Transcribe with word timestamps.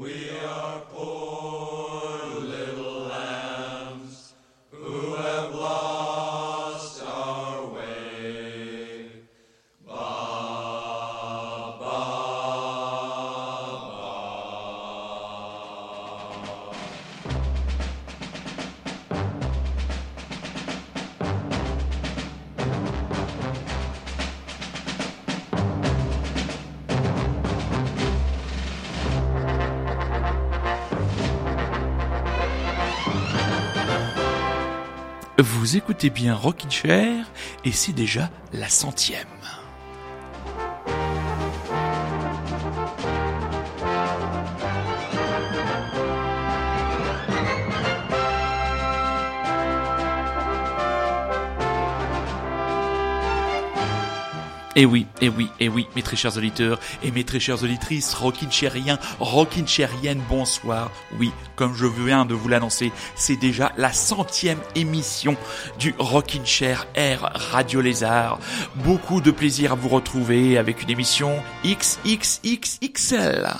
Vous 0.00 1.09
écoutez 36.00 36.18
bien 36.18 36.34
Rockin' 36.34 36.70
Chair 36.70 37.26
et 37.66 37.72
c'est 37.72 37.92
déjà 37.92 38.30
la 38.54 38.70
centième. 38.70 39.28
Et 54.80 54.84
eh 54.84 54.86
oui, 54.86 55.06
et 55.20 55.26
eh 55.26 55.28
oui, 55.28 55.44
et 55.60 55.64
eh 55.66 55.68
oui, 55.68 55.86
mes 55.94 56.00
très 56.00 56.16
chers 56.16 56.38
auditeurs 56.38 56.80
et 57.02 57.10
mes 57.10 57.22
très 57.22 57.38
chères 57.38 57.62
auditrices, 57.62 58.14
rockin' 58.14 58.50
chériens, 58.50 58.98
rockin' 59.18 59.66
chériennes, 59.66 60.22
bonsoir. 60.26 60.90
Oui, 61.18 61.32
comme 61.54 61.74
je 61.74 61.84
viens 61.84 62.24
de 62.24 62.32
vous 62.32 62.48
l'annoncer, 62.48 62.90
c'est 63.14 63.36
déjà 63.36 63.72
la 63.76 63.92
centième 63.92 64.56
émission 64.74 65.36
du 65.78 65.94
Rockin' 65.98 66.46
Chair 66.46 66.86
Air 66.94 67.30
Radio 67.34 67.82
Lézard. 67.82 68.38
Beaucoup 68.76 69.20
de 69.20 69.30
plaisir 69.30 69.72
à 69.72 69.74
vous 69.74 69.90
retrouver 69.90 70.56
avec 70.56 70.82
une 70.82 70.88
émission 70.88 71.30
XXXXL. 71.62 73.50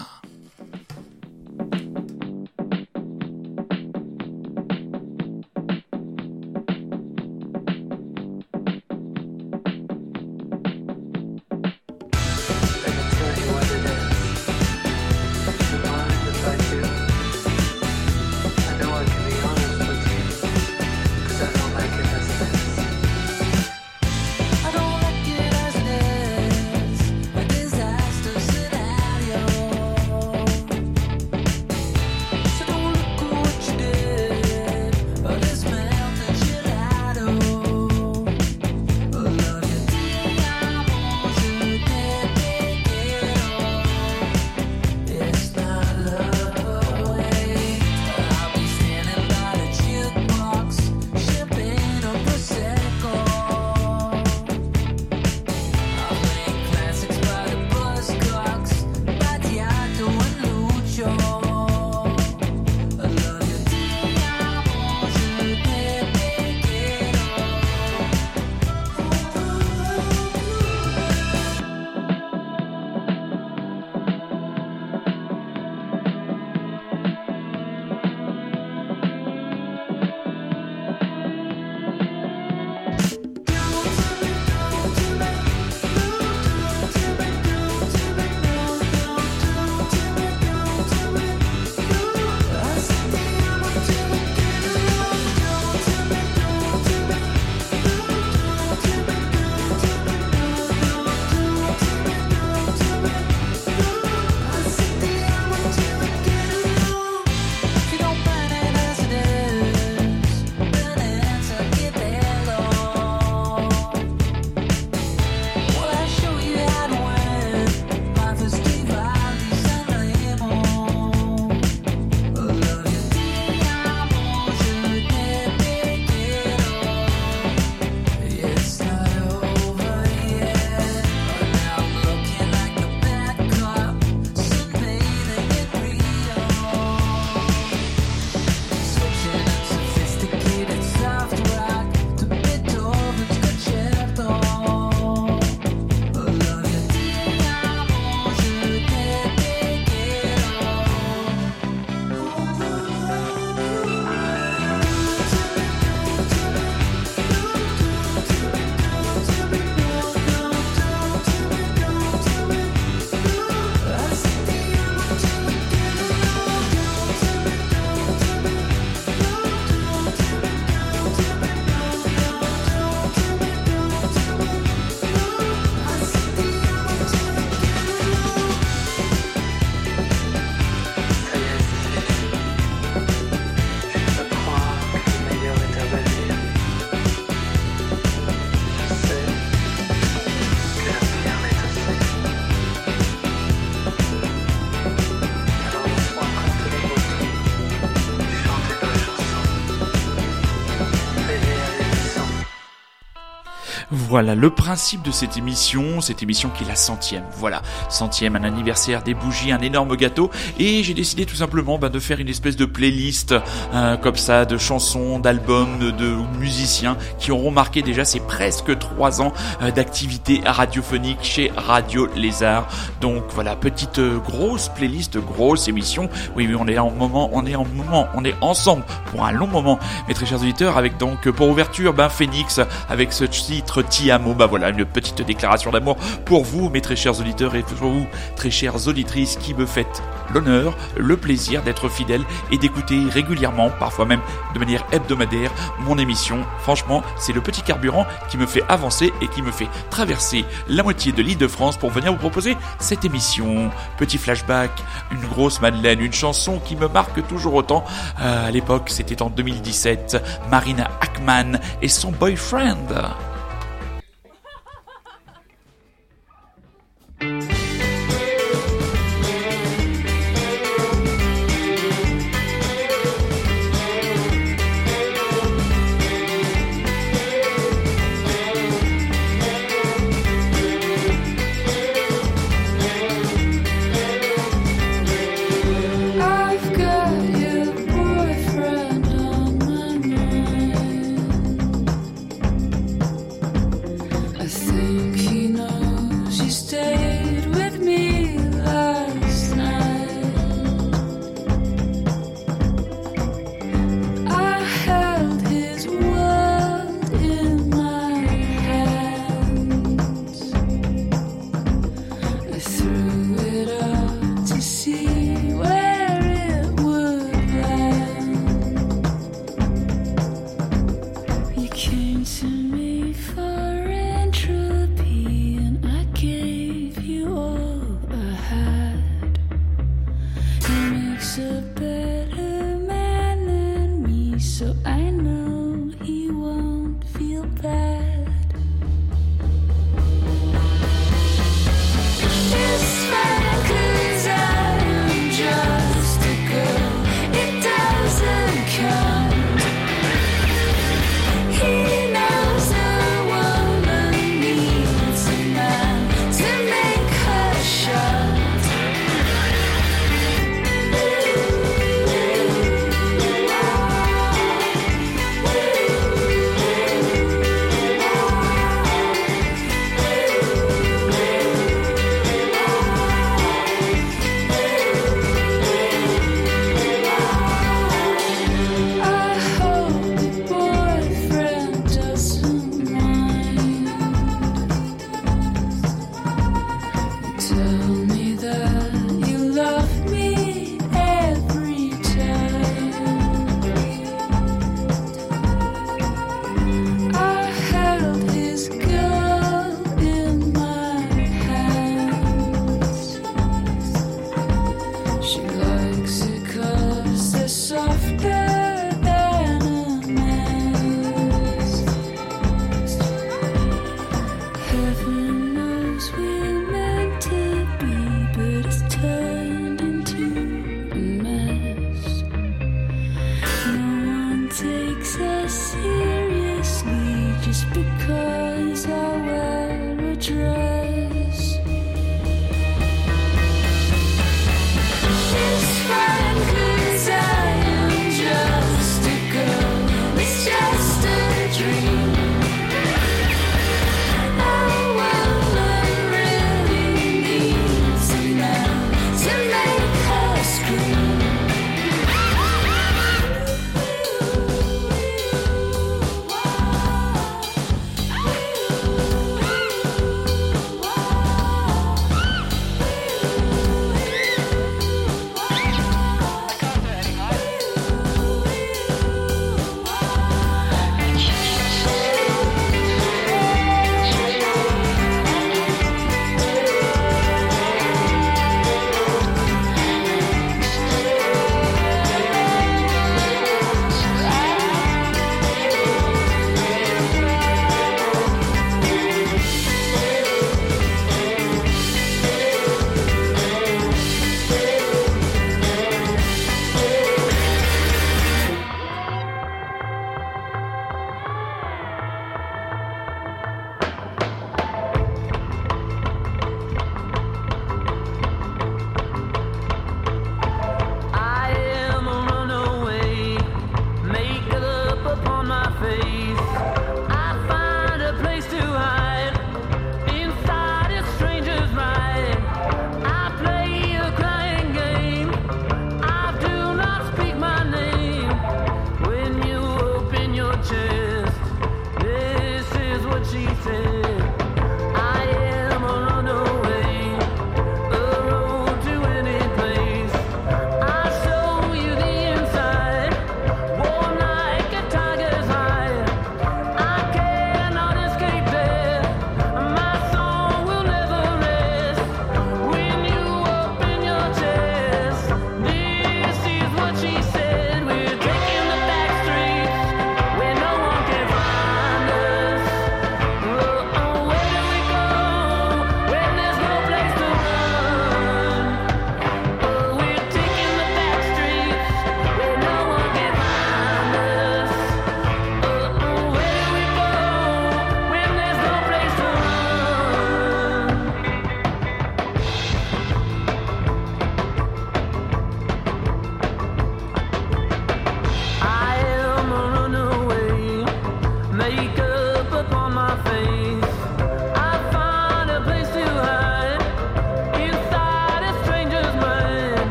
Voilà, 204.10 204.34
le 204.34 204.50
principe 204.50 205.02
de 205.02 205.12
cette 205.12 205.36
émission, 205.36 206.00
cette 206.00 206.20
émission 206.20 206.50
qui 206.50 206.64
est 206.64 206.66
la 206.66 206.74
centième. 206.74 207.22
Voilà, 207.36 207.62
centième, 207.88 208.34
un 208.34 208.42
anniversaire, 208.42 209.04
des 209.04 209.14
bougies, 209.14 209.52
un 209.52 209.60
énorme 209.60 209.94
gâteau. 209.94 210.32
Et 210.58 210.82
j'ai 210.82 210.94
décidé 210.94 211.26
tout 211.26 211.36
simplement 211.36 211.78
bah, 211.78 211.90
de 211.90 212.00
faire 212.00 212.18
une 212.18 212.28
espèce 212.28 212.56
de 212.56 212.64
playlist 212.64 213.36
euh, 213.72 213.96
comme 213.96 214.16
ça, 214.16 214.46
de 214.46 214.58
chansons, 214.58 215.20
d'albums, 215.20 215.78
de, 215.78 216.16
musiciens 216.40 216.96
qui 217.20 217.30
auront 217.30 217.52
marqué 217.52 217.82
déjà 217.82 218.04
ces 218.04 218.18
presque 218.18 218.76
trois 218.80 219.22
ans 219.22 219.32
euh, 219.62 219.70
d'activité 219.70 220.40
radiophonique 220.44 221.22
chez 221.22 221.52
Radio 221.56 222.08
Lézard. 222.16 222.66
Donc 223.00 223.22
voilà, 223.30 223.54
petite 223.54 224.00
euh, 224.00 224.18
grosse 224.18 224.70
playlist, 224.70 225.18
grosse 225.18 225.68
émission. 225.68 226.10
Oui, 226.34 226.48
oui, 226.48 226.56
on 226.58 226.66
est 226.66 226.78
en 226.78 226.90
moment, 226.90 227.30
on 227.32 227.46
est 227.46 227.54
en 227.54 227.64
moment, 227.64 228.08
on 228.16 228.24
est 228.24 228.34
ensemble 228.40 228.82
pour 229.12 229.24
un 229.24 229.30
long 229.30 229.46
moment, 229.46 229.78
mes 230.08 230.14
très 230.14 230.26
chers 230.26 230.40
auditeurs, 230.40 230.76
avec 230.76 230.98
donc 230.98 231.30
pour 231.30 231.48
ouverture, 231.48 231.94
ben 231.94 232.08
Phoenix 232.08 232.58
avec 232.88 233.12
ce 233.12 233.22
titre 233.22 233.82
Tiamo. 234.00 234.32
Bah 234.32 234.46
voilà, 234.46 234.70
une 234.70 234.86
petite 234.86 235.20
déclaration 235.20 235.70
d'amour 235.70 235.96
pour 236.24 236.42
vous, 236.42 236.70
mes 236.70 236.80
très 236.80 236.96
chers 236.96 237.20
auditeurs, 237.20 237.54
et 237.54 237.62
pour 237.62 237.90
vous, 237.90 238.06
très 238.34 238.50
chères 238.50 238.88
auditrices, 238.88 239.36
qui 239.36 239.52
me 239.52 239.66
faites 239.66 240.02
l'honneur, 240.32 240.74
le 240.96 241.18
plaisir 241.18 241.62
d'être 241.62 241.90
fidèle 241.90 242.22
et 242.50 242.56
d'écouter 242.56 242.98
régulièrement, 243.10 243.68
parfois 243.78 244.06
même 244.06 244.20
de 244.54 244.58
manière 244.58 244.86
hebdomadaire, 244.90 245.50
mon 245.80 245.98
émission. 245.98 246.46
Franchement, 246.60 247.02
c'est 247.18 247.34
le 247.34 247.42
petit 247.42 247.60
carburant 247.60 248.06
qui 248.30 248.38
me 248.38 248.46
fait 248.46 248.62
avancer 248.68 249.12
et 249.20 249.28
qui 249.28 249.42
me 249.42 249.50
fait 249.50 249.68
traverser 249.90 250.46
la 250.68 250.82
moitié 250.82 251.12
de 251.12 251.20
l'île 251.20 251.36
de 251.36 251.48
France 251.48 251.76
pour 251.76 251.90
venir 251.90 252.12
vous 252.12 252.18
proposer 252.18 252.56
cette 252.78 253.04
émission. 253.04 253.70
Petit 253.98 254.16
flashback, 254.16 254.70
une 255.10 255.26
grosse 255.26 255.60
Madeleine, 255.60 256.00
une 256.00 256.12
chanson 256.12 256.58
qui 256.64 256.74
me 256.74 256.88
marque 256.88 257.26
toujours 257.26 257.54
autant. 257.54 257.84
Euh, 258.22 258.48
à 258.48 258.50
l'époque, 258.50 258.88
c'était 258.88 259.20
en 259.20 259.28
2017, 259.28 260.24
Marina 260.50 260.90
Ackman 261.02 261.58
et 261.82 261.88
son 261.88 262.12
boyfriend. 262.12 262.78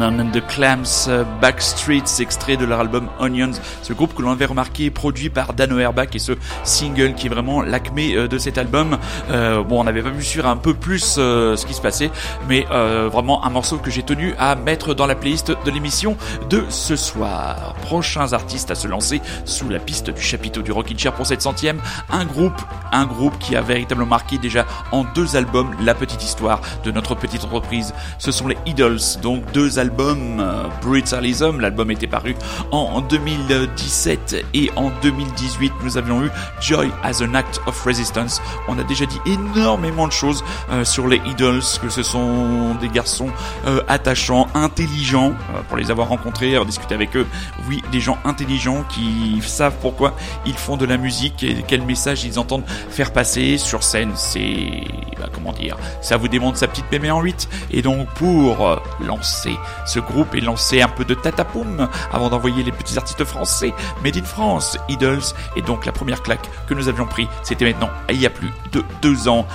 And 0.00 0.30
the 0.32 0.46
Clams, 0.46 1.08
euh, 1.08 1.24
Backstreets, 1.40 2.20
extrait 2.20 2.56
de 2.56 2.64
leur 2.64 2.78
album 2.78 3.08
Onions. 3.18 3.52
Ce 3.82 3.92
groupe 3.92 4.14
que 4.14 4.22
l'on 4.22 4.30
avait 4.30 4.44
remarqué 4.44 4.90
produit 4.90 5.28
par 5.28 5.54
Dan 5.54 5.72
Auerbach 5.72 6.08
et 6.14 6.20
ce 6.20 6.32
single 6.62 7.14
qui 7.14 7.26
est 7.26 7.30
vraiment 7.30 7.62
l'acmé 7.62 8.14
euh, 8.14 8.28
de 8.28 8.38
cet 8.38 8.58
album. 8.58 8.98
Euh, 9.30 9.62
bon, 9.64 9.80
on 9.80 9.84
n'avait 9.84 10.02
pas 10.02 10.10
vu 10.10 10.22
sur 10.22 10.46
un 10.46 10.56
peu 10.56 10.74
plus 10.74 11.00
ce 11.00 11.66
qui 11.66 11.74
se 11.74 11.80
passait, 11.80 12.10
mais 12.48 12.66
vraiment 13.10 13.44
un 13.44 13.50
morceau 13.50 13.78
que 13.78 13.90
j'ai 13.90 14.02
tenu 14.02 14.34
à 14.38 14.54
mettre 14.54 14.94
dans 14.94 15.06
la 15.06 15.14
playlist 15.14 15.52
de 15.64 15.70
l'émission 15.70 16.16
de 16.48 16.64
ce 16.68 16.96
soir. 16.96 17.74
Prochains 17.82 18.32
artistes 18.32 18.70
à 18.70 18.74
se 18.74 18.86
lancer 18.86 19.20
sous 19.44 19.68
la 19.68 19.78
piste 19.78 20.10
du 20.10 20.22
chapiteau 20.22 20.62
du 20.62 20.72
Rockin' 20.72 20.98
Chair 20.98 21.12
pour 21.12 21.26
cette 21.26 21.42
centième. 21.42 21.80
Un 22.10 22.24
groupe, 22.24 22.60
un 22.98 23.06
groupe 23.06 23.38
qui 23.38 23.56
a 23.56 23.60
véritablement 23.60 24.08
marqué 24.08 24.38
déjà 24.38 24.66
en 24.92 25.04
deux 25.04 25.36
albums 25.36 25.74
la 25.80 25.94
petite 25.94 26.22
histoire 26.22 26.60
de 26.84 26.90
notre 26.90 27.14
petite 27.14 27.44
entreprise. 27.44 27.94
Ce 28.18 28.32
sont 28.32 28.48
les 28.48 28.56
Idols, 28.66 28.98
donc 29.22 29.50
deux 29.52 29.78
albums, 29.78 30.40
euh, 30.40 30.64
Brutalism, 30.82 31.60
l'album 31.60 31.90
était 31.90 32.06
paru 32.06 32.34
en 32.72 33.00
2017 33.00 34.44
et 34.54 34.70
en 34.76 34.90
2018 35.02 35.72
nous 35.84 35.96
avions 35.96 36.24
eu 36.24 36.30
Joy 36.60 36.90
as 37.02 37.22
an 37.22 37.34
Act 37.34 37.60
of 37.66 37.80
Resistance. 37.84 38.42
On 38.66 38.78
a 38.78 38.84
déjà 38.84 39.06
dit 39.06 39.20
énormément 39.26 40.06
de 40.06 40.12
choses 40.12 40.44
euh, 40.70 40.84
sur 40.84 41.06
les 41.06 41.20
Idols, 41.26 41.62
que 41.80 41.88
ce 41.88 42.02
sont 42.02 42.74
des 42.80 42.88
garçons 42.88 43.28
euh, 43.66 43.82
attachants, 43.88 44.48
intelligents, 44.54 45.34
pour 45.68 45.76
les 45.76 45.90
avoir 45.90 46.08
rencontrés, 46.08 46.50
avoir 46.50 46.66
discuté 46.66 46.94
avec 46.94 47.16
eux. 47.16 47.26
Oui, 47.68 47.82
des 47.92 48.00
gens 48.00 48.18
intelligents 48.24 48.84
qui 48.88 49.40
savent 49.42 49.76
pourquoi 49.80 50.14
ils 50.46 50.54
font 50.56 50.76
de 50.76 50.84
la 50.84 50.96
musique 50.96 51.42
et 51.42 51.64
quel 51.66 51.82
message 51.82 52.24
ils 52.24 52.38
entendent 52.38 52.64
faire 52.90 53.12
passer 53.12 53.58
sur 53.58 53.82
scène. 53.82 54.12
C'est, 54.14 54.84
bah, 55.18 55.28
comment 55.32 55.52
dire, 55.52 55.76
ça 56.00 56.16
vous 56.16 56.28
démontre 56.28 56.58
sa 56.58 56.68
petite 56.68 56.90
mémé 56.90 57.10
en 57.10 57.20
8. 57.20 57.48
Et 57.70 57.82
donc 57.82 58.08
pour 58.14 58.80
lancer 59.00 59.56
ce 59.86 60.00
groupe 60.00 60.34
est 60.34 60.40
lancé 60.40 60.82
un 60.82 60.88
peu 60.88 61.04
de 61.04 61.14
tatapoum 61.14 61.88
avant 62.12 62.28
d'envoyer 62.28 62.62
les 62.62 62.72
petits 62.72 62.96
artistes 62.98 63.24
français 63.24 63.72
Made 64.02 64.16
in 64.16 64.24
France, 64.24 64.78
Idols. 64.88 65.22
Et 65.56 65.62
donc 65.62 65.86
la 65.86 65.92
première 65.92 66.22
claque 66.22 66.48
que 66.66 66.74
nous 66.74 66.88
avions 66.88 67.06
pris, 67.06 67.28
c'était 67.42 67.64
maintenant, 67.64 67.90
il 68.10 68.20
y 68.20 68.26
a 68.26 68.30
plus 68.30 68.50
de 68.72 68.84
deux 69.02 69.28
ans, 69.28 69.46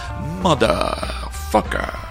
Motherfucker. 0.43 2.02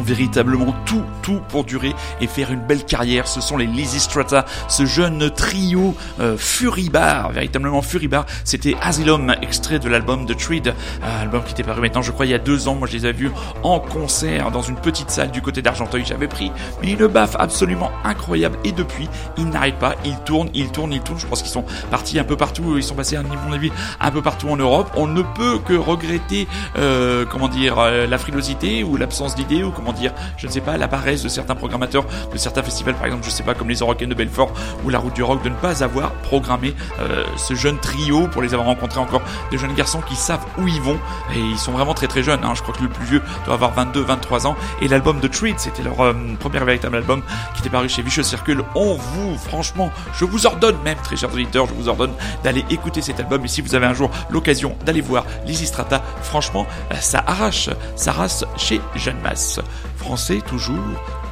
Véritablement 0.00 0.74
tout, 0.86 1.02
tout 1.22 1.40
pour 1.48 1.64
durer 1.64 1.94
et 2.20 2.26
faire 2.26 2.52
une 2.52 2.60
belle 2.60 2.84
carrière. 2.84 3.28
Ce 3.28 3.40
sont 3.40 3.56
les 3.56 3.66
Lizzy 3.66 4.00
Strata, 4.00 4.44
ce 4.68 4.86
jeune 4.86 5.30
trio 5.30 5.94
euh, 6.20 6.36
furibar, 6.36 7.32
véritablement 7.32 7.82
furibar. 7.82 8.26
C'était 8.44 8.76
Asylum, 8.80 9.34
extrait 9.42 9.78
de 9.78 9.88
l'album 9.88 10.26
The 10.26 10.36
Treed, 10.36 10.74
album 11.02 11.42
qui 11.44 11.52
était 11.52 11.62
paru 11.62 11.80
maintenant, 11.80 12.02
je 12.02 12.12
crois, 12.12 12.26
il 12.26 12.30
y 12.30 12.34
a 12.34 12.38
deux 12.38 12.68
ans. 12.68 12.74
Moi, 12.74 12.88
je 12.88 12.96
les 12.96 13.06
ai 13.06 13.12
vus 13.12 13.30
en 13.62 13.80
concert 13.80 14.50
dans 14.50 14.62
une 14.62 14.76
petite 14.76 15.10
salle 15.10 15.30
du 15.30 15.42
côté 15.42 15.62
d'Argenteuil. 15.62 16.04
J'avais 16.06 16.28
pris 16.28 16.50
mais 16.82 16.92
une 16.92 17.06
baffe 17.06 17.36
absolument 17.38 17.90
incroyable. 18.04 18.58
Et 18.64 18.72
depuis, 18.72 19.08
ils 19.36 19.48
n'arrêtent 19.48 19.78
pas, 19.78 19.94
ils 20.04 20.18
tournent, 20.24 20.50
ils 20.54 20.70
tournent, 20.70 20.92
ils 20.92 21.00
tournent. 21.00 21.18
Je 21.18 21.26
pense 21.26 21.42
qu'ils 21.42 21.50
sont 21.50 21.64
partis 21.90 22.18
un 22.18 22.24
peu 22.24 22.36
partout. 22.36 22.76
Ils 22.76 22.82
sont 22.82 22.94
passés, 22.94 23.16
à 23.16 23.22
mon 23.22 23.52
avis, 23.52 23.70
un 24.00 24.10
peu 24.10 24.22
partout 24.22 24.48
en 24.48 24.56
Europe. 24.56 24.90
On 24.96 25.06
ne 25.06 25.22
peut 25.22 25.58
que 25.58 25.74
regretter, 25.74 26.46
euh, 26.76 27.24
comment 27.28 27.48
dire, 27.48 27.78
euh, 27.78 28.06
la 28.06 28.18
frilosité 28.18 28.82
ou 28.82 28.96
l'absence 28.96 29.34
d'idées 29.34 29.62
ou 29.62 29.70
comment 29.70 29.83
dire, 29.92 30.12
je 30.36 30.46
ne 30.46 30.52
sais 30.52 30.60
pas, 30.60 30.76
la 30.76 30.88
paresse 30.88 31.22
de 31.22 31.28
certains 31.28 31.54
programmateurs 31.54 32.04
de 32.32 32.38
certains 32.38 32.62
festivals, 32.62 32.94
par 32.94 33.06
exemple, 33.06 33.24
je 33.24 33.30
sais 33.30 33.42
pas, 33.42 33.54
comme 33.54 33.68
les 33.68 33.82
Orocaines 33.82 34.08
de 34.08 34.14
Belfort 34.14 34.52
ou 34.84 34.90
la 34.90 34.98
Route 34.98 35.14
du 35.14 35.22
Rock, 35.22 35.42
de 35.42 35.48
ne 35.48 35.54
pas 35.54 35.82
avoir 35.82 36.12
programmé 36.12 36.74
euh, 37.00 37.24
ce 37.36 37.54
jeune 37.54 37.78
trio 37.78 38.28
pour 38.28 38.42
les 38.42 38.54
avoir 38.54 38.68
rencontrés 38.68 39.00
encore 39.00 39.22
des 39.50 39.58
jeunes 39.58 39.74
garçons 39.74 40.00
qui 40.00 40.16
savent 40.16 40.44
où 40.58 40.68
ils 40.68 40.80
vont 40.80 40.98
et 41.34 41.38
ils 41.38 41.58
sont 41.58 41.72
vraiment 41.72 41.94
très 41.94 42.06
très 42.06 42.22
jeunes. 42.22 42.40
Hein. 42.44 42.52
Je 42.54 42.62
crois 42.62 42.74
que 42.74 42.82
le 42.82 42.88
plus 42.88 43.06
vieux 43.06 43.22
doit 43.44 43.54
avoir 43.54 43.72
22, 43.72 44.02
23 44.02 44.46
ans 44.46 44.56
et 44.80 44.88
l'album 44.88 45.20
de 45.20 45.28
Treat, 45.28 45.58
c'était 45.58 45.82
leur 45.82 46.00
euh, 46.00 46.12
premier 46.38 46.58
véritable 46.60 46.96
album 46.96 47.22
qui 47.54 47.60
était 47.60 47.70
paru 47.70 47.88
chez 47.88 48.02
Vicious 48.02 48.22
Circle. 48.22 48.64
On 48.74 48.94
vous, 48.94 49.36
franchement, 49.38 49.90
je 50.14 50.24
vous 50.24 50.46
ordonne 50.46 50.76
même, 50.84 50.98
très 50.98 51.16
chers 51.16 51.32
auditeurs, 51.32 51.66
je 51.66 51.74
vous 51.74 51.88
ordonne 51.88 52.12
d'aller 52.42 52.64
écouter 52.70 53.02
cet 53.02 53.20
album 53.20 53.44
et 53.44 53.48
si 53.48 53.60
vous 53.60 53.74
avez 53.74 53.86
un 53.86 53.94
jour 53.94 54.10
l'occasion 54.30 54.76
d'aller 54.84 55.00
voir 55.00 55.24
Lizzy 55.46 55.66
Strata, 55.66 56.02
franchement, 56.22 56.66
euh, 56.92 56.96
ça 57.00 57.22
arrache, 57.26 57.70
ça 57.96 58.12
race 58.12 58.44
chez 58.56 58.80
Jeanne 58.96 59.20
Masse. 59.22 59.60
Français 59.96 60.42
toujours, 60.46 60.78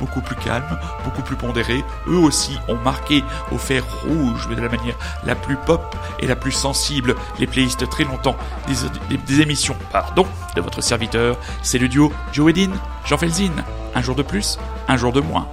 beaucoup 0.00 0.20
plus 0.20 0.36
calme, 0.36 0.78
beaucoup 1.04 1.22
plus 1.22 1.36
pondéré. 1.36 1.84
Eux 2.08 2.16
aussi 2.16 2.58
ont 2.68 2.76
marqué 2.76 3.24
au 3.50 3.58
fer 3.58 3.84
rouge, 4.02 4.48
de 4.48 4.60
la 4.60 4.68
manière 4.68 4.96
la 5.24 5.34
plus 5.34 5.56
pop 5.56 5.96
et 6.20 6.26
la 6.26 6.36
plus 6.36 6.52
sensible, 6.52 7.14
les 7.38 7.46
playlists 7.46 7.88
très 7.88 8.04
longtemps 8.04 8.36
des, 8.66 9.16
des 9.16 9.40
émissions, 9.40 9.76
pardon, 9.90 10.26
de 10.56 10.60
votre 10.60 10.80
serviteur. 10.80 11.36
C'est 11.62 11.78
le 11.78 11.88
duo 11.88 12.12
Joe 12.32 12.50
Edin, 12.50 12.72
Jean 13.04 13.18
Felzin. 13.18 13.52
Un 13.94 14.02
jour 14.02 14.14
de 14.14 14.22
plus, 14.22 14.58
un 14.88 14.96
jour 14.96 15.12
de 15.12 15.20
moins. 15.20 15.46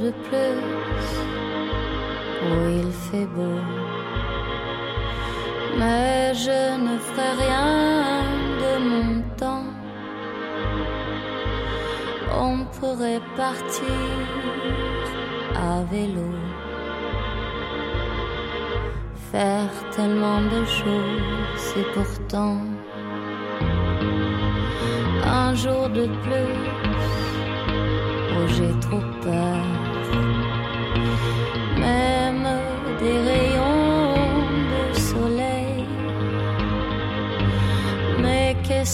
De 0.00 0.10
plus 0.26 0.60
où 2.46 2.54
il 2.80 2.90
fait 3.06 3.28
beau. 3.36 3.58
Mais 5.78 6.32
je 6.34 6.60
ne 6.86 6.94
ferai 6.98 7.30
rien 7.44 8.22
de 8.62 8.72
mon 8.90 9.22
temps. 9.36 9.70
On 12.46 12.64
pourrait 12.78 13.22
partir 13.36 14.10
à 15.54 15.82
vélo. 15.92 16.30
Faire 19.32 19.72
tellement 19.94 20.40
de 20.54 20.64
choses 20.64 21.66
et 21.76 21.86
pourtant 21.94 22.58
un 25.24 25.54
jour 25.54 25.88
de 25.88 26.06
plus 26.22 26.56
où 28.36 28.48
j'ai 28.48 28.80
trop 28.80 29.04
peur. 29.22 29.49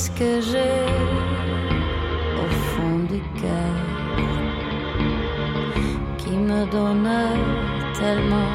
Qu'est-ce 0.07 0.21
que 0.21 0.41
j'ai 0.41 0.87
au 2.39 2.49
fond 2.71 2.99
du 3.11 3.21
cœur 3.41 3.77
qui 6.19 6.31
me 6.31 6.65
donne 6.71 7.11
tellement 7.99 8.46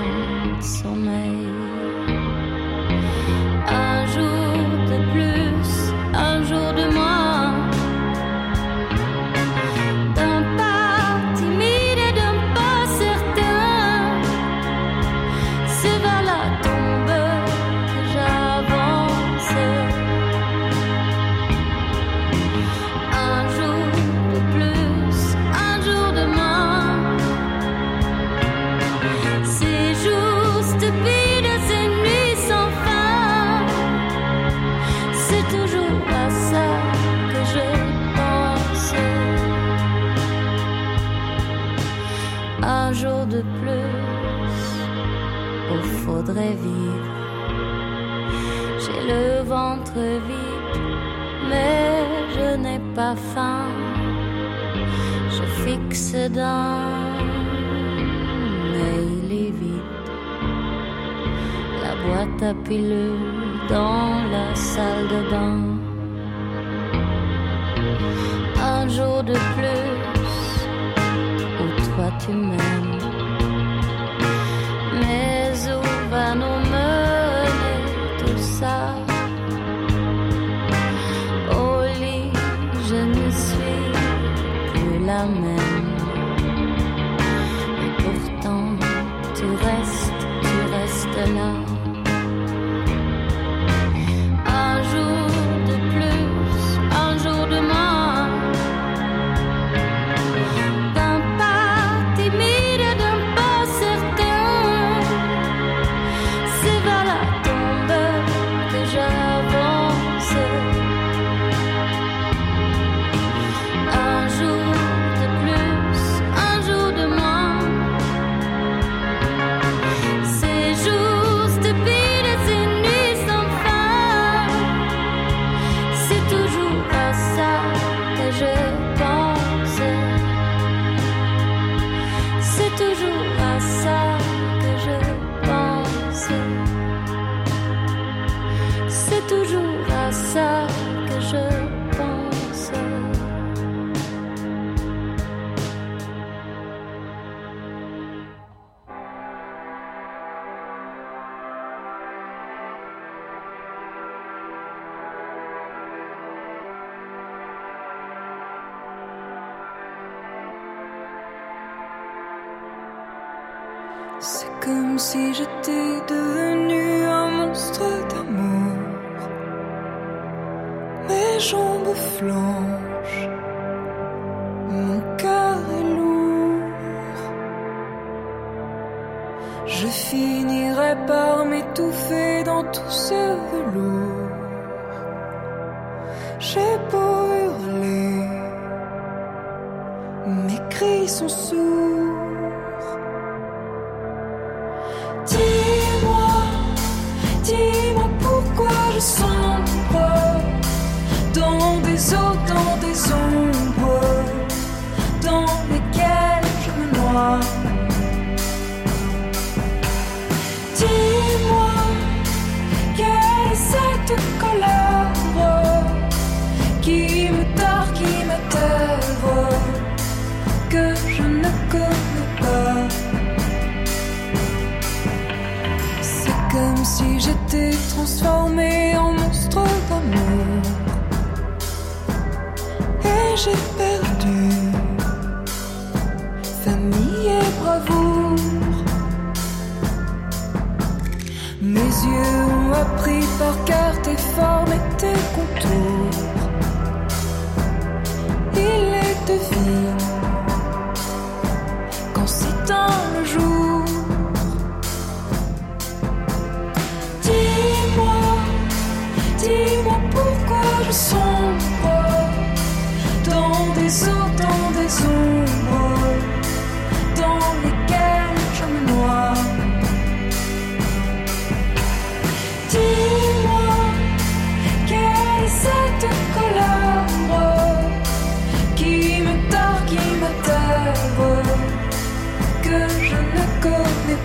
à 62.44 62.54
pilules 62.54 63.68
dans 63.70 64.24
la 64.32 64.56
salle 64.56 65.08
de 65.08 65.30
bain. 65.30 65.61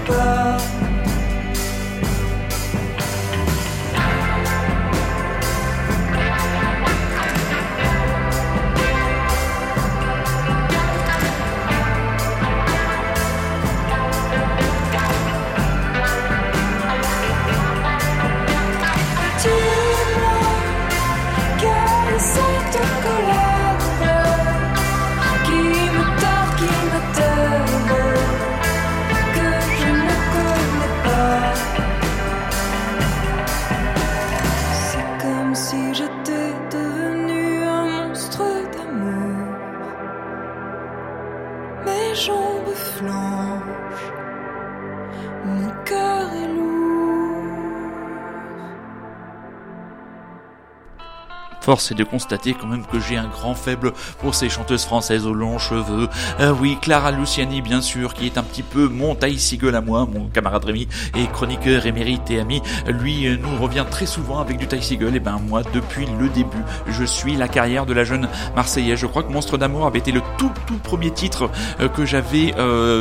Connais 0.07 0.46
Force 51.77 51.93
est 51.93 51.95
de 51.95 52.05
constater 52.05 52.55
quand 52.55 52.69
même 52.69 52.87
que 52.87 52.99
j'ai 52.99 53.19
un 53.19 53.27
grand 53.27 53.55
faible 53.55 53.93
pour 54.21 54.35
ces 54.35 54.49
chanteuses 54.49 54.87
françaises 54.87 55.27
aux 55.27 55.35
longs 55.35 55.59
cheveux. 55.59 56.09
Euh, 56.41 56.55
oui, 56.59 56.79
Clara 56.81 57.11
Luciani, 57.11 57.61
bien 57.61 57.83
sûr, 57.83 58.15
qui 58.15 58.25
est 58.25 58.39
un 58.39 58.43
petit 58.43 58.63
peu 58.63 58.89
mon 58.89 59.15
taille 59.15 59.39
à 59.75 59.81
moi, 59.83 60.09
mon 60.11 60.29
camarade 60.29 60.65
Rémi, 60.65 60.89
et 61.15 61.27
chroniqueur 61.27 61.85
émérite 61.85 62.31
et 62.31 62.41
ami. 62.41 62.63
Lui 62.87 63.27
euh, 63.27 63.37
nous 63.37 63.63
revient 63.63 63.85
très 63.91 64.07
souvent 64.07 64.39
avec 64.39 64.57
du 64.57 64.67
taille. 64.67 64.81
Et 64.91 65.21
ben 65.21 65.39
moi, 65.47 65.61
depuis 65.75 66.07
le 66.19 66.31
début, 66.31 66.65
je 66.89 67.05
suis 67.05 67.37
la 67.37 67.49
carrière 67.49 67.85
de 67.85 67.93
la 67.93 68.05
jeune 68.05 68.27
Marseillaise. 68.55 68.99
Je 68.99 69.07
crois 69.07 69.23
que 69.23 69.31
Monstre 69.31 69.59
d'amour 69.59 69.87
avait 69.87 69.99
été 69.99 70.13
le 70.13 70.23
tout 70.39 70.53
tout 70.67 70.79
premier 70.79 71.11
titre 71.11 71.51
euh, 71.81 71.89
que 71.89 72.07
j'avais 72.07 72.55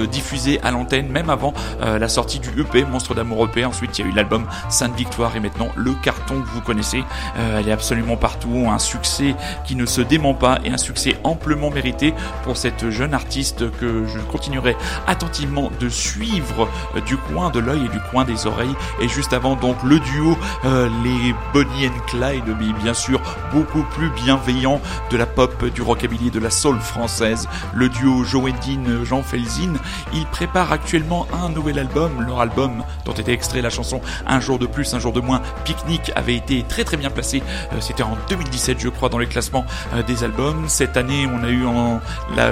diffusé 0.07 0.59
à 0.63 0.71
l'antenne, 0.71 1.07
même 1.07 1.29
avant 1.29 1.53
la 1.79 2.09
sortie 2.09 2.39
du 2.39 2.49
EP 2.59 2.83
Monstre 2.83 3.15
d'amour 3.15 3.45
EP. 3.45 3.63
Ensuite, 3.63 3.97
il 3.97 4.05
y 4.05 4.07
a 4.07 4.11
eu 4.11 4.13
l'album 4.13 4.45
Sainte 4.67 4.95
Victoire 4.97 5.33
et 5.35 5.39
maintenant 5.39 5.69
le 5.75 5.93
carton 5.93 6.41
que 6.41 6.47
vous 6.47 6.61
connaissez. 6.61 7.03
Elle 7.37 7.69
est 7.69 7.71
absolument 7.71 8.17
partout, 8.17 8.64
un 8.71 8.79
succès 8.79 9.35
qui 9.65 9.75
ne 9.75 9.85
se 9.85 10.01
dément 10.01 10.33
pas 10.33 10.59
et 10.63 10.71
un 10.71 10.77
succès 10.77 11.17
amplement 11.23 11.69
mérité 11.69 12.13
pour 12.43 12.57
cette 12.57 12.89
jeune 12.89 13.13
artiste 13.13 13.71
que 13.79 14.05
je 14.05 14.19
continuerai 14.19 14.75
attentivement 15.07 15.71
de 15.79 15.89
suivre 15.89 16.67
euh, 16.95 17.01
du 17.01 17.17
coin 17.17 17.49
de 17.49 17.59
l'œil 17.59 17.85
et 17.85 17.89
du 17.89 17.99
coin 18.11 18.25
des 18.25 18.47
oreilles. 18.47 18.75
Et 19.01 19.07
juste 19.07 19.33
avant 19.33 19.55
donc 19.55 19.77
le 19.83 19.99
duo 19.99 20.37
euh, 20.65 20.89
les 21.03 21.33
Bonnie 21.53 21.87
and 21.87 21.99
Clyde, 22.07 22.55
mais 22.59 22.73
bien 22.81 22.93
sûr 22.93 23.21
beaucoup 23.51 23.83
plus 23.83 24.09
bienveillant 24.09 24.81
de 25.11 25.17
la 25.17 25.25
pop, 25.25 25.65
du 25.65 25.81
rockabilly, 25.81 26.31
de 26.31 26.39
la 26.39 26.49
soul 26.49 26.79
française. 26.79 27.47
Le 27.73 27.89
duo 27.89 28.23
Joe 28.23 28.51
Dean, 28.65 29.03
Jean 29.03 29.23
Felzin, 29.23 29.73
ils 30.13 30.25
préparent 30.27 30.71
actuellement 30.71 31.27
un 31.33 31.49
nouvel 31.49 31.79
album. 31.79 32.23
Leur 32.25 32.41
album 32.41 32.83
dont 33.05 33.13
était 33.13 33.33
extrait 33.33 33.61
la 33.61 33.69
chanson 33.69 34.01
Un 34.27 34.39
jour 34.39 34.59
de 34.59 34.65
plus, 34.65 34.93
un 34.93 34.99
jour 34.99 35.13
de 35.13 35.21
moins, 35.21 35.41
Picnic 35.63 36.11
avait 36.15 36.35
été 36.35 36.63
très 36.63 36.83
très 36.83 36.97
bien 36.97 37.09
placé. 37.09 37.41
Euh, 37.73 37.77
C'était 37.79 38.03
en 38.03 38.15
2017 38.45 38.79
je 38.79 38.89
crois 38.89 39.09
dans 39.09 39.17
les 39.17 39.27
classements 39.27 39.65
euh, 39.93 40.03
des 40.03 40.23
albums. 40.23 40.65
Cette 40.67 40.97
année 40.97 41.27
on 41.27 41.43
a 41.43 41.49
eu 41.49 41.65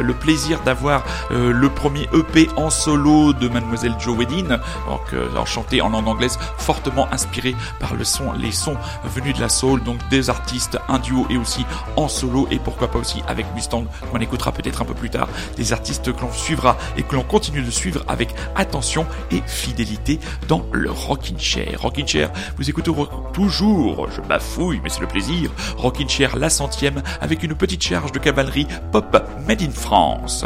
le 0.02 0.14
plaisir 0.14 0.62
d'avoir 0.64 1.04
euh, 1.32 1.52
le 1.52 1.70
premier 1.70 2.08
EP 2.14 2.50
en 2.56 2.70
solo 2.70 3.34
de 3.34 3.48
Mademoiselle 3.48 3.96
Dean, 3.98 4.58
donc 4.88 5.14
euh, 5.14 5.30
alors 5.32 5.48
chanté 5.48 5.82
en 5.82 5.90
langue 5.90 6.08
anglaise, 6.08 6.40
fortement 6.58 7.08
inspiré 7.12 7.56
par 7.80 7.94
le 7.96 8.04
son, 8.04 8.34
les 8.34 8.52
sons 8.52 8.78
venus 9.06 9.36
de 9.36 9.42
la 9.42 9.50
soul, 9.50 9.84
donc 9.84 9.98
des 10.10 10.30
artistes, 10.30 10.78
un 10.88 11.00
duo 11.00 11.26
et 11.30 11.38
aussi 11.38 11.66
en 11.96 12.08
solo 12.08 12.48
et 12.52 12.60
pourquoi 12.60 12.90
pas 12.90 13.00
aussi 13.00 13.22
avec 13.28 13.46
Mustang 13.56 13.86
qu'on 14.12 14.20
écoutera 14.20 14.52
peut-être 14.52 14.82
un 14.82 14.86
peu 14.86 14.94
plus 14.94 15.10
tard, 15.10 15.28
des 15.58 15.74
artistes 15.74 16.14
que 16.14 16.22
l'on 16.22 16.32
suivra 16.32 16.78
et 16.98 17.04
que 17.04 17.16
l'on 17.16 17.24
continue 17.24 17.62
de 17.62 17.72
suivre 17.72 18.04
avec 18.08 18.34
attention 18.56 19.06
et 19.32 19.42
fidélité 19.46 20.20
dans 20.48 20.66
le 20.72 20.90
Rockin' 20.90 21.40
Chair. 21.40 21.82
Rockin' 21.82 22.08
Chair, 22.08 22.32
vous 22.58 22.70
écoutez 22.70 22.92
toujours, 23.34 24.10
je 24.12 24.22
bafouille 24.22 24.82
mais 24.84 24.90
c'est 24.90 25.02
le 25.02 25.08
plaisir, 25.08 25.52
Rockin' 25.84 26.08
Chair 26.08 26.38
la 26.38 26.50
centième 26.50 27.04
avec 27.20 27.44
une 27.44 27.56
petite 27.56 27.84
charge 27.84 28.14
de 28.14 28.20
cavalerie 28.20 28.68
pop 28.94 29.22
made 29.46 29.62
in 29.62 29.72
France. 29.72 30.46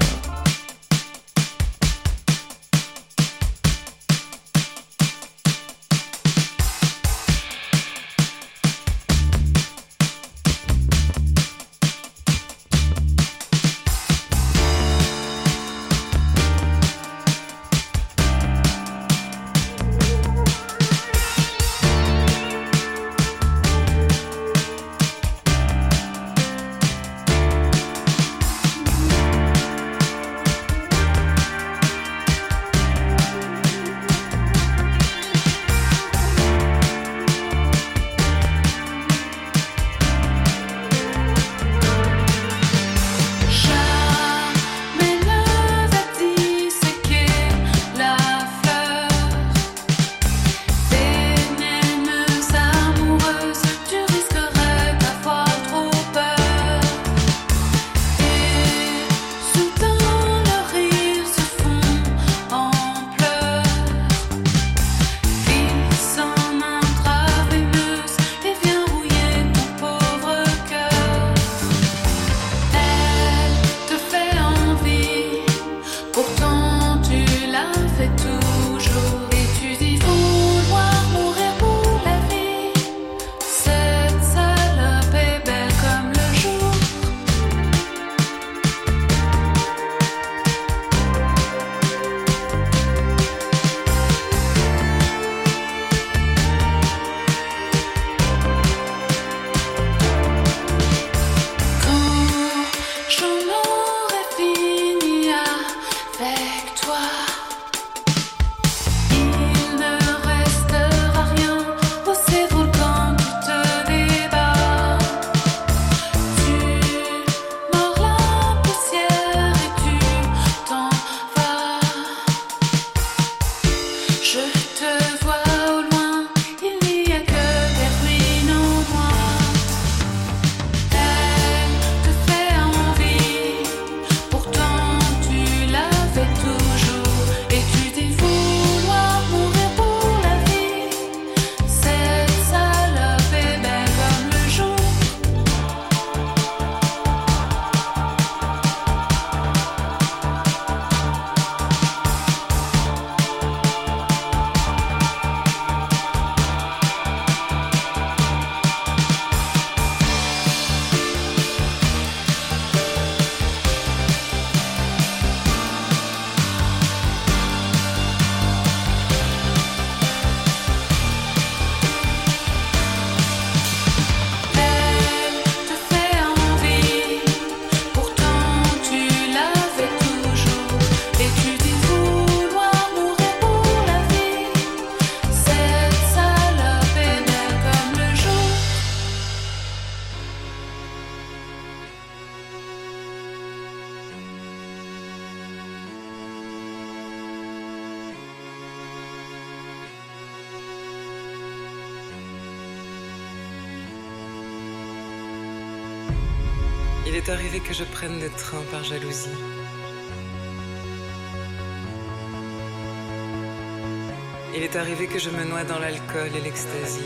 je 215.30 215.38
me 215.38 215.44
noie 215.46 215.64
dans 215.64 215.80
l'alcool 215.80 216.30
et 216.36 216.42
l'ecstasy. 216.42 217.02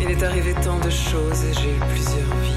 Il 0.00 0.10
est 0.10 0.22
arrivé 0.22 0.54
tant 0.62 0.78
de 0.78 0.90
choses 0.90 1.44
et 1.44 1.52
j'ai 1.54 1.76
eu 1.76 1.80
plusieurs 1.90 2.34
vies. 2.42 2.54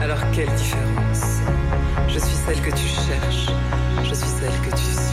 Alors 0.00 0.18
quelle 0.32 0.52
différence? 0.54 1.40
Je 2.08 2.18
suis 2.18 2.36
celle 2.36 2.60
que 2.60 2.70
tu 2.70 2.86
cherches, 2.86 3.50
je 4.04 4.14
suis 4.14 4.28
celle 4.28 4.60
que 4.62 4.70
tu 4.70 4.82
sais. 4.82 5.05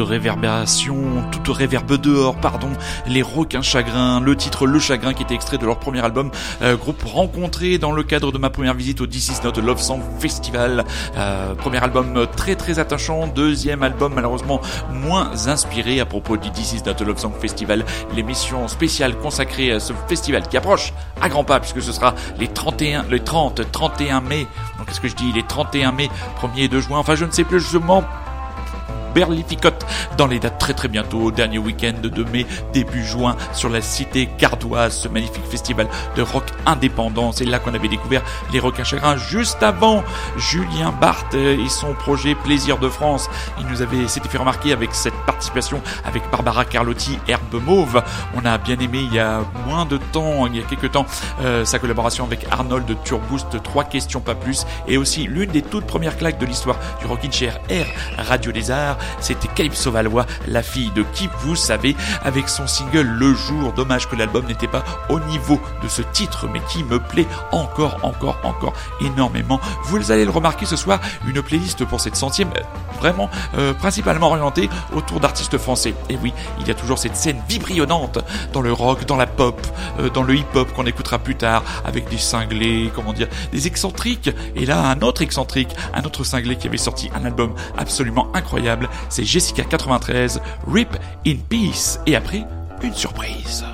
Réverbération, 0.00 0.96
toute 1.30 1.48
réverbe 1.48 1.96
dehors, 1.96 2.36
pardon, 2.36 2.68
les 3.06 3.22
requins 3.22 3.62
chagrins, 3.62 4.20
le 4.20 4.36
titre 4.36 4.66
Le 4.66 4.78
Chagrin 4.78 5.14
qui 5.14 5.22
était 5.22 5.34
extrait 5.34 5.58
de 5.58 5.66
leur 5.66 5.78
premier 5.78 6.00
album, 6.00 6.30
euh, 6.62 6.76
groupe 6.76 7.02
rencontré 7.04 7.78
dans 7.78 7.92
le 7.92 8.02
cadre 8.02 8.32
de 8.32 8.38
ma 8.38 8.50
première 8.50 8.74
visite 8.74 9.00
au 9.00 9.06
This 9.06 9.28
Is 9.28 9.44
Not 9.44 9.60
Love 9.60 9.80
Song 9.80 10.00
Festival. 10.18 10.84
Euh, 11.16 11.54
premier 11.54 11.82
album 11.82 12.26
très 12.36 12.54
très 12.54 12.78
attachant, 12.78 13.26
deuxième 13.26 13.82
album 13.82 14.12
malheureusement 14.14 14.60
moins 14.92 15.30
inspiré 15.46 16.00
à 16.00 16.06
propos 16.06 16.36
du 16.36 16.50
This 16.50 16.74
Is 16.74 16.82
Not 16.86 17.04
Love 17.04 17.18
Song 17.18 17.32
Festival, 17.38 17.84
l'émission 18.14 18.68
spéciale 18.68 19.16
consacrée 19.16 19.72
à 19.72 19.80
ce 19.80 19.92
festival 20.08 20.46
qui 20.48 20.56
approche 20.56 20.92
à 21.20 21.28
grands 21.28 21.44
pas 21.44 21.60
puisque 21.60 21.82
ce 21.82 21.92
sera 21.92 22.14
les 22.38 22.48
31, 22.48 23.04
les 23.10 23.20
30, 23.20 23.70
31 23.70 24.20
mai. 24.20 24.46
Donc 24.78 24.86
qu'est-ce 24.86 25.00
que 25.00 25.08
je 25.08 25.16
dis? 25.16 25.32
Les 25.32 25.42
31 25.42 25.92
mai, 25.92 26.08
1er 26.40 26.64
et 26.64 26.68
2 26.68 26.80
juin. 26.80 26.98
Enfin 26.98 27.14
je 27.14 27.24
ne 27.24 27.30
sais 27.30 27.44
plus, 27.44 27.60
je 27.60 27.78
m'en 27.78 28.04
berlificote 29.14 29.86
dans 30.16 30.26
les 30.26 30.38
dates 30.38 30.58
très 30.58 30.74
très 30.74 30.88
bientôt, 30.88 31.30
dernier 31.30 31.58
week-end 31.58 31.94
de 32.02 32.24
mai, 32.24 32.46
début 32.72 33.04
juin, 33.04 33.36
sur 33.52 33.68
la 33.68 33.80
cité 33.80 34.28
gardoise, 34.38 34.96
ce 34.96 35.08
magnifique 35.08 35.44
festival 35.48 35.88
de 36.16 36.22
rock 36.22 36.44
indépendant. 36.66 37.32
C'est 37.32 37.44
là 37.44 37.58
qu'on 37.58 37.74
avait 37.74 37.88
découvert 37.88 38.22
les 38.52 38.60
requins 38.60 38.84
chagrins 38.84 39.16
juste 39.16 39.62
avant 39.62 40.02
Julien 40.36 40.92
Barthes 41.00 41.34
et 41.34 41.68
son 41.68 41.94
projet 41.94 42.34
Plaisir 42.34 42.78
de 42.78 42.88
France. 42.88 43.28
Il 43.60 43.66
nous 43.66 43.82
avait 43.82 44.08
s'était 44.08 44.28
fait 44.28 44.38
remarquer 44.38 44.72
avec 44.72 44.94
cette 44.94 45.14
participation 45.26 45.80
avec 46.04 46.22
Barbara 46.30 46.64
Carlotti, 46.64 47.18
Herbe 47.28 47.62
Mauve. 47.64 48.02
On 48.34 48.44
a 48.44 48.58
bien 48.58 48.78
aimé 48.78 49.00
il 49.02 49.14
y 49.14 49.18
a 49.18 49.40
moins 49.66 49.84
de 49.84 49.98
temps, 49.98 50.46
il 50.46 50.56
y 50.56 50.60
a 50.60 50.62
quelques 50.62 50.92
temps, 50.92 51.06
euh, 51.42 51.64
sa 51.64 51.78
collaboration 51.78 52.24
avec 52.24 52.46
Arnold 52.50 52.86
de 52.86 52.94
Turboost, 53.04 53.62
trois 53.62 53.84
questions 53.84 54.20
pas 54.20 54.34
plus, 54.34 54.66
et 54.86 54.96
aussi 54.96 55.24
l'une 55.24 55.50
des 55.50 55.62
toutes 55.62 55.86
premières 55.86 56.16
claques 56.16 56.38
de 56.38 56.46
l'histoire 56.46 56.76
du 57.00 57.06
Rockin' 57.06 57.32
Chair 57.32 57.60
Air 57.68 57.86
Radio 58.18 58.52
des 58.52 58.70
Arts 58.70 58.98
c'était 59.20 59.48
Calypso 59.48 59.87
Valois, 59.90 60.26
la 60.46 60.62
fille 60.62 60.90
de 60.90 61.02
qui 61.14 61.28
vous 61.40 61.56
savez, 61.56 61.96
avec 62.24 62.48
son 62.48 62.66
single 62.66 63.06
Le 63.06 63.34
Jour. 63.34 63.72
Dommage 63.72 64.08
que 64.08 64.16
l'album 64.16 64.46
n'était 64.46 64.68
pas 64.68 64.84
au 65.08 65.20
niveau 65.20 65.60
de 65.82 65.88
ce 65.88 66.02
titre, 66.02 66.48
mais 66.52 66.60
qui 66.68 66.84
me 66.84 66.98
plaît 66.98 67.26
encore, 67.52 67.98
encore, 68.02 68.38
encore 68.44 68.72
énormément. 69.00 69.60
Vous 69.84 70.10
allez 70.10 70.24
le 70.24 70.30
remarquer 70.30 70.66
ce 70.66 70.76
soir, 70.76 71.00
une 71.26 71.42
playlist 71.42 71.84
pour 71.84 72.00
cette 72.00 72.16
centième, 72.16 72.48
euh, 72.56 72.62
vraiment 72.98 73.30
euh, 73.56 73.74
principalement 73.74 74.28
orientée 74.28 74.68
autour 74.94 75.20
d'artistes 75.20 75.58
français. 75.58 75.94
Et 76.08 76.16
oui, 76.22 76.32
il 76.60 76.68
y 76.68 76.70
a 76.70 76.74
toujours 76.74 76.98
cette 76.98 77.16
scène 77.16 77.40
vibrillonnante 77.48 78.18
dans 78.52 78.60
le 78.60 78.72
rock, 78.72 79.04
dans 79.06 79.16
la 79.16 79.26
pop, 79.26 79.60
euh, 79.98 80.10
dans 80.10 80.22
le 80.22 80.34
hip-hop 80.34 80.72
qu'on 80.72 80.86
écoutera 80.86 81.18
plus 81.18 81.36
tard, 81.36 81.62
avec 81.84 82.08
des 82.08 82.18
cinglés, 82.18 82.90
comment 82.94 83.12
dire, 83.12 83.28
des 83.52 83.66
excentriques. 83.66 84.30
Et 84.54 84.66
là, 84.66 84.90
un 84.90 85.00
autre 85.02 85.22
excentrique, 85.22 85.74
un 85.94 86.02
autre 86.02 86.24
cinglé 86.24 86.56
qui 86.56 86.68
avait 86.68 86.76
sorti 86.76 87.10
un 87.14 87.24
album 87.24 87.54
absolument 87.76 88.28
incroyable 88.34 88.88
c'est 89.08 89.24
Jessica 89.24 89.64
93, 89.78 90.40
Rip 90.66 90.96
in 91.26 91.36
Peace, 91.48 91.98
et 92.06 92.16
après, 92.16 92.44
une 92.82 92.94
surprise. 92.94 93.64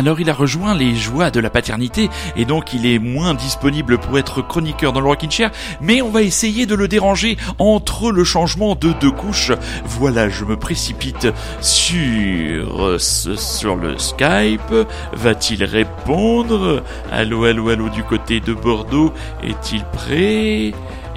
Alors 0.00 0.18
il 0.18 0.30
a 0.30 0.32
rejoint 0.32 0.74
les 0.74 0.96
joies 0.96 1.30
de 1.30 1.40
la 1.40 1.50
paternité 1.50 2.08
et 2.34 2.46
donc 2.46 2.72
il 2.72 2.86
est 2.86 2.98
moins 2.98 3.34
disponible 3.34 3.98
pour 3.98 4.18
être 4.18 4.40
chroniqueur 4.40 4.94
dans 4.94 5.00
le 5.00 5.06
Rockin' 5.06 5.30
Chair, 5.30 5.50
mais 5.82 6.00
on 6.00 6.08
va 6.08 6.22
essayer 6.22 6.64
de 6.64 6.74
le 6.74 6.88
déranger 6.88 7.36
entre 7.58 8.10
le 8.10 8.24
changement 8.24 8.74
de 8.76 8.94
deux 8.94 9.10
couches. 9.10 9.52
Voilà, 9.84 10.30
je 10.30 10.46
me 10.46 10.56
précipite 10.56 11.28
sur, 11.60 12.98
sur 12.98 13.76
le 13.76 13.98
Skype. 13.98 14.74
Va-t-il 15.12 15.64
répondre? 15.64 16.82
Allô, 17.12 17.44
allô, 17.44 17.68
allô 17.68 17.90
du 17.90 18.02
côté 18.02 18.40
de 18.40 18.54
Bordeaux. 18.54 19.12
Est-il 19.42 19.84
prêt? 19.84 20.72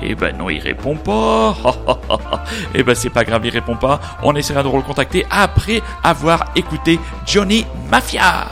Eh 0.05 0.15
ben 0.15 0.35
non, 0.37 0.49
il 0.49 0.59
répond 0.59 0.95
pas. 0.95 1.55
eh 2.75 2.83
ben 2.83 2.95
c'est 2.95 3.09
pas 3.09 3.23
grave, 3.23 3.45
il 3.45 3.51
répond 3.51 3.75
pas. 3.75 3.99
On 4.21 4.35
essaiera 4.35 4.63
de 4.63 4.69
le 4.69 4.75
recontacter 4.75 5.25
après 5.29 5.81
avoir 6.03 6.51
écouté 6.55 6.99
Johnny 7.25 7.65
Mafia. 7.89 8.47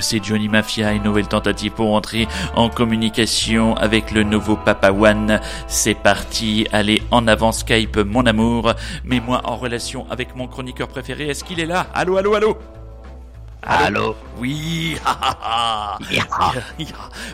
C'est 0.00 0.24
Johnny 0.24 0.48
Mafia, 0.48 0.92
une 0.92 1.02
nouvelle 1.02 1.28
tentative 1.28 1.72
pour 1.72 1.94
entrer 1.94 2.26
en 2.54 2.70
communication 2.70 3.76
avec 3.76 4.10
le 4.10 4.22
nouveau 4.22 4.56
Papa 4.56 4.90
One. 4.90 5.38
C'est 5.66 5.94
parti, 5.94 6.66
allez 6.72 7.02
en 7.10 7.28
avant 7.28 7.52
Skype, 7.52 7.98
mon 7.98 8.24
amour. 8.24 8.72
Mets-moi 9.04 9.42
en 9.44 9.56
relation 9.56 10.06
avec 10.08 10.34
mon 10.34 10.46
chroniqueur 10.48 10.88
préféré. 10.88 11.28
Est-ce 11.28 11.44
qu'il 11.44 11.60
est 11.60 11.66
là? 11.66 11.88
Allô, 11.92 12.16
allô, 12.16 12.34
allô? 12.34 12.56
Allô 13.68 14.14
Oui, 14.38 14.96
ha, 15.04 15.18
ha, 15.20 15.38
ha. 15.42 15.98
Ya. 16.10 16.22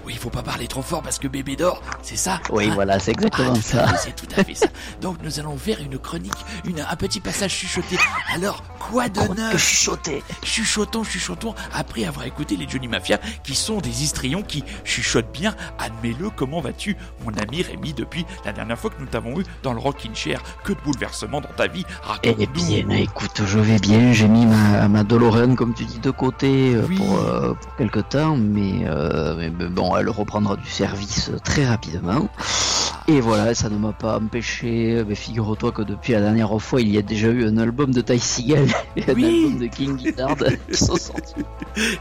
Oui, 0.05 0.13
il 0.15 0.19
faut 0.19 0.31
pas 0.31 0.43
parler 0.43 0.67
trop 0.67 0.81
fort 0.81 1.03
parce 1.03 1.19
que 1.19 1.29
bébé 1.29 1.57
dort, 1.57 1.83
c'est 2.03 2.17
ça 2.17 2.41
Oui, 2.51 2.69
Ah, 2.71 2.75
voilà, 2.75 2.99
c'est 2.99 3.11
exactement 3.11 3.53
ah, 3.57 3.61
ça. 3.63 3.97
C'est 3.99 4.17
tout 4.17 4.29
à 4.37 4.43
fait 4.43 4.55
ça. 4.55 4.67
Donc 5.03 5.19
nous 5.23 5.39
allons 5.41 5.57
faire 5.59 5.81
une 5.81 5.99
chronique, 5.99 6.33
une, 6.65 6.81
un 6.81 6.97
petit 6.97 7.21
passage 7.21 7.51
chuchoté. 7.53 7.99
Alors, 8.35 8.63
quoi 8.79 9.09
de 9.11 9.21
neuf 9.35 9.59
chuchoter 9.59 10.23
Chuchotons, 10.43 11.05
chuchotons, 11.05 11.55
après 11.75 12.05
avoir 12.05 12.25
écouté 12.25 12.57
les 12.57 12.67
Johnny 12.69 12.89
Mafia, 12.89 13.19
qui 13.45 13.55
sont 13.55 13.79
des 13.81 14.03
histrions 14.03 14.43
qui 14.43 14.65
chuchotent 14.85 15.33
bien. 15.33 15.55
Admets-le, 15.79 16.31
comment 16.31 16.61
vas-tu, 16.61 16.97
mon 17.25 17.33
ami 17.35 17.63
Rémi, 17.63 17.93
depuis 17.93 18.25
la 18.45 18.53
dernière 18.53 18.79
fois 18.79 18.91
que 18.91 19.01
nous 19.01 19.07
t'avons 19.07 19.39
eu 19.41 19.45
dans 19.63 19.75
le 19.75 19.81
Rockin' 19.81 20.15
Chair? 20.15 20.41
Que 20.65 20.73
de 20.73 20.79
bouleversements 20.85 21.41
dans 21.43 21.53
ta 21.57 21.67
vie 21.67 21.85
Eh 22.23 22.31
Raconte-nous. 22.31 22.47
bien, 22.87 22.97
écoute, 22.97 23.43
je 23.45 23.59
vais 23.59 23.79
bien. 23.79 24.13
J'ai 24.13 24.29
mis 24.29 24.47
ma, 24.47 24.89
ma 24.89 25.05
comme 25.57 25.75
tu 25.75 25.85
dis, 25.85 25.99
de 25.99 26.11
côté 26.23 26.77
euh, 26.77 26.85
Oui. 26.89 26.99
pour, 26.99 27.19
euh, 27.19 27.53
pour 27.55 27.75
quelque 27.75 27.99
temps, 27.99 28.37
mais, 28.37 28.85
euh, 28.87 29.35
mais, 29.37 29.51
bon, 29.51 29.97
elle 29.97 30.09
reprendra 30.09 30.55
du 30.55 30.69
service 30.69 31.33
très 31.43 31.67
rapidement. 31.67 32.29
Et 33.09 33.21
voilà, 33.21 33.55
ça 33.55 33.69
ne 33.69 33.77
m'a 33.77 33.93
pas 33.93 34.17
empêché. 34.19 34.97
euh, 34.99 35.05
Mais 35.07 35.15
figure-toi 35.15 35.73
que 35.73 35.83
depuis 35.83 36.13
la 36.13 36.21
dernière 36.21 36.57
fois, 36.61 36.81
il 36.81 36.89
y 36.91 36.99
a 36.99 37.03
déjà 37.03 37.29
eu 37.29 37.45
un 37.47 37.59
album 37.59 37.91
de 37.93 38.01
Ty 38.01 38.19
Seagal 38.19 38.67
et 38.97 39.03
un 39.11 39.15
Oui. 39.15 39.25
album 39.25 39.59
de 39.59 39.67
King 39.67 39.99
Gizzard 39.99 40.37
qui 40.71 40.77
sont 40.77 40.97
sortis. 40.97 41.35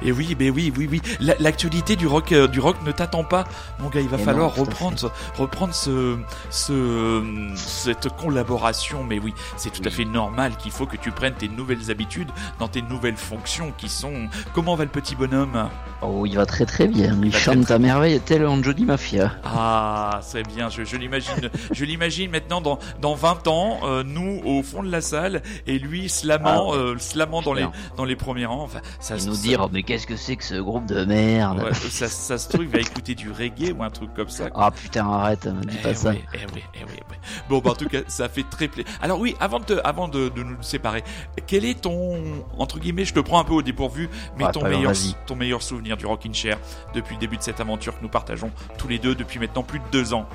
Et 0.04 0.12
oui, 0.12 0.36
ben 0.36 0.52
oui, 0.56 0.72
oui, 0.78 0.88
oui. 0.92 1.02
La- 1.20 1.36
L'actualité 1.40 1.96
du 1.96 2.06
rock, 2.08 2.32
euh, 2.34 2.48
du 2.48 2.60
rock 2.60 2.76
ne 2.86 2.92
t'attend 2.92 3.24
pas, 3.24 3.46
mon 3.80 3.90
gars. 3.90 4.02
Il 4.02 4.10
va 4.10 4.18
Et 4.20 4.24
falloir 4.24 4.56
non, 4.56 4.64
reprendre, 4.64 5.12
reprendre 5.38 5.74
ce, 5.74 6.18
ce, 6.50 7.24
cette 7.56 8.10
collaboration. 8.18 9.04
Mais 9.04 9.20
oui, 9.20 9.34
c'est 9.58 9.72
tout 9.72 9.82
à 9.86 9.90
fait 9.90 10.06
normal 10.06 10.54
qu'il 10.58 10.72
faut 10.72 10.86
que 10.86 10.98
tu 10.98 11.12
prennes 11.12 11.34
tes 11.34 11.48
nouvelles 11.50 11.90
habitudes 11.90 12.30
dans 12.60 12.68
tes 12.68 12.82
nouvelles 12.84 13.18
fonctions 13.18 13.74
qui 13.78 13.90
sont. 13.90 14.28
Comment 14.54 14.76
va 14.76 14.84
le 14.84 14.90
petit 14.90 15.16
bonhomme? 15.16 15.68
Oh, 16.02 16.26
il 16.26 16.36
va 16.36 16.46
très 16.46 16.66
très 16.66 16.88
bien. 16.88 17.18
Il 17.24 17.36
chante 17.36 17.72
à 17.72 17.80
merveille 17.80 18.20
tel 18.20 18.46
Johnny 18.62 18.86
Mafia. 18.86 19.32
Ah, 19.44 20.20
c'est 20.22 20.44
bien. 20.48 20.70
Je, 20.70 20.84
je 20.92 20.98
l'imagine. 20.98 21.50
je 21.72 21.86
l'imagine 21.86 22.32
maintenant 22.32 22.62
dans 22.62 22.80
dans 23.02 23.16
20 23.16 23.48
ans, 23.48 23.80
euh, 23.84 24.04
nous 24.04 24.42
au 24.46 24.62
fond 24.64 24.84
de 24.84 24.92
la 24.92 25.02
salle 25.02 25.42
et 25.68 25.80
lui 25.80 26.10
slamant, 26.10 26.72
Ah, 26.74 26.76
euh, 26.76 26.96
slamant 27.00 27.42
dans 27.42 27.54
les 27.54 27.66
dans 27.98 28.06
les 28.06 28.16
premiers 28.16 28.46
rangs. 28.46 28.64
Enfin, 28.64 28.82
ça, 29.00 29.16
Et 29.18 29.26
nous 29.26 29.34
ça- 29.34 29.42
dire, 29.42 29.70
mais 29.72 29.84
qu'est-ce 29.84 30.08
que 30.08 30.16
c'est 30.16 30.36
que 30.36 30.44
ce 30.44 30.56
groupe 30.56 30.86
de 30.86 31.04
merde 31.06 31.64
ouais, 31.64 31.74
ça, 31.74 32.08
ça 32.08 32.38
se 32.38 32.50
trouve, 32.50 32.64
il 32.66 32.70
va 32.70 32.80
écouter 32.80 33.16
du 33.16 33.32
reggae 33.32 33.72
ou 33.78 33.84
un 33.84 33.90
truc 33.90 34.14
comme 34.14 34.30
ça. 34.30 34.46
Ah 34.56 34.72
putain, 34.72 35.08
arrête, 35.10 35.48
dis 35.48 35.78
Eh 35.80 35.84
pas 35.84 35.94
ça. 35.94 36.12
oui, 36.12 36.22
eh 36.34 36.38
oui, 36.54 36.62
eh 36.76 36.84
oui, 36.86 36.92
eh 36.98 37.04
oui. 37.10 37.16
Bon, 37.50 37.60
bah, 37.60 37.72
en 37.72 37.76
tout 37.76 37.88
cas, 37.88 38.00
ça 38.08 38.30
fait 38.30 38.44
très 38.50 38.68
plaisir. 38.68 38.92
Alors 39.02 39.20
oui, 39.20 39.36
avant 39.40 39.60
de, 39.60 39.80
avant 39.84 40.08
de, 40.08 40.30
de 40.30 40.44
nous 40.44 40.62
séparer, 40.62 41.04
quel 41.48 41.66
est 41.66 41.82
ton, 41.82 42.22
entre 42.58 42.80
guillemets, 42.80 43.06
je 43.06 43.14
te 43.14 43.20
prends 43.20 43.40
un 43.40 43.44
peu 43.44 43.54
au 43.54 43.62
dépourvu, 43.62 44.10
mais 44.38 44.46
Ouais, 44.46 44.52
ton 44.52 44.64
meilleur, 44.68 44.94
ton 45.28 45.36
meilleur 45.36 45.62
souvenir 45.62 45.98
du 45.98 46.06
Rockin' 46.06 46.34
Chair 46.34 46.58
depuis 46.94 47.16
le 47.16 47.20
début 47.22 47.38
de 47.38 47.44
cette 47.44 47.60
aventure 47.60 47.98
que 47.98 48.04
nous 48.04 48.10
partageons 48.10 48.52
tous 48.78 48.88
les 48.88 49.00
deux 49.00 49.16
depuis 49.16 49.40
maintenant 49.40 49.64
plus 49.64 49.80
de 49.80 49.86
deux 49.92 50.14
ans? 50.14 50.28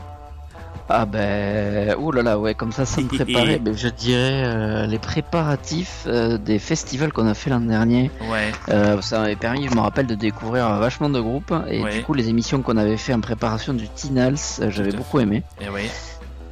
Ah 0.89 1.05
ben, 1.05 1.97
oh 1.99 2.13
là 2.13 2.23
là, 2.23 2.39
ouais, 2.39 2.55
comme 2.55 2.71
ça, 2.71 2.85
ça 2.87 3.01
me 3.01 3.09
préparait. 3.09 3.59
ben, 3.59 3.77
je 3.77 3.89
dirais 3.89 4.43
euh, 4.45 4.87
les 4.87 4.99
préparatifs 5.01 6.05
euh, 6.07 6.39
des 6.39 6.61
festivals 6.61 7.13
qu'on 7.13 7.27
a 7.27 7.35
fait 7.35 7.51
l'an 7.51 7.59
dernier. 7.61 8.11
Ouais, 8.31 8.53
Euh, 8.69 9.01
ça 9.01 9.19
m'avait 9.21 9.35
permis, 9.35 9.67
je 9.69 9.75
me 9.75 9.81
rappelle, 9.81 10.07
de 10.07 10.15
découvrir 10.15 10.69
vachement 10.79 11.11
de 11.11 11.21
groupes. 11.21 11.53
Et 11.69 11.83
Ouais. 11.83 11.93
du 11.99 12.03
coup, 12.05 12.15
les 12.15 12.29
émissions 12.29 12.63
qu'on 12.63 12.77
avait 12.77 12.97
fait 12.97 13.13
en 13.15 13.21
préparation 13.21 13.75
du 13.75 13.89
Tinals, 13.89 14.37
j'avais 14.69 14.93
beaucoup 14.93 15.19
aimé. 15.19 15.43
eh 15.61 15.69
oui. 15.69 15.91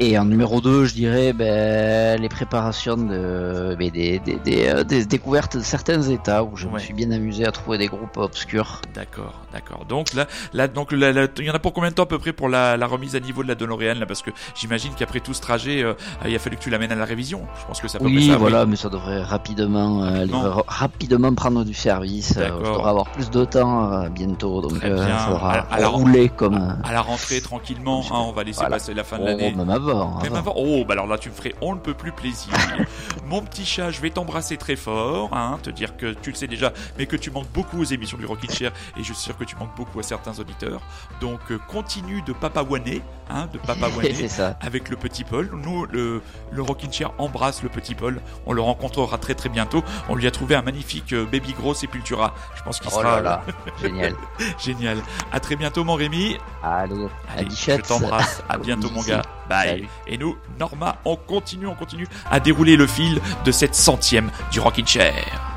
Et 0.01 0.19
en 0.19 0.25
numéro 0.25 0.61
2, 0.61 0.87
je 0.87 0.95
dirais 0.95 1.33
ben, 1.33 2.21
les 2.21 2.29
préparations 2.29 2.97
de, 2.97 3.77
ben, 3.79 3.91
des, 3.91 4.19
des, 4.19 4.37
des, 4.45 4.67
euh, 4.67 4.83
des 4.83 5.07
découvertes 5.07 5.57
de 5.57 5.63
certains 5.63 6.03
états 6.03 6.43
où 6.43 6.57
je 6.57 6.67
me 6.67 6.81
suis 6.81 6.93
bien 6.93 7.13
amusé 7.13 7.47
à 7.47 7.53
trouver 7.53 7.79
des 7.79 7.87
groupes 7.87 8.17
obscurs. 8.17 8.81
D'accord, 8.93 9.35
d'accord. 9.53 9.85
Donc 9.89 10.13
là, 10.13 10.27
là, 10.53 10.67
donc 10.67 10.89
il 10.91 10.99
y 11.45 11.51
en 11.51 11.55
a 11.55 11.59
pour 11.61 11.73
combien 11.73 11.91
de 11.91 11.95
temps 11.95 12.03
à 12.03 12.07
peu 12.07 12.19
près 12.19 12.33
pour 12.33 12.49
la, 12.49 12.77
la 12.77 12.87
remise 12.89 13.15
à 13.15 13.21
niveau 13.21 13.45
de 13.45 13.49
la 13.49 13.55
DeLorean 13.55 13.95
là? 13.95 14.05
Parce 14.05 14.21
que 14.23 14.31
j'imagine 14.57 14.91
qu'après 14.99 15.21
tout 15.21 15.33
ce 15.33 15.41
trajet, 15.41 15.85
euh, 15.85 15.95
il 16.27 16.35
a 16.35 16.41
fallu 16.41 16.57
que 16.57 16.63
tu 16.63 16.71
l'amènes 16.71 16.91
à 16.91 16.97
la 16.97 17.05
révision. 17.05 17.43
Je 17.61 17.65
pense 17.67 17.81
que 17.81 17.87
ça 17.87 18.01
peut 18.01 18.07
Oui, 18.07 18.35
voilà, 18.37 18.67
mais 18.67 18.75
ça 18.75 18.89
devrait 18.89 19.23
rapidement, 19.23 20.03
euh, 20.03 20.23
elle 20.23 20.29
devrait 20.29 20.65
rapidement 20.67 21.33
prendre 21.35 21.65
du 21.65 21.73
service. 21.75 22.35
Euh, 22.37 22.49
je 22.65 22.65
devrais 22.69 22.91
avoir 22.91 23.09
plus 23.11 23.31
de 23.31 23.45
temps 23.45 23.93
euh, 23.93 24.09
bientôt, 24.09 24.61
donc 24.61 24.75
Très 24.81 24.91
euh, 24.91 24.97
bien. 25.07 25.19
ça 25.19 25.29
devra 25.31 25.53
À- 25.53 25.75
à 25.75 25.79
la- 25.79 25.87
rouler 25.89 26.31
comme. 26.31 26.57
euh, 26.57 26.83
À 26.89 26.93
la 26.93 27.01
rentrée 27.01 27.41
tranquillement, 27.41 28.03
hein, 28.11 28.25
on 28.27 28.33
va 28.33 28.43
laisser 28.43 28.59
Voilà. 28.59 28.75
passer 28.77 28.93
la 28.93 29.05
fin 29.05 29.19
de 29.19 29.23
oh, 29.23 29.27
l'année. 29.27 29.55
Même 29.85 29.97
avant. 29.97 30.23
Même 30.23 30.35
avant. 30.35 30.53
avant. 30.53 30.55
Oh, 30.57 30.85
bah 30.85 30.93
alors 30.93 31.07
là, 31.07 31.19
tu 31.19 31.29
me 31.29 31.35
ferais 31.35 31.55
on 31.61 31.75
ne 31.75 31.81
peut 31.81 31.95
plus 31.95 32.13
plaisir. 32.13 32.53
Mon 33.27 33.43
petit 33.43 33.65
chat, 33.65 33.91
je 33.91 34.01
vais 34.01 34.11
t'embrasser 34.11 34.57
très 34.57 34.77
fort, 34.77 35.31
hein, 35.33 35.59
te 35.63 35.71
dire 35.71 35.97
que 35.97 36.15
tu 36.15 36.31
le 36.31 36.37
sais 36.37 36.47
déjà, 36.47 36.73
mais 36.99 37.07
que 37.07 37.17
tu 37.17 37.31
manques 37.31 37.51
beaucoup 37.53 37.81
aux 37.81 37.85
émissions 37.85 38.19
du 38.19 38.27
Rockin' 38.27 38.51
Chair, 38.51 38.73
et 38.97 39.01
je 39.01 39.13
suis 39.13 39.17
sûr 39.23 39.37
que 39.37 39.45
tu 39.45 39.57
manques 39.57 39.75
beaucoup 39.77 39.99
à 39.99 40.03
certains 40.03 40.39
auditeurs. 40.39 40.81
Donc, 41.21 41.41
euh, 41.51 41.59
continue 41.69 42.23
de 42.23 42.33
Papa 42.33 42.63
Wané, 42.63 43.03
hein, 43.31 43.49
de 43.53 43.59
Papa 43.59 43.89
Wané. 43.97 44.29
avec 44.61 44.89
le 44.89 44.97
petit 44.97 45.25
Paul. 45.25 45.51
Nous, 45.53 45.87
le, 45.87 46.23
le 46.53 46.63
Rockin' 46.63 46.93
Chair 46.93 47.13
embrasse 47.19 47.63
le 47.63 47.69
petit 47.69 47.95
Paul. 47.95 48.21
On 48.47 48.53
le 48.53 48.61
rencontrera 48.61 49.19
très 49.19 49.35
très 49.35 49.49
bientôt. 49.49 49.83
On 50.09 50.15
lui 50.15 50.27
a 50.27 50.31
trouvé 50.31 50.55
un 50.55 50.63
magnifique 50.63 51.13
euh, 51.13 51.25
baby 51.27 51.53
gros 51.53 51.75
Sepultura. 51.75 52.35
Je 52.57 52.63
pense 52.63 52.81
qu'il 52.81 52.91
Oh 52.93 52.99
sera 52.99 53.21
là 53.21 53.21
là, 53.21 53.43
génial. 53.81 54.15
génial. 54.59 54.99
À 55.33 55.41
très 55.41 55.57
bientôt, 55.57 55.85
mon 55.85 55.95
Rémi. 55.95 56.37
Allez, 56.63 57.07
Allez, 57.37 57.49
je 57.51 57.81
t'embrasse. 57.81 58.43
À 58.49 58.59
bientôt, 58.59 58.91
mon 58.91 59.03
gars. 59.03 59.23
Bye. 59.49 59.69
Salut. 59.69 59.89
Et 60.07 60.19
nous, 60.19 60.37
Norma, 60.59 60.97
on 61.05 61.17
continue, 61.17 61.67
on 61.67 61.75
continue 61.75 62.07
à 62.31 62.41
dérouler 62.41 62.77
le 62.77 62.87
fil 62.87 63.21
de 63.45 63.53
cette 63.53 63.75
centième 63.75 64.31
du 64.51 64.61
Rockin' 64.61 64.87
Chair. 64.87 65.54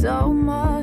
So 0.00 0.28
much 0.28 0.75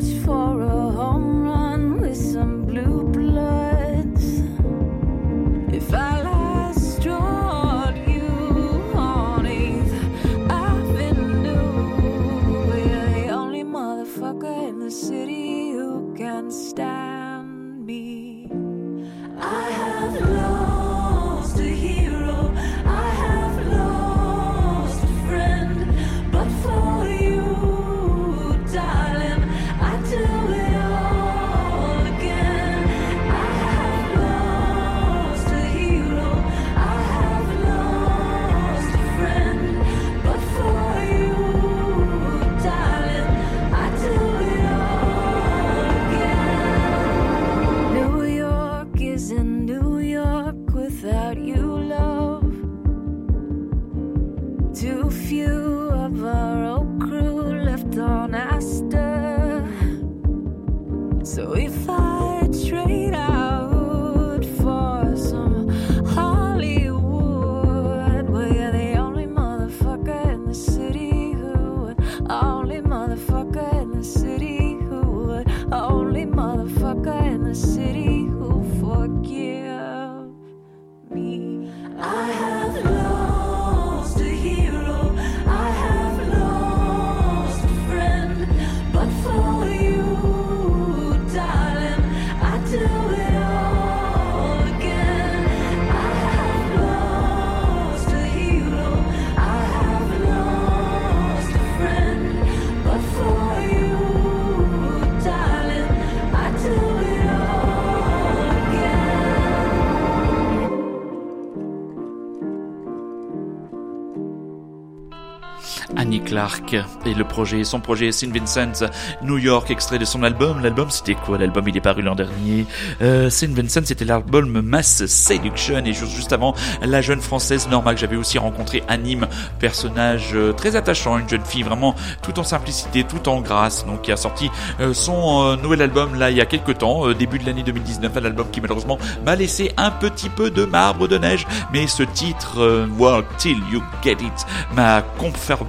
Clark 116.33 116.75
et 117.05 117.13
le 117.13 117.23
projet, 117.25 117.63
son 117.63 117.79
projet 117.79 118.11
St. 118.11 118.35
Vincent, 118.35 118.89
New 119.21 119.37
York, 119.37 119.69
extrait 119.69 119.99
de 119.99 120.05
son 120.05 120.23
album. 120.23 120.63
L'album, 120.63 120.89
c'était 120.89 121.13
quoi? 121.13 121.37
L'album, 121.37 121.67
il 121.67 121.77
est 121.77 121.81
paru 121.81 122.01
l'an 122.01 122.15
dernier. 122.15 122.65
Euh, 123.03 123.29
St. 123.29 123.51
Vincent, 123.51 123.81
c'était 123.85 124.03
l'album 124.03 124.61
Mass 124.61 125.05
Seduction 125.05 125.85
et 125.85 125.93
juste, 125.93 126.15
juste 126.15 126.33
avant, 126.33 126.55
la 126.81 127.01
jeune 127.01 127.21
française 127.21 127.67
Norma 127.69 127.93
que 127.93 127.99
j'avais 127.99 128.15
aussi 128.15 128.39
rencontrée 128.39 128.81
à 128.87 128.97
Nîmes, 128.97 129.27
personnage 129.59 130.31
euh, 130.33 130.53
très 130.53 130.75
attachant, 130.75 131.19
une 131.19 131.29
jeune 131.29 131.45
fille 131.45 131.61
vraiment 131.61 131.93
tout 132.23 132.39
en 132.39 132.43
simplicité, 132.43 133.03
tout 133.03 133.29
en 133.29 133.39
grâce, 133.41 133.85
donc 133.85 134.01
qui 134.01 134.11
a 134.11 134.17
sorti 134.17 134.49
euh, 134.79 134.95
son 134.95 135.43
euh, 135.43 135.55
nouvel 135.55 135.83
album 135.83 136.15
là 136.15 136.31
il 136.31 136.37
y 136.37 136.41
a 136.41 136.47
quelques 136.47 136.79
temps, 136.79 137.11
début 137.11 137.37
de 137.37 137.45
l'année 137.45 137.61
2019, 137.61 138.11
un 138.17 138.25
album 138.25 138.47
qui 138.51 138.59
malheureusement 138.59 138.97
m'a 139.23 139.35
laissé 139.35 139.71
un 139.77 139.91
petit 139.91 140.29
peu 140.29 140.49
de 140.49 140.65
marbre 140.65 141.07
de 141.07 141.19
neige, 141.19 141.45
mais 141.71 141.85
ce 141.85 142.01
titre, 142.01 142.87
Work 142.97 143.37
Till 143.37 143.59
You 143.71 143.83
Get 144.01 144.13
It, 144.13 144.45
m'a 144.75 145.03
confirmé, 145.19 145.67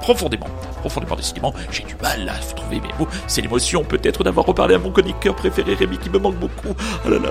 profondément, 0.00 0.48
profondément 0.80 1.16
décidément, 1.16 1.54
j'ai 1.70 1.84
du 1.84 1.96
mal 1.96 2.28
à 2.28 2.38
trouver 2.54 2.80
mes 2.80 2.92
mots. 2.98 3.08
C'est 3.26 3.40
l'émotion 3.40 3.84
peut-être 3.84 4.24
d'avoir 4.24 4.46
reparlé 4.46 4.74
à 4.74 4.78
mon 4.78 4.90
chroniqueur 4.90 5.34
préféré 5.34 5.74
Rémi 5.74 5.98
qui 5.98 6.10
me 6.10 6.18
manque 6.18 6.36
beaucoup. 6.36 6.74
Oh 7.06 7.10
là 7.10 7.18
là. 7.18 7.30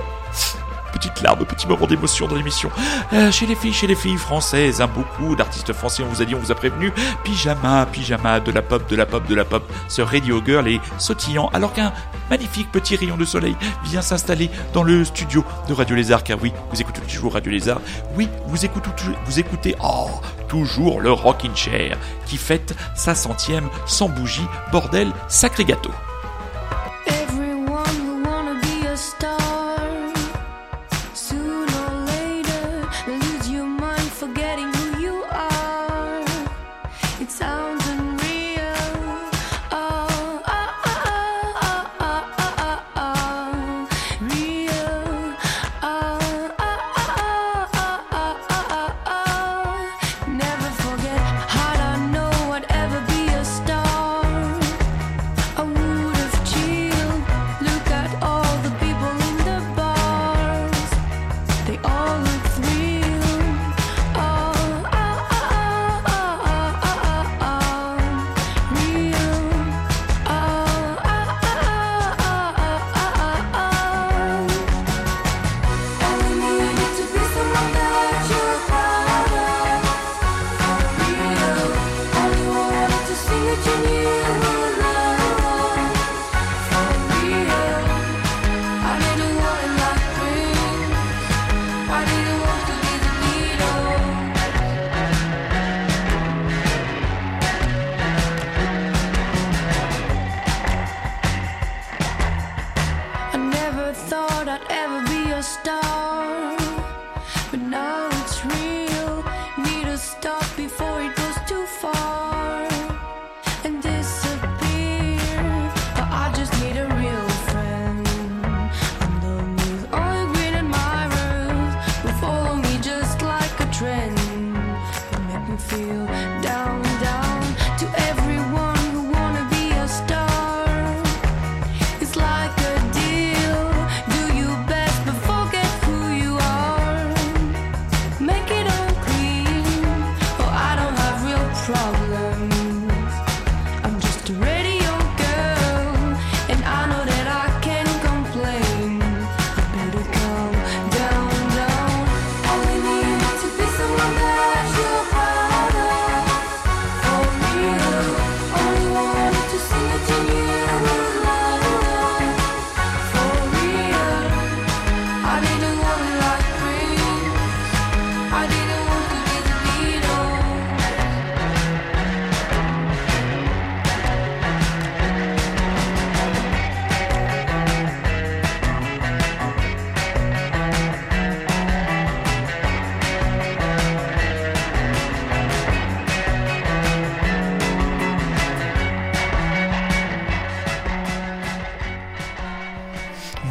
Petite 0.92 1.20
larme, 1.22 1.44
petit 1.44 1.66
moment 1.66 1.86
d'émotion 1.86 2.26
dans 2.26 2.34
l'émission. 2.34 2.70
Euh, 3.12 3.30
chez 3.30 3.46
les 3.46 3.54
filles, 3.54 3.72
chez 3.72 3.86
les 3.86 3.94
filles 3.94 4.16
françaises, 4.16 4.80
hein, 4.80 4.88
beaucoup 4.92 5.36
d'artistes 5.36 5.72
français, 5.72 6.02
on 6.02 6.08
vous 6.08 6.22
a 6.22 6.24
dit, 6.24 6.34
on 6.34 6.38
vous 6.38 6.52
a 6.52 6.54
prévenu. 6.54 6.92
Pyjama, 7.24 7.86
pyjama, 7.86 8.40
de 8.40 8.50
la 8.50 8.62
pop, 8.62 8.88
de 8.88 8.96
la 8.96 9.06
pop, 9.06 9.26
de 9.26 9.34
la 9.34 9.44
pop. 9.44 9.62
Ce 9.88 10.02
Radio 10.02 10.42
Girl 10.44 10.66
est 10.68 10.80
sautillant 10.98 11.50
alors 11.52 11.72
qu'un 11.72 11.92
magnifique 12.30 12.70
petit 12.72 12.96
rayon 12.96 13.16
de 13.16 13.24
soleil 13.24 13.56
vient 13.84 14.02
s'installer 14.02 14.50
dans 14.72 14.82
le 14.82 15.04
studio 15.04 15.44
de 15.68 15.74
Radio 15.74 15.96
Lézard. 15.96 16.24
Car 16.24 16.38
oui, 16.42 16.52
vous 16.70 16.80
écoutez 16.80 17.00
toujours 17.02 17.34
Radio 17.34 17.52
Lézard. 17.52 17.80
Oui, 18.16 18.28
vous 18.46 18.64
écoutez, 18.64 18.90
vous 19.26 19.42
oh, 19.82 20.10
toujours 20.48 21.00
le 21.00 21.12
Rockin' 21.12 21.54
Chair 21.54 21.98
qui 22.26 22.36
fête 22.36 22.74
sa 22.94 23.14
centième 23.14 23.68
sans 23.86 24.08
bougie. 24.08 24.46
Bordel, 24.72 25.12
sacré 25.28 25.64
gâteau. 25.64 25.90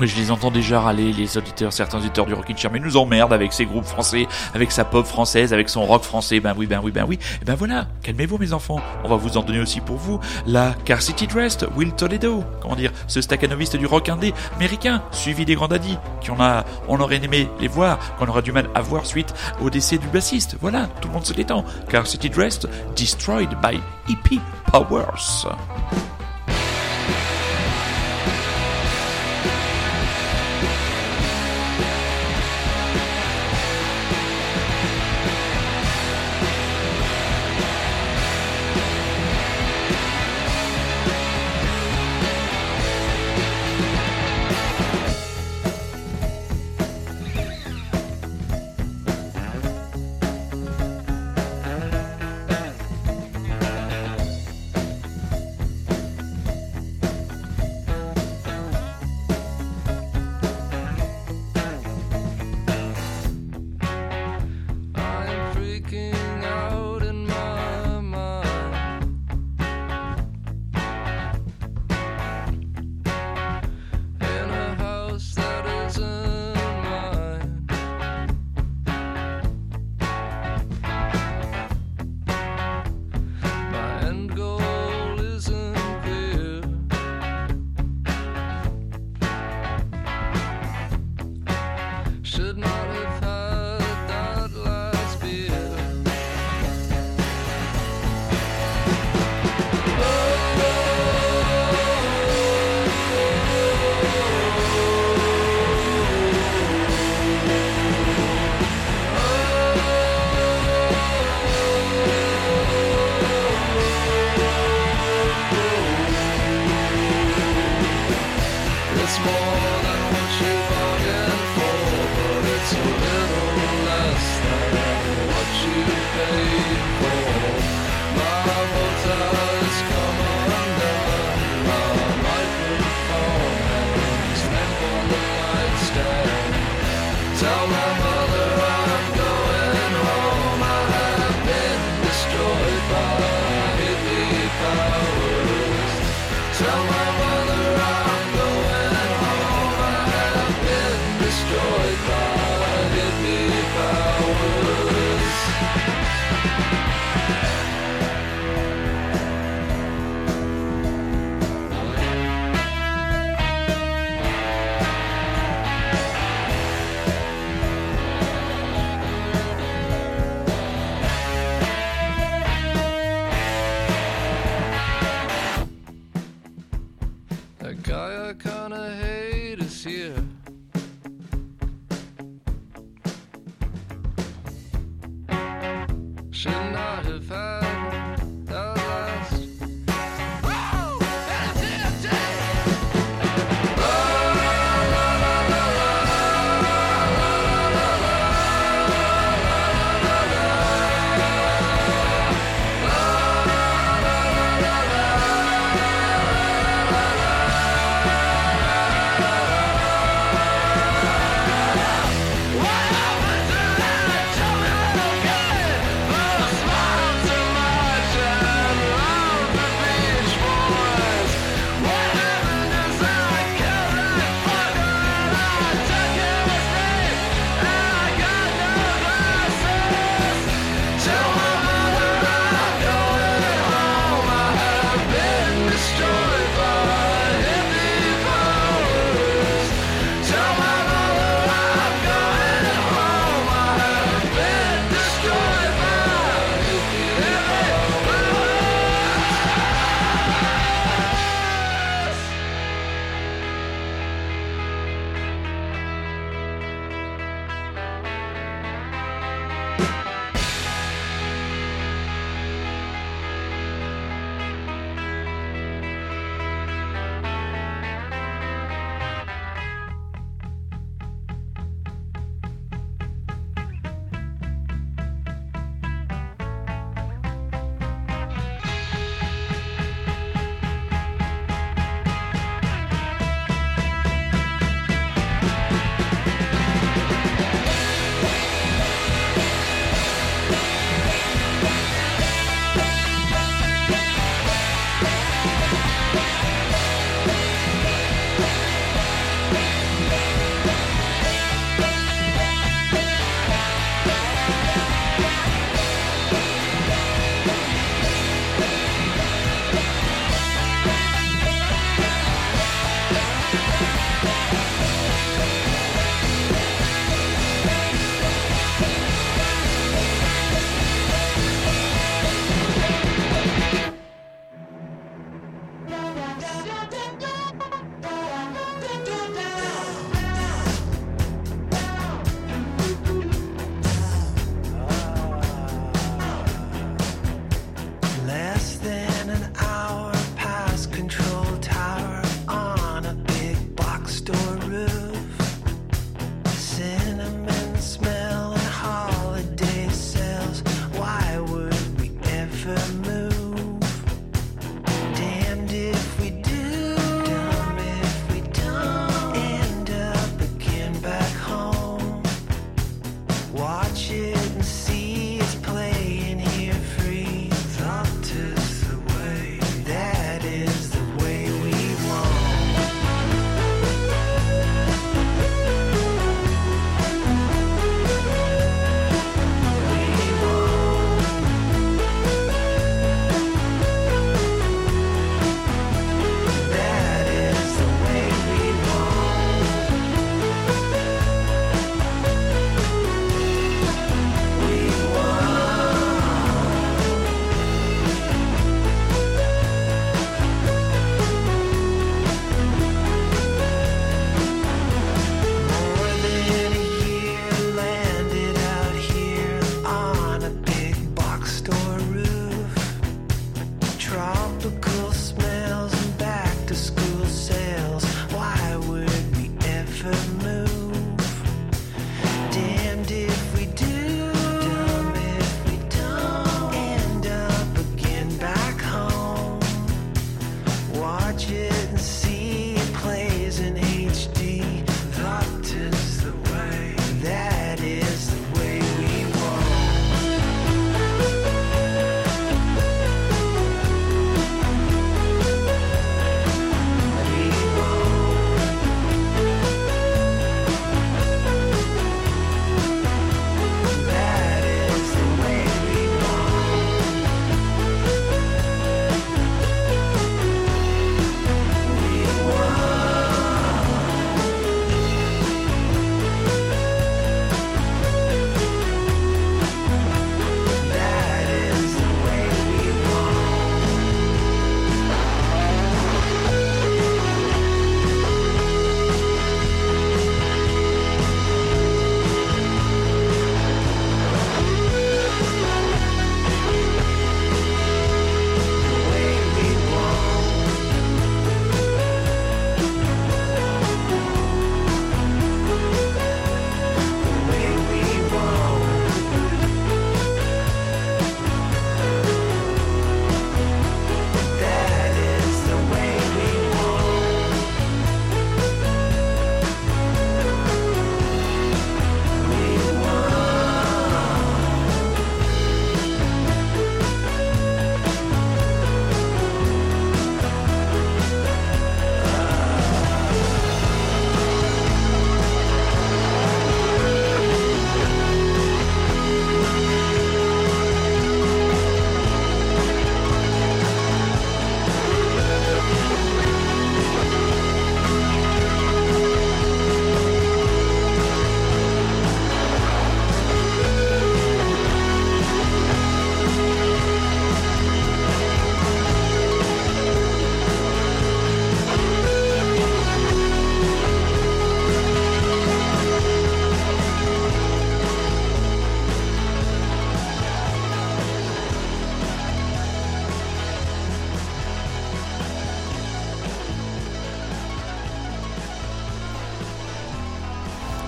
Je 0.08 0.16
les 0.16 0.32
entends 0.32 0.51
déjà 0.51 0.80
râler, 0.80 1.12
les 1.12 1.38
auditeurs, 1.38 1.74
certains 1.74 1.97
auditeurs 1.97 2.26
du 2.26 2.34
Rockin' 2.34 2.55
Chair, 2.58 2.72
mais 2.72 2.80
nous 2.80 2.95
emmerdent 2.95 3.34
avec 3.34 3.51
ses 3.51 3.66
groupes 3.66 3.84
français, 3.84 4.26
avec 4.53 4.72
sa 4.72 4.86
pop 4.86 5.05
française, 5.05 5.51
avec 5.51 5.68
son 5.68 5.86
rock 5.86 6.03
français. 6.03 6.39
Ben 6.39 6.53
oui, 6.58 6.66
ben 6.66 6.80
oui, 6.82 6.91
ben 6.91 7.05
oui. 7.05 7.20
Et 7.41 7.45
ben 7.45 7.55
voilà, 7.55 7.88
calmez-vous 8.03 8.38
mes 8.38 8.53
enfants. 8.53 8.80
On 9.03 9.10
va 9.10 9.18
vous 9.18 9.38
en 9.38 9.43
donner 9.43 9.60
aussi 9.60 9.82
pour 9.82 9.97
vous. 9.97 10.22
La 10.45 10.76
Car 10.86 11.01
City 11.01 11.28
Dressed, 11.28 11.68
Will 11.76 11.91
Toledo. 11.91 12.45
Comment 12.62 12.78
dire, 12.78 12.93
ce 13.08 13.20
staccanoviste 13.20 13.76
du 13.76 13.86
rock 13.86 14.08
indé 14.08 14.34
américain, 14.55 15.03
suivi 15.12 15.43
des 15.43 15.55
grands 15.55 15.68
daddies, 15.68 15.97
qui 16.22 16.32
on 16.32 16.99
aurait 16.99 17.22
aimé 17.22 17.49
les 17.60 17.68
voir, 17.68 17.99
qu'on 18.18 18.28
aura 18.28 18.41
du 18.41 18.53
mal 18.53 18.70
à 18.76 18.82
voir 18.82 19.05
suite 19.05 19.34
au 19.62 19.70
décès 19.70 19.97
du 19.97 20.08
bassiste. 20.08 20.55
Voilà, 20.62 20.88
tout 21.01 21.10
le 21.10 21.16
monde 21.16 21.26
se 21.26 21.34
détend. 21.34 21.66
Car 21.89 22.08
City 22.08 22.30
Dressed, 22.30 22.70
Destroyed 22.95 23.49
by 23.62 23.82
EP 24.10 24.39
Powers. 24.72 25.47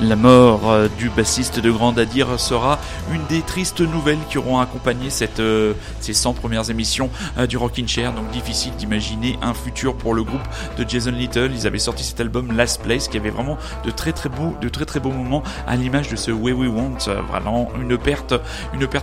La 0.10 0.16
mort 0.16 0.59
euh, 0.70 0.88
du 0.98 1.10
bassiste 1.10 1.60
de 1.60 1.72
Grand 1.72 1.98
Adir 1.98 2.40
sera 2.40 2.80
une 3.12 3.26
des 3.28 3.42
tristes 3.42 3.82
nouvelles 3.82 4.20
qui 4.30 4.38
auront 4.38 4.60
accompagné 4.60 5.10
euh, 5.40 5.74
ces 6.00 6.14
100 6.14 6.34
premières 6.34 6.70
émissions 6.70 7.10
euh, 7.38 7.48
du 7.48 7.58
Rockin' 7.58 7.88
Chair. 7.88 8.14
Donc 8.14 8.30
difficile 8.32 8.74
d'imaginer 8.76 9.38
un 9.42 9.54
futur 9.54 9.96
pour 9.96 10.14
le 10.14 10.24
groupe 10.24 10.42
de 10.78 10.88
Jason 10.88 11.12
Little. 11.12 11.52
Ils 11.54 11.68
avaient 11.68 11.80
sorti 11.80 12.04
cet 12.04 12.20
album 12.20 12.56
Last 12.56 12.82
Place 12.82 13.08
qui 13.08 13.18
avait 13.18 13.30
vraiment 13.30 13.58
de 13.84 13.92
très 13.92 14.14
très 14.14 14.30
beaux, 14.30 15.12
moments 15.12 15.44
à 15.68 15.76
l'image 15.76 16.10
de 16.10 16.16
ce 16.16 16.32
Way 16.32 16.54
We 16.54 16.70
Want. 16.70 16.98
Vraiment 17.30 17.70
une 17.80 17.98
perte, 17.98 18.34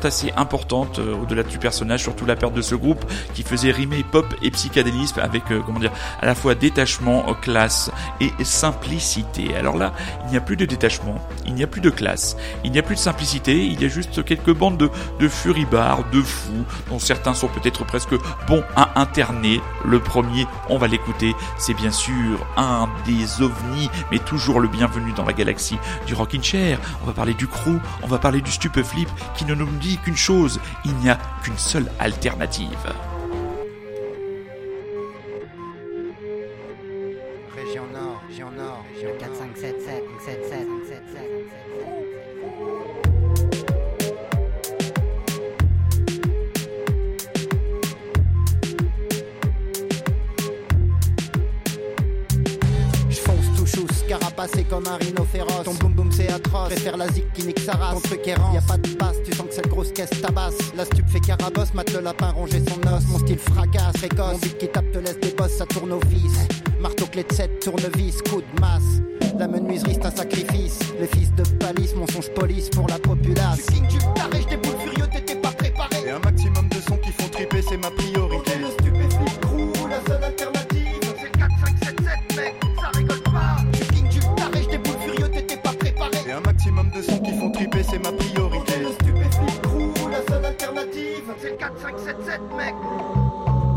assez 0.04 0.32
importante 0.36 0.98
au-delà 0.98 1.42
du 1.42 1.58
personnage, 1.58 2.02
surtout 2.02 2.26
la 2.26 2.36
perte 2.36 2.54
de 2.54 2.62
ce 2.62 2.74
groupe 2.74 3.04
qui 3.34 3.42
faisait 3.42 3.70
rimer 3.70 4.04
pop 4.04 4.26
et 4.42 4.50
psychédélisme 4.50 5.20
avec 5.20 5.44
comment 5.64 5.80
dire 5.80 5.92
à 6.20 6.26
la 6.26 6.34
fois 6.34 6.54
détachement, 6.54 7.24
classe 7.40 7.90
et 8.20 8.32
simplicité. 8.44 9.56
Alors 9.56 9.76
là, 9.76 9.92
il 10.26 10.30
n'y 10.30 10.36
a 10.36 10.40
plus 10.40 10.56
de 10.56 10.64
détachement, 10.64 11.16
n'y 11.56 11.64
a 11.64 11.66
plus 11.66 11.80
de 11.80 11.90
classe, 11.90 12.36
il 12.64 12.70
n'y 12.70 12.78
a 12.78 12.82
plus 12.82 12.94
de 12.94 13.00
simplicité, 13.00 13.64
il 13.64 13.80
y 13.80 13.84
a 13.84 13.88
juste 13.88 14.24
quelques 14.24 14.54
bandes 14.54 14.78
de, 14.78 14.90
de 15.18 15.28
furibards, 15.28 16.04
de 16.12 16.22
fous, 16.22 16.64
dont 16.88 16.98
certains 16.98 17.34
sont 17.34 17.48
peut-être 17.48 17.84
presque 17.84 18.14
bons 18.46 18.62
à 18.76 19.00
interner. 19.00 19.60
Le 19.84 19.98
premier, 19.98 20.46
on 20.68 20.78
va 20.78 20.86
l'écouter, 20.86 21.34
c'est 21.58 21.74
bien 21.74 21.90
sûr 21.90 22.46
un 22.56 22.88
des 23.04 23.42
ovnis, 23.42 23.90
mais 24.12 24.18
toujours 24.18 24.60
le 24.60 24.68
bienvenu 24.68 25.12
dans 25.12 25.24
la 25.24 25.32
galaxie 25.32 25.78
du 26.06 26.14
Rockin' 26.14 26.42
Chair. 26.42 26.78
On 27.02 27.06
va 27.06 27.12
parler 27.12 27.34
du 27.34 27.46
crew, 27.46 27.80
on 28.02 28.06
va 28.06 28.18
parler 28.18 28.40
du 28.40 28.50
stupeflip 28.50 29.08
qui 29.36 29.44
ne 29.44 29.54
nous 29.54 29.66
dit 29.80 29.98
qu'une 29.98 30.16
chose, 30.16 30.60
il 30.84 30.94
n'y 30.96 31.10
a 31.10 31.18
qu'une 31.42 31.58
seule 31.58 31.90
alternative. 31.98 32.68
Rhino 54.94 55.24
féroce. 55.24 55.64
Ton 55.64 55.74
boum 55.74 55.92
boum 55.92 56.12
c'est 56.12 56.30
atroce, 56.30 56.68
préfère 56.68 56.96
la 56.96 57.08
zik 57.08 57.32
qui 57.32 57.46
nique 57.46 57.58
sa 57.58 57.72
race. 57.72 57.94
Ton 57.94 58.00
truc 58.00 58.28
errant, 58.28 58.54
y 58.54 58.58
a 58.58 58.62
pas 58.62 58.78
de 58.78 58.88
passe, 58.90 59.16
tu 59.24 59.32
sens 59.34 59.46
que 59.48 59.54
cette 59.54 59.68
grosse 59.68 59.92
caisse 59.92 60.10
tabasse. 60.22 60.54
La 60.76 60.84
stup 60.84 61.08
fait 61.08 61.20
carabosse, 61.20 61.74
mate 61.74 61.92
le 61.92 62.00
lapin 62.00 62.30
ronger 62.30 62.62
son 62.68 62.80
os. 62.92 63.04
Mon 63.08 63.18
style 63.18 63.38
fracasse, 63.38 63.94
précoce. 63.94 64.32
Mon 64.32 64.38
beat 64.38 64.58
qui 64.58 64.68
tape 64.68 64.90
te 64.92 64.98
laisse 64.98 65.18
des 65.20 65.30
bosses, 65.30 65.56
ça 65.58 65.66
tourne 65.66 65.92
au 65.92 66.00
fils. 66.08 66.46
Marteau 66.80 67.06
clé 67.06 67.24
de 67.24 67.32
7, 67.32 67.60
tournevis, 67.60 68.22
coup 68.22 68.40
de 68.40 68.60
masse. 68.60 69.02
La 69.38 69.48
menuiserie 69.48 69.94
c'est 69.94 70.06
un 70.06 70.10
sacrifice. 70.10 70.78
Les 70.98 71.06
fils 71.06 71.34
de 71.34 71.42
palisse, 71.58 71.94
mensonge 71.94 72.30
police 72.30 72.70
pour 72.70 72.86
la 72.88 72.98
populace. 72.98 73.66
Tu 73.66 73.74
king, 73.74 73.88
tu 73.88 73.98
taré, 74.14 74.42
je 74.42 74.48
déboule 74.48 74.78
furieux, 74.82 75.08
t'étais 75.12 75.36
pas 75.36 75.50
préparé. 75.50 75.96
Et 76.06 76.10
un 76.10 76.20
maximum 76.20 76.68
de 76.68 76.80
sons 76.80 76.98
qui 76.98 77.10
font 77.12 77.28
triper, 77.28 77.62
c'est 77.68 77.76
ma 77.76 77.90
priorité. 77.90 78.25
7, 92.36 92.42
7, 92.50 92.56
mec. 92.56 92.74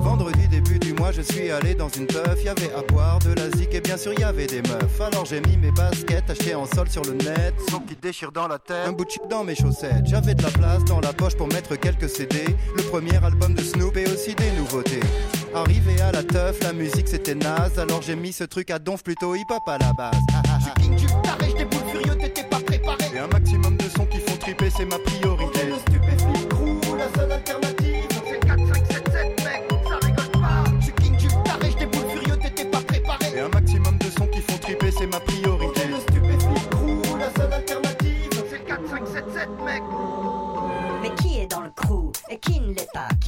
Vendredi 0.01 0.47
début 0.47 0.79
du 0.79 0.93
mois, 0.93 1.11
je 1.11 1.21
suis 1.21 1.51
allé 1.51 1.75
dans 1.75 1.89
une 1.89 2.07
teuf. 2.07 2.43
Y 2.43 2.49
avait 2.49 2.73
à 2.73 2.81
boire 2.81 3.19
de 3.19 3.33
la 3.33 3.49
zik 3.57 3.73
et 3.73 3.81
bien 3.81 3.97
sûr 3.97 4.13
y 4.19 4.23
avait 4.23 4.47
des 4.47 4.61
meufs. 4.61 5.01
Alors 5.01 5.25
j'ai 5.25 5.41
mis 5.41 5.57
mes 5.57 5.71
baskets 5.71 6.29
achetées 6.29 6.55
en 6.55 6.65
sol 6.65 6.89
sur 6.89 7.03
le 7.03 7.13
net. 7.13 7.53
Son 7.69 7.79
qui 7.79 7.95
déchire 7.95 8.31
dans 8.31 8.47
la 8.47 8.59
tête. 8.59 8.87
Un 8.87 8.91
bout 8.91 9.05
de 9.05 9.11
chip 9.11 9.21
dans 9.29 9.43
mes 9.43 9.55
chaussettes. 9.55 10.05
J'avais 10.05 10.35
de 10.35 10.43
la 10.43 10.51
place 10.51 10.83
dans 10.85 10.99
la 10.99 11.13
poche 11.13 11.35
pour 11.35 11.47
mettre 11.47 11.75
quelques 11.75 12.09
CD. 12.09 12.43
Le 12.75 12.83
premier 12.83 13.23
album 13.23 13.53
de 13.53 13.61
Snoop 13.61 13.95
et 13.97 14.07
aussi 14.07 14.35
des 14.35 14.51
nouveautés. 14.51 15.01
Arrivé 15.53 16.01
à 16.01 16.11
la 16.11 16.23
teuf, 16.23 16.61
la 16.61 16.73
musique 16.73 17.07
c'était 17.07 17.35
naze. 17.35 17.77
Alors 17.77 18.01
j'ai 18.01 18.15
mis 18.15 18.33
ce 18.33 18.43
truc 18.43 18.71
à 18.71 18.79
donf 18.79 19.03
plutôt 19.03 19.35
hip 19.35 19.45
hop 19.49 19.67
à 19.67 19.77
la 19.77 19.93
base. 19.93 20.15
Ah, 20.33 20.41
ah, 20.47 20.59
ah. 20.65 20.79
King, 20.81 20.97
je 20.97 21.07
furieux, 21.91 22.15
t'étais 22.17 22.43
pas 22.43 22.59
préparé. 22.59 23.05
Et 23.13 23.19
un 23.19 23.27
maximum 23.27 23.77
de 23.77 23.89
sons 23.89 24.05
qui 24.05 24.19
font 24.19 24.37
triper, 24.37 24.69
c'est 24.75 24.85
ma 24.85 24.99
priorité. 24.99 25.38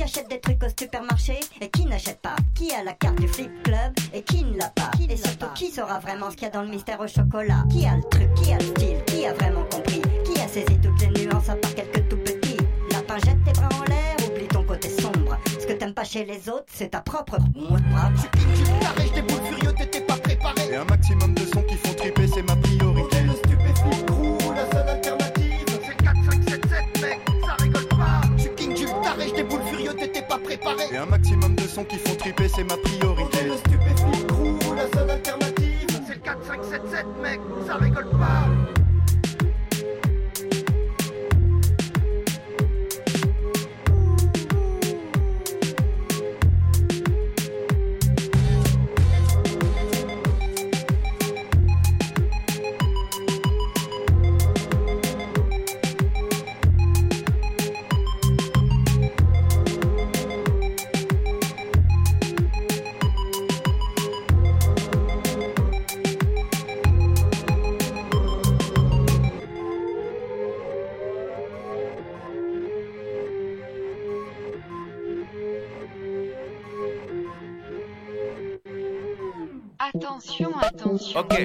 Qui 0.01 0.05
achète 0.05 0.29
des 0.31 0.39
trucs 0.39 0.63
au 0.63 0.67
supermarché 0.67 1.39
et 1.61 1.69
qui 1.69 1.85
n'achète 1.85 2.19
pas. 2.23 2.35
Qui 2.55 2.71
a 2.71 2.83
la 2.83 2.93
carte 2.93 3.21
du 3.21 3.27
flip 3.27 3.51
club 3.61 3.93
et 4.15 4.23
qui 4.23 4.43
ne 4.43 4.57
l'a 4.57 4.69
pas. 4.69 4.89
Et 5.07 5.15
surtout 5.15 5.45
qui 5.53 5.69
saura 5.69 5.99
vraiment 5.99 6.31
ce 6.31 6.35
qu'il 6.37 6.45
y 6.45 6.47
a 6.47 6.49
dans 6.49 6.63
le 6.63 6.69
mystère 6.69 6.99
au 7.01 7.07
chocolat? 7.07 7.63
Qui 7.69 7.85
a 7.85 7.97
le 7.97 8.03
truc, 8.09 8.33
qui 8.33 8.51
a 8.51 8.57
le 8.57 8.63
style, 8.63 9.03
qui 9.05 9.27
a 9.27 9.33
vraiment 9.33 9.63
compris? 9.65 10.01
Qui 10.25 10.41
a 10.41 10.47
saisi 10.47 10.79
toutes 10.81 10.99
les 11.01 11.23
nuances 11.23 11.49
à 11.49 11.55
part 11.55 11.75
quelques 11.75 12.09
tout 12.09 12.17
petits? 12.17 12.57
Lapin 12.91 13.19
jette 13.19 13.43
tes 13.45 13.51
bras 13.51 13.69
en 13.79 13.83
l'air, 13.83 14.15
oublie 14.27 14.47
ton 14.47 14.63
côté 14.63 14.89
sombre. 14.89 15.37
Ce 15.59 15.67
que 15.67 15.73
t'aimes 15.73 15.93
pas 15.93 16.03
chez 16.03 16.25
les 16.25 16.49
autres, 16.49 16.65
c'est 16.73 16.89
ta 16.89 17.01
propre 17.01 17.37
mot 17.53 17.77
de 17.77 17.91
bras. 17.91 18.09
Tu 18.19 18.39
king, 18.39 18.53
tu 18.55 18.63
taré, 18.83 19.07
je 19.07 19.13
déboule 19.21 19.45
furieux, 19.45 19.73
t'étais 19.73 20.01
pas 20.01 20.17
préparé. 20.17 20.71
Et 20.71 20.75
un 20.77 20.85
maximum 20.85 21.35
de 21.35 21.40
pas 30.31 30.37
préparé. 30.37 30.83
Et 30.91 30.97
un 30.97 31.05
maximum 31.05 31.55
de 31.55 31.63
sons 31.63 31.83
qui 31.83 31.97
font 31.97 32.15
triper, 32.15 32.47
c'est 32.47 32.63
ma 32.63 32.77
priorité. 32.77 33.43
Le 33.43 33.57
stupéflip 33.57 34.27
crew, 34.27 34.75
la 34.75 34.87
seule 34.97 35.09
alternative. 35.09 35.87
C'est 36.07 36.23
4, 36.23 36.45
5, 36.45 36.63
7, 36.63 36.81
7, 36.89 37.05
mec, 37.21 37.39
ça 37.67 37.75
rigole 37.75 38.09
pas. 38.11 38.60
Ok. 81.15 81.43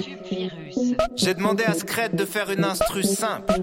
J'ai 1.16 1.34
demandé 1.34 1.64
à 1.64 1.74
Scred 1.74 2.14
de 2.14 2.24
faire 2.24 2.50
une 2.50 2.64
instru 2.64 3.02
simple. 3.02 3.62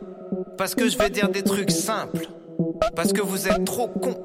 Parce 0.58 0.76
que 0.76 0.88
je 0.88 0.98
vais 0.98 1.10
dire 1.10 1.30
des 1.30 1.44
trucs 1.44 1.72
simples. 1.72 2.28
Parce 2.96 3.14
que 3.14 3.22
vous 3.22 3.48
êtes 3.48 3.66
trop 3.66 3.88
cons. 3.88 4.18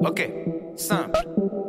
Ok, 0.00 0.28
simple, 0.76 1.20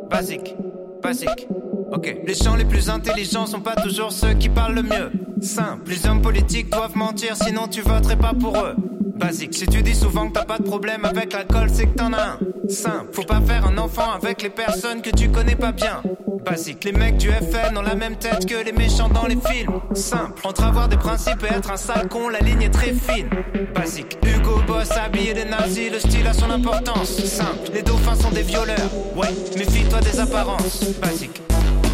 basique, 0.09 0.55
basique. 1.01 1.47
Ok, 1.91 2.15
les 2.25 2.33
gens 2.33 2.55
les 2.55 2.65
plus 2.65 2.89
intelligents 2.89 3.45
sont 3.45 3.61
pas 3.61 3.75
toujours 3.75 4.11
ceux 4.11 4.33
qui 4.33 4.49
parlent 4.49 4.73
le 4.73 4.81
mieux. 4.81 5.11
Simple, 5.41 5.91
les 5.91 6.07
hommes 6.07 6.21
politiques 6.21 6.71
doivent 6.71 6.97
mentir 6.97 7.35
sinon 7.35 7.67
tu 7.67 7.81
voterais 7.81 8.17
pas 8.17 8.33
pour 8.33 8.57
eux. 8.57 8.75
Basique, 9.15 9.53
si 9.53 9.67
tu 9.67 9.83
dis 9.83 9.93
souvent 9.93 10.27
que 10.27 10.33
t'as 10.33 10.45
pas 10.45 10.57
de 10.57 10.63
problème 10.63 11.05
avec 11.05 11.33
l'alcool, 11.33 11.69
c'est 11.71 11.85
que 11.85 11.95
t'en 11.95 12.13
as 12.13 12.23
un. 12.23 12.39
Simple, 12.67 13.09
faut 13.11 13.23
pas 13.23 13.41
faire 13.41 13.67
un 13.67 13.77
enfant 13.77 14.11
avec 14.11 14.41
les 14.41 14.49
personnes 14.49 15.03
que 15.03 15.11
tu 15.11 15.29
connais 15.29 15.55
pas 15.55 15.71
bien. 15.71 16.01
Basique, 16.45 16.83
les 16.83 16.91
mecs 16.91 17.17
du 17.17 17.29
FN 17.29 17.77
ont 17.77 17.81
la 17.81 17.95
même 17.95 18.15
tête 18.17 18.45
que 18.45 18.63
les 18.63 18.73
méchants 18.73 19.07
dans 19.07 19.25
les 19.25 19.37
films. 19.37 19.79
Simple, 19.93 20.45
entre 20.45 20.63
avoir 20.63 20.87
des 20.89 20.97
principes 20.97 21.43
et 21.43 21.53
être 21.53 21.71
un 21.71 21.77
sale 21.77 22.07
con, 22.09 22.29
la 22.29 22.39
ligne 22.39 22.63
est 22.63 22.69
très 22.69 22.93
fine. 22.93 23.29
Basique, 23.73 24.17
Hugo 24.25 24.61
Boss 24.67 24.91
habillé 24.91 25.33
des 25.33 25.45
nazis, 25.45 25.91
le 25.91 25.99
style 25.99 26.27
a 26.27 26.33
son 26.33 26.49
importance. 26.49 27.09
Simple, 27.23 27.71
les 27.73 27.81
dauphins 27.81 28.15
sont 28.15 28.31
des 28.31 28.41
violeurs. 28.41 28.89
Ouais, 29.15 29.29
méfie-toi 29.57 30.01
des 30.01 30.19
apparences. 30.19 30.83
Basique, 31.01 31.41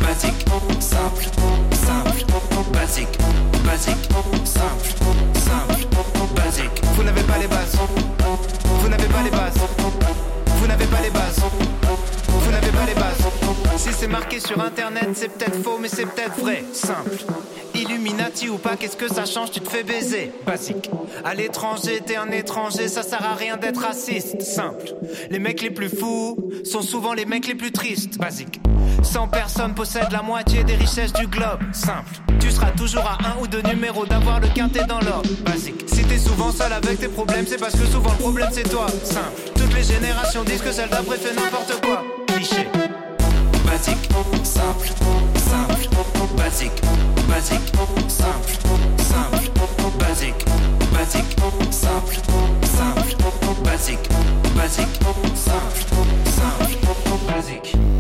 basique, 0.02 0.46
simple, 0.80 1.26
simple, 1.72 2.26
basique, 2.74 3.18
basique, 3.66 4.10
simple, 4.46 4.90
simple, 5.36 6.36
basique. 6.36 6.82
Vous 6.96 7.04
n'avez 7.04 7.24
pas 7.24 7.38
les 7.38 7.48
bases. 7.48 7.78
Vous 8.66 8.90
n'avez 8.90 9.08
pas 9.08 9.24
les 9.24 9.32
bases. 9.32 9.60
Vous 10.48 10.68
n'avez 10.68 10.86
pas 10.86 11.02
les 11.02 11.12
bases. 11.12 11.79
Vous 12.50 12.56
n'avez 12.56 12.72
pas 12.72 12.86
les 12.88 12.96
bases. 12.96 13.28
Si 13.78 13.90
c'est 13.94 14.08
marqué 14.08 14.40
sur 14.40 14.60
internet, 14.60 15.10
c'est 15.14 15.30
peut-être 15.30 15.62
faux, 15.62 15.78
mais 15.80 15.88
c'est 15.88 16.08
peut-être 16.08 16.40
vrai. 16.40 16.64
Simple. 16.74 17.12
Illuminati 17.76 18.50
ou 18.50 18.58
pas, 18.58 18.76
qu'est-ce 18.76 18.98
que 18.98 19.08
ça 19.08 19.26
change? 19.26 19.52
Tu 19.52 19.62
te 19.62 19.70
fais 19.70 19.84
baiser. 19.84 20.32
Basique. 20.48 20.90
À 21.24 21.36
l'étranger, 21.36 22.02
t'es 22.04 22.16
un 22.16 22.32
étranger, 22.32 22.88
ça 22.88 23.04
sert 23.04 23.24
à 23.24 23.36
rien 23.36 23.56
d'être 23.56 23.82
raciste. 23.82 24.42
Simple. 24.42 24.96
Les 25.30 25.38
mecs 25.38 25.62
les 25.62 25.70
plus 25.70 25.90
fous 25.90 26.38
sont 26.64 26.82
souvent 26.82 27.14
les 27.14 27.26
mecs 27.26 27.46
les 27.46 27.54
plus 27.54 27.72
tristes. 27.72 28.18
Basique. 28.18 28.60
100 29.04 29.28
personnes 29.28 29.76
possèdent 29.76 30.12
la 30.12 30.24
moitié 30.24 30.64
des 30.64 30.76
richesses 30.76 31.14
du 31.14 31.28
globe. 31.28 31.60
Simple. 31.72 32.16
Tu 32.40 32.50
seras 32.50 32.72
toujours 32.72 33.06
à 33.06 33.20
un 33.30 33.42
ou 33.44 33.48
deux 33.48 33.62
numéros 33.62 34.08
d'avoir 34.08 34.40
le 34.40 34.48
quintet 34.48 34.86
dans 34.86 35.02
l'ordre. 35.02 35.30
Basique. 35.46 35.84
Si 35.86 36.04
t'es 36.04 36.18
souvent 36.18 36.52
seul 36.52 36.74
avec 36.74 37.00
tes 37.00 37.10
problèmes, 37.10 37.46
c'est 37.48 37.60
parce 37.60 37.76
que 37.76 37.86
souvent 37.86 38.12
le 38.12 38.18
problème 38.18 38.50
c'est 38.52 38.68
toi. 38.68 38.88
Simple. 39.04 39.52
Toutes 39.56 39.74
les 39.76 39.84
générations 39.84 40.44
disent 40.44 40.62
que 40.62 40.72
celle 40.72 40.90
d'après 40.90 41.18
fait 41.18 41.36
n'importe 41.36 41.80
quoi. 41.86 41.99
Simple, 44.44 44.88
simple, 45.36 45.90
basique, 46.38 46.82
basique, 47.28 47.60
simple, 48.08 48.52
simple, 48.98 49.50
basique, 50.00 50.46
basique, 50.94 51.36
simple, 51.72 52.16
simple, 52.64 53.64
basique, 53.64 54.10
basique, 54.56 55.00
simple, 55.36 55.82
simple, 56.26 56.78
basique. 57.28 57.99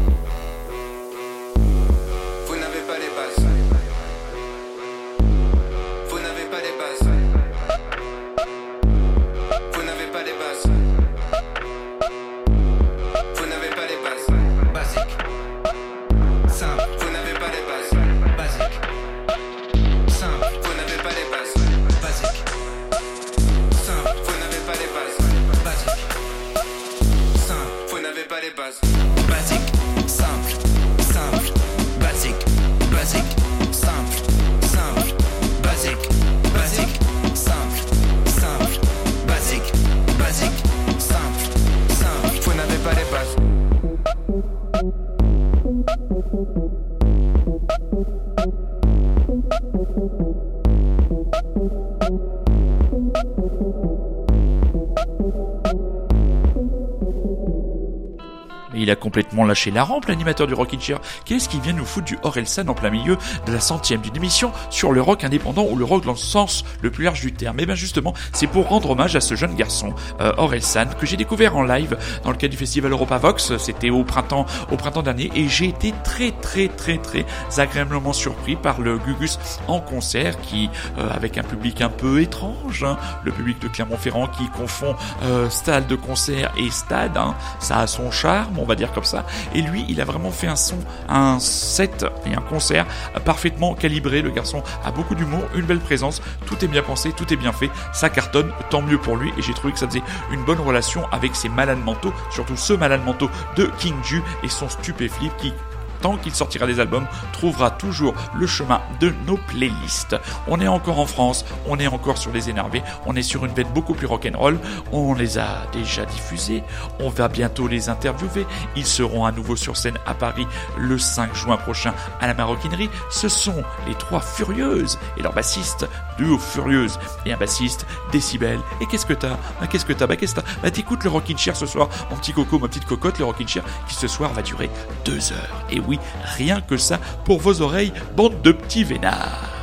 Il 58.89 58.91
a 58.91 58.95
complètement 59.39 59.45
lâché 59.45 59.71
la 59.71 59.83
rampe, 59.83 60.07
l'animateur 60.07 60.47
du 60.47 60.53
Rockin' 60.53 60.79
Chair. 60.79 60.99
Qu'est-ce 61.25 61.47
qui 61.47 61.59
vient 61.59 61.73
nous 61.73 61.85
foutre 61.85 62.05
du 62.05 62.17
Orelsan 62.23 62.67
en 62.67 62.73
plein 62.73 62.89
milieu 62.89 63.17
de 63.45 63.53
la 63.53 63.59
centième 63.59 64.01
d'une 64.01 64.15
émission 64.15 64.51
sur 64.69 64.91
le 64.91 65.01
rock 65.01 65.23
indépendant 65.23 65.65
ou 65.69 65.75
le 65.75 65.85
rock 65.85 66.03
dans 66.03 66.11
le 66.11 66.17
sens 66.17 66.63
le 66.81 66.91
plus 66.91 67.05
large 67.05 67.21
du 67.21 67.31
terme? 67.31 67.59
Et 67.59 67.65
bien 67.65 67.75
justement, 67.75 68.13
c'est 68.33 68.47
pour 68.47 68.67
rendre 68.67 68.91
hommage 68.91 69.15
à 69.15 69.21
ce 69.21 69.35
jeune 69.35 69.55
garçon, 69.55 69.93
euh, 70.19 70.33
Orelsan, 70.37 70.87
que 70.99 71.05
j'ai 71.05 71.17
découvert 71.17 71.55
en 71.55 71.63
live 71.63 71.97
dans 72.23 72.31
le 72.31 72.37
cadre 72.37 72.51
du 72.51 72.57
festival 72.57 72.91
Europa 72.91 73.17
Vox. 73.17 73.57
C'était 73.57 73.89
au 73.89 74.03
printemps, 74.03 74.45
au 74.71 74.75
printemps 74.75 75.03
dernier, 75.03 75.31
et 75.35 75.47
j'ai 75.47 75.69
été 75.69 75.93
très 76.03 76.31
très 76.31 76.67
très 76.67 76.97
très 76.97 77.25
agréablement 77.57 78.13
surpris 78.13 78.55
par 78.55 78.81
le 78.81 78.97
Gugus 78.97 79.39
en 79.67 79.79
concert, 79.79 80.39
qui 80.41 80.69
euh, 80.97 81.09
avec 81.13 81.37
un 81.37 81.43
public 81.43 81.81
un 81.81 81.89
peu 81.89 82.21
étrange, 82.21 82.83
hein, 82.83 82.97
le 83.23 83.31
public 83.31 83.59
de 83.61 83.67
Clermont-Ferrand 83.67 84.27
qui 84.27 84.47
confond 84.49 84.95
euh, 85.23 85.49
stade 85.49 85.87
de 85.87 85.95
concert 85.95 86.51
et 86.57 86.69
stade, 86.69 87.17
hein, 87.17 87.35
ça 87.59 87.79
a 87.79 87.87
son 87.87 88.11
charme, 88.11 88.57
on 88.57 88.65
va 88.65 88.75
dire 88.75 88.91
comme 88.91 89.03
ça. 89.03 89.25
Et 89.53 89.61
lui, 89.61 89.85
il 89.89 90.01
a 90.01 90.05
vraiment 90.05 90.31
fait 90.31 90.47
un 90.47 90.55
son, 90.55 90.77
un 91.07 91.39
set 91.39 92.05
et 92.25 92.33
un 92.33 92.41
concert 92.41 92.85
parfaitement 93.25 93.73
calibré. 93.75 94.21
Le 94.21 94.31
garçon 94.31 94.63
a 94.83 94.91
beaucoup 94.91 95.15
d'humour, 95.15 95.43
une 95.55 95.65
belle 95.65 95.79
présence, 95.79 96.21
tout 96.45 96.63
est 96.63 96.67
bien 96.67 96.81
pensé, 96.81 97.11
tout 97.11 97.31
est 97.33 97.37
bien 97.37 97.51
fait, 97.51 97.69
ça 97.93 98.09
cartonne, 98.09 98.51
tant 98.69 98.81
mieux 98.81 98.97
pour 98.97 99.17
lui. 99.17 99.31
Et 99.37 99.41
j'ai 99.41 99.53
trouvé 99.53 99.73
que 99.73 99.79
ça 99.79 99.87
faisait 99.87 100.03
une 100.31 100.43
bonne 100.43 100.59
relation 100.59 101.05
avec 101.11 101.35
ses 101.35 101.49
malades 101.49 101.83
mentaux, 101.83 102.13
surtout 102.31 102.57
ce 102.57 102.73
malade 102.73 103.03
mentaux 103.05 103.29
de 103.55 103.69
King 103.79 103.95
Ju 104.03 104.21
et 104.43 104.49
son 104.49 104.69
stupéflip 104.69 105.35
qui 105.37 105.53
tant 106.01 106.17
qu'il 106.17 106.33
sortira 106.33 106.67
des 106.67 106.79
albums, 106.79 107.07
trouvera 107.33 107.71
toujours 107.71 108.13
le 108.35 108.47
chemin 108.47 108.81
de 108.99 109.13
nos 109.25 109.37
playlists. 109.37 110.15
On 110.47 110.59
est 110.59 110.67
encore 110.67 110.99
en 110.99 111.05
France, 111.05 111.45
on 111.67 111.79
est 111.79 111.87
encore 111.87 112.17
sur 112.17 112.31
les 112.31 112.49
énervés, 112.49 112.83
on 113.05 113.15
est 113.15 113.21
sur 113.21 113.45
une 113.45 113.53
veine 113.53 113.69
beaucoup 113.73 113.93
plus 113.93 114.07
rock'n'roll, 114.07 114.59
on 114.91 115.13
les 115.13 115.37
a 115.37 115.65
déjà 115.71 116.05
diffusés, 116.05 116.63
on 116.99 117.09
va 117.09 117.27
bientôt 117.27 117.67
les 117.67 117.89
interviewer, 117.89 118.45
ils 118.75 118.85
seront 118.85 119.25
à 119.25 119.31
nouveau 119.31 119.55
sur 119.55 119.77
scène 119.77 119.97
à 120.05 120.13
Paris 120.13 120.47
le 120.77 120.97
5 120.97 121.35
juin 121.35 121.57
prochain 121.57 121.93
à 122.19 122.27
la 122.27 122.33
Maroquinerie. 122.33 122.89
Ce 123.09 123.29
sont 123.29 123.63
les 123.87 123.95
trois 123.95 124.21
Furieuses 124.21 124.99
et 125.17 125.21
leur 125.21 125.33
bassiste, 125.33 125.87
duo 126.19 126.37
Furieuse 126.37 126.99
et 127.25 127.33
un 127.33 127.37
bassiste, 127.37 127.85
Décibel. 128.11 128.59
Et 128.81 128.85
qu'est-ce 128.85 129.05
que 129.05 129.13
t'as? 129.13 129.37
Bah 129.59 129.67
qu'est-ce 129.67 129.85
que 129.85 129.93
t'as? 129.93 130.07
Bah 130.07 130.15
qu'est-ce 130.15 130.35
que 130.35 130.41
t'as? 130.41 130.47
Bah 130.61 130.71
t'écoutes 130.71 131.03
le 131.03 131.09
Rockin' 131.09 131.37
Chair 131.37 131.55
ce 131.55 131.65
soir, 131.65 131.89
mon 132.09 132.17
petit 132.17 132.33
coco, 132.33 132.59
ma 132.59 132.67
petite 132.67 132.85
cocotte, 132.85 133.19
le 133.19 133.25
Rockin' 133.25 133.47
Chair 133.47 133.63
qui 133.87 133.95
ce 133.95 134.07
soir 134.07 134.33
va 134.33 134.41
durer 134.41 134.69
deux 135.05 135.31
heures. 135.31 135.65
Et 135.71 135.79
oui, 135.79 135.99
rien 136.23 136.61
que 136.61 136.77
ça 136.77 136.99
pour 137.25 137.39
vos 137.39 137.61
oreilles, 137.61 137.93
bande 138.15 138.41
de 138.41 138.51
petits 138.51 138.83
vénards. 138.83 139.58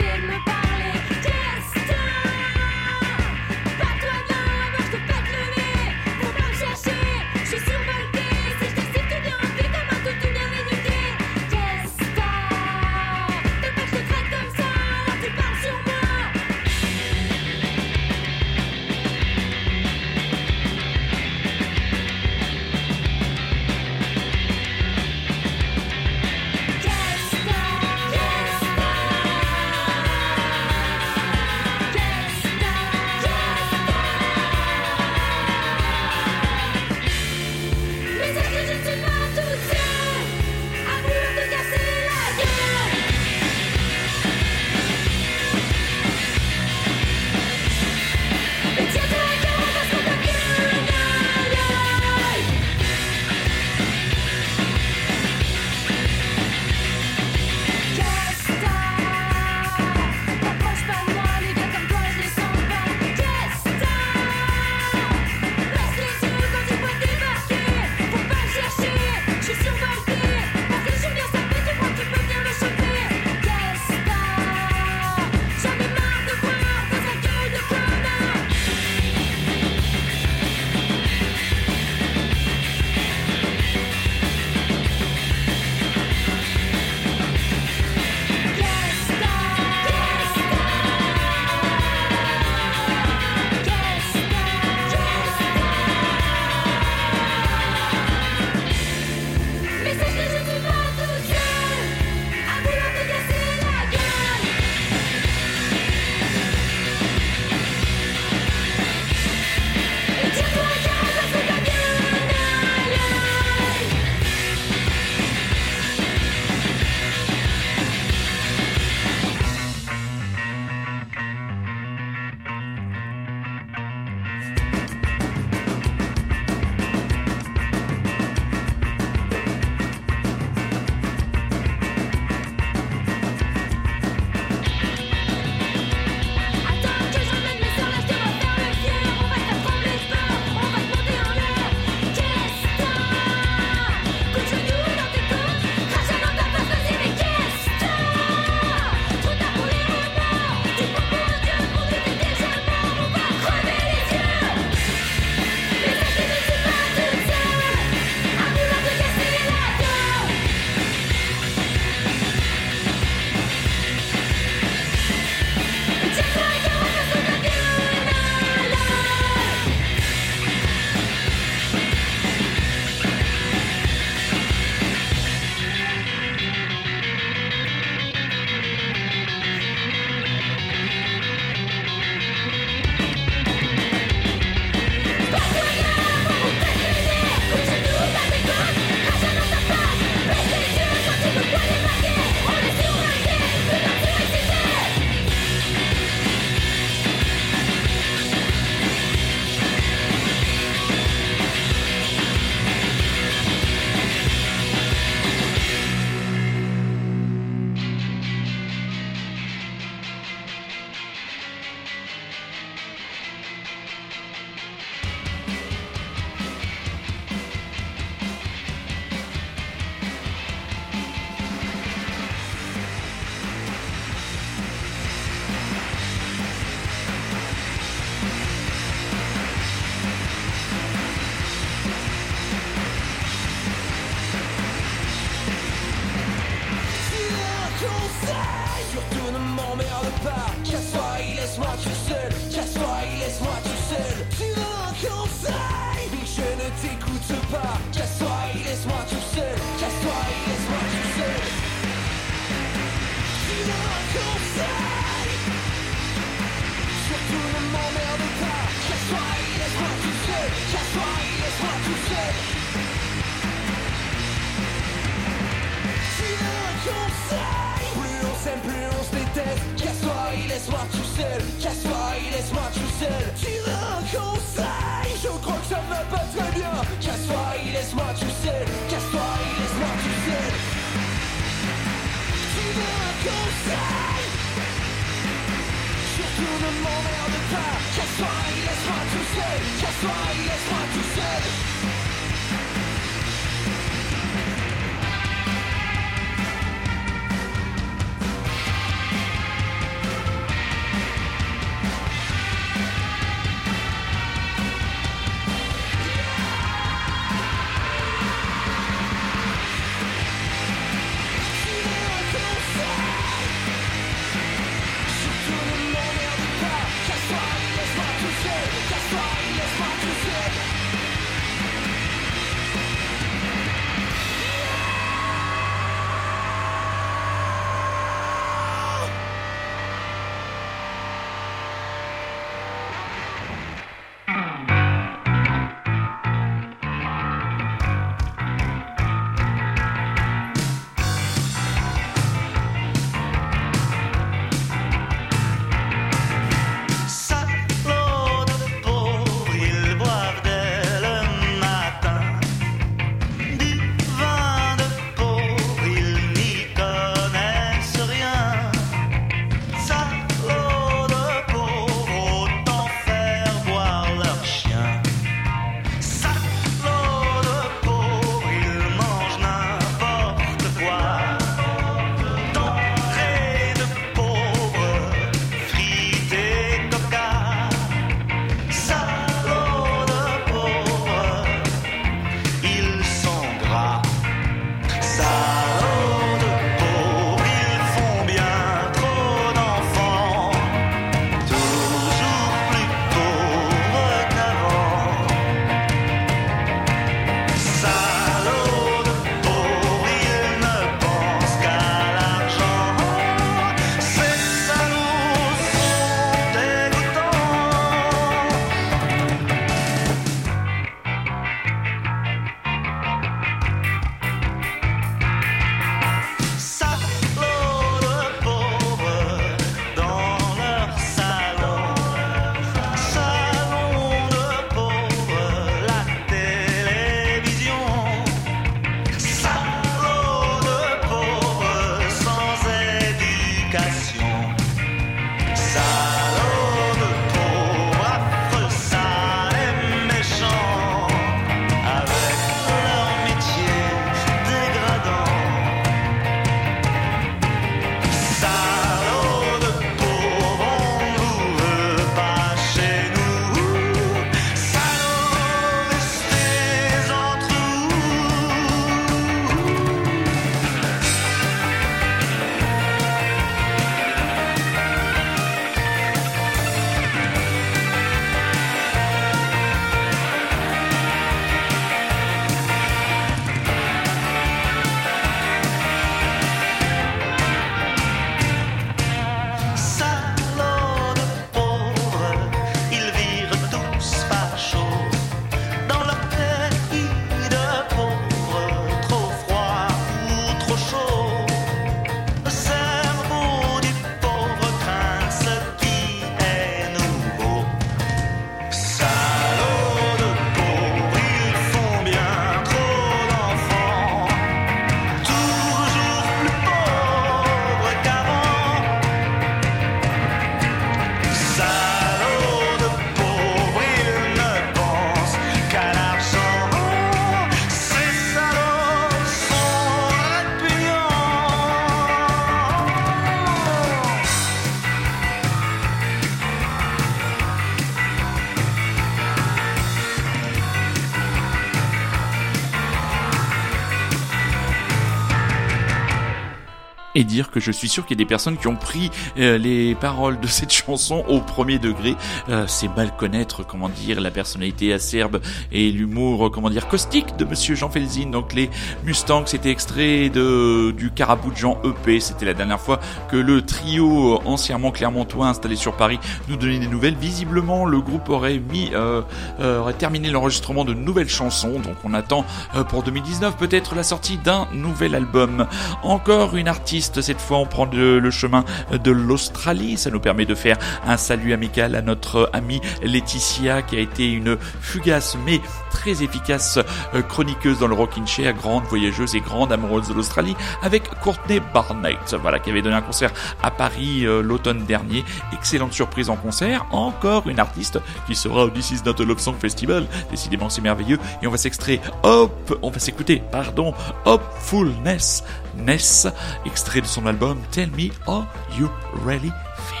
Et 537.21 537.23
dire 537.23 537.51
que 537.51 537.59
je 537.59 537.71
suis 537.71 537.87
sûr 537.87 538.05
qu'il 538.05 538.17
y 538.17 538.19
a 538.19 538.23
des 538.23 538.27
personnes 538.27 538.57
qui 538.57 538.67
ont 538.67 538.75
pris 538.75 539.11
euh, 539.37 539.57
les 539.57 539.95
paroles 539.95 540.39
de 540.39 540.47
cette 540.59 540.71
chanson 540.71 541.23
au 541.27 541.39
premier 541.39 541.79
degré. 541.79 542.15
Euh, 542.49 542.65
c'est 542.67 542.93
mal 542.95 543.15
connaître, 543.15 543.63
comment 543.65 543.89
dire, 543.89 544.19
la 544.19 544.31
personnalité 544.31 544.91
acerbe 544.91 545.39
et 545.71 545.91
l'humour, 545.91 546.47
euh, 546.47 546.49
comment 546.49 546.69
dire, 546.69 546.87
caustique 546.87 547.35
de 547.37 547.45
Monsieur 547.45 547.75
Jean 547.75 547.89
Felzin. 547.89 548.31
Donc 548.31 548.53
les 548.53 548.69
Mustangs, 549.05 549.45
c'était 549.45 549.69
extrait 549.69 550.29
de 550.29 550.91
du 550.91 551.11
Carabou 551.11 551.51
de 551.51 551.57
Jean 551.57 551.79
EP. 551.83 552.19
C'était 552.19 552.45
la 552.45 552.53
dernière 552.53 552.79
fois 552.79 552.99
que 553.29 553.37
le 553.37 553.61
trio 553.61 554.35
euh, 554.35 554.39
anciennement 554.45 554.91
clermontois 554.91 555.47
installé 555.47 555.75
sur 555.75 555.95
Paris 555.95 556.19
nous 556.47 556.55
donnait 556.55 556.79
des 556.79 556.87
nouvelles. 556.87 557.15
Visiblement, 557.15 557.85
le 557.85 557.99
groupe 557.99 558.29
aurait 558.29 558.59
mis, 558.59 558.91
euh, 558.93 559.21
euh, 559.59 559.79
aurait 559.79 559.93
terminé 559.93 560.29
l'enregistrement 560.29 560.85
de 560.85 560.93
nouvelles 560.93 561.29
chansons. 561.29 561.79
Donc 561.79 561.95
on 562.03 562.13
attend 562.13 562.45
pour 562.89 563.03
2019 563.03 563.57
peut-être 563.57 563.95
la 563.95 564.03
sortie 564.03 564.37
d'un 564.37 564.67
nouvel 564.73 565.15
album. 565.15 565.67
Encore 566.03 566.55
une 566.55 566.67
artiste, 566.67 567.10
cette 567.19 567.41
fois 567.41 567.57
on 567.57 567.65
prend 567.65 567.85
le, 567.85 568.31
chemin 568.31 568.63
de 568.91 569.11
l'Australie? 569.11 569.97
Ça 569.97 570.09
nous 570.09 570.19
permet 570.19 570.45
de 570.45 570.55
faire 570.55 570.77
un 571.05 571.17
salut 571.17 571.51
amical 571.51 571.95
à 571.95 572.01
notre 572.01 572.49
amie 572.53 572.79
Laetitia 573.03 573.81
qui 573.81 573.97
a 573.97 573.99
été 573.99 574.31
une 574.31 574.57
fugace 574.79 575.35
mais 575.45 575.59
très 575.91 576.23
efficace 576.23 576.79
euh, 577.13 577.21
chroniqueuse 577.21 577.79
dans 577.79 577.87
le 577.87 577.93
Rockin' 577.93 578.25
Chair, 578.25 578.53
grande 578.53 578.83
voyageuse 578.85 579.35
et 579.35 579.41
grande 579.41 579.71
amoureuse 579.71 580.07
de 580.07 580.13
l'Australie 580.13 580.55
avec 580.81 581.09
Courtney 581.19 581.61
Barnett, 581.73 582.35
voilà, 582.41 582.59
qui 582.59 582.71
avait 582.71 582.81
donné 582.81 582.95
un 582.95 583.01
concert 583.01 583.31
à 583.61 583.69
Paris 583.69 584.25
euh, 584.25 584.41
l'automne 584.41 584.85
dernier. 584.85 585.23
Excellente 585.53 585.93
surprise 585.93 586.29
en 586.29 586.35
concert. 586.35 586.85
Encore 586.91 587.47
une 587.47 587.59
artiste 587.59 587.99
qui 588.25 588.35
sera 588.35 588.65
au 588.65 588.69
This 588.69 588.91
Is 588.91 589.01
Not 589.05 589.21
a 589.21 589.25
Love 589.25 589.39
Song 589.39 589.55
Festival. 589.59 590.07
Décidément, 590.29 590.69
c'est 590.69 590.81
merveilleux. 590.81 591.19
Et 591.41 591.47
on 591.47 591.51
va 591.51 591.57
s'extraire 591.57 591.99
Hop, 592.23 592.77
on 592.81 592.89
va 592.89 592.99
s'écouter, 592.99 593.41
pardon, 593.51 593.93
Hopefulness, 594.25 595.43
Ness, 595.77 596.27
extrait 596.65 597.01
de 597.01 597.07
son 597.07 597.25
album 597.25 597.59
Tell 597.71 597.89
Me 597.91 598.09
How 598.27 598.45
You 598.77 598.89
Really 599.25 599.51
Feel. 599.77 600.00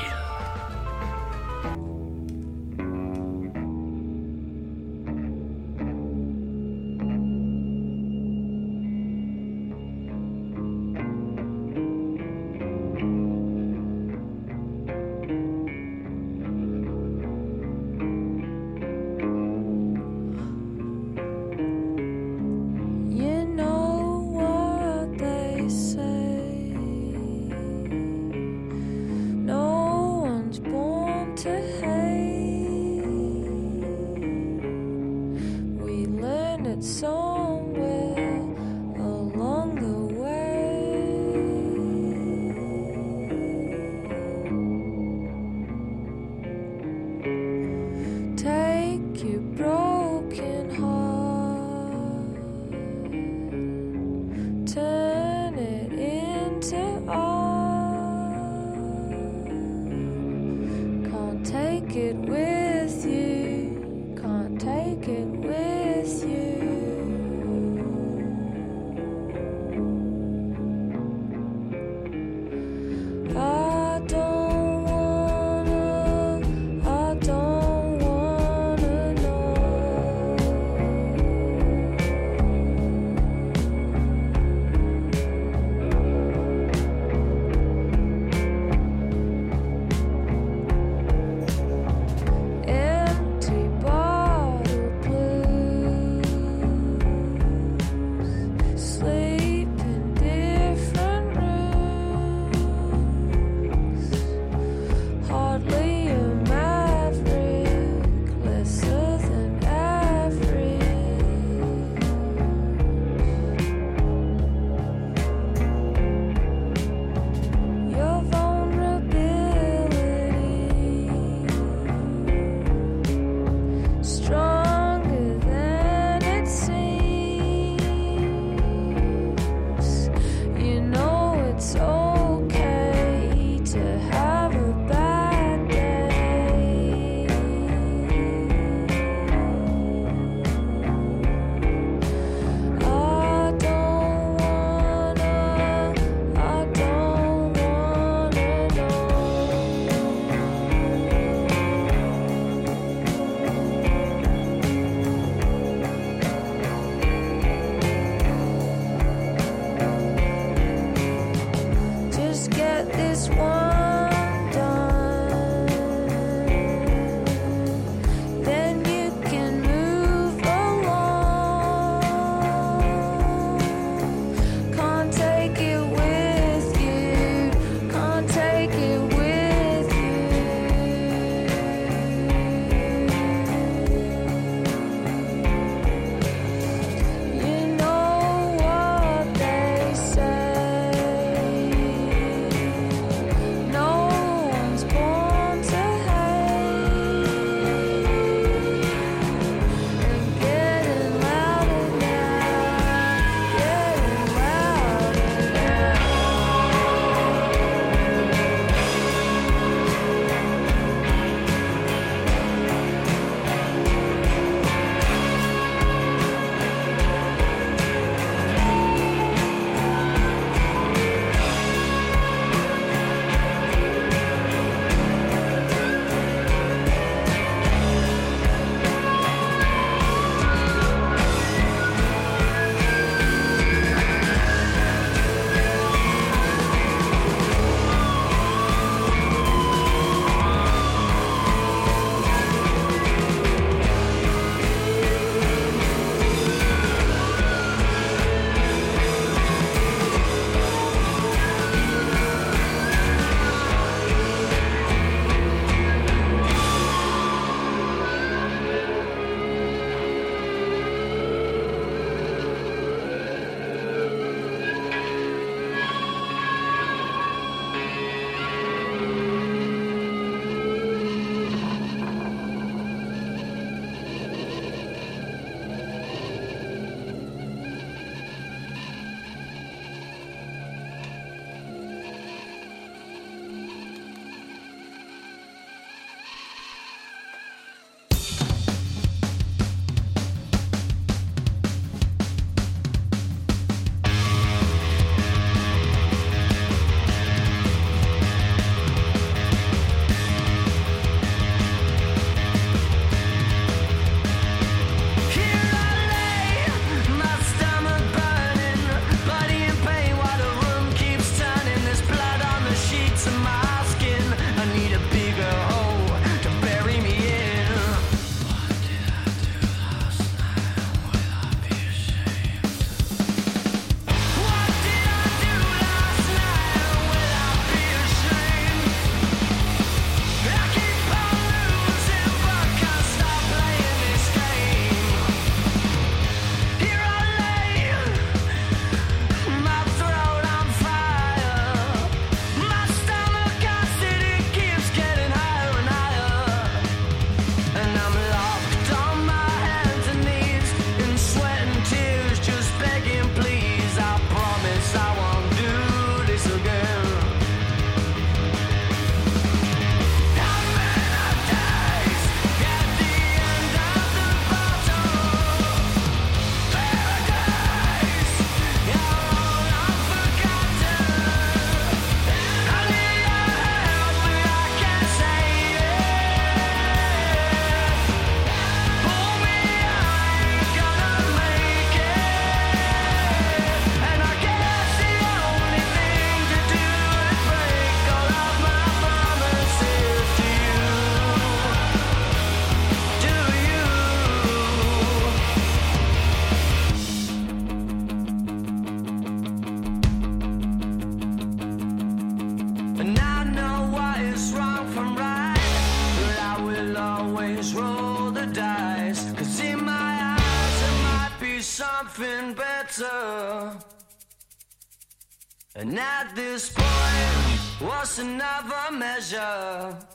Another 418.19 418.91
measure? 418.91 420.10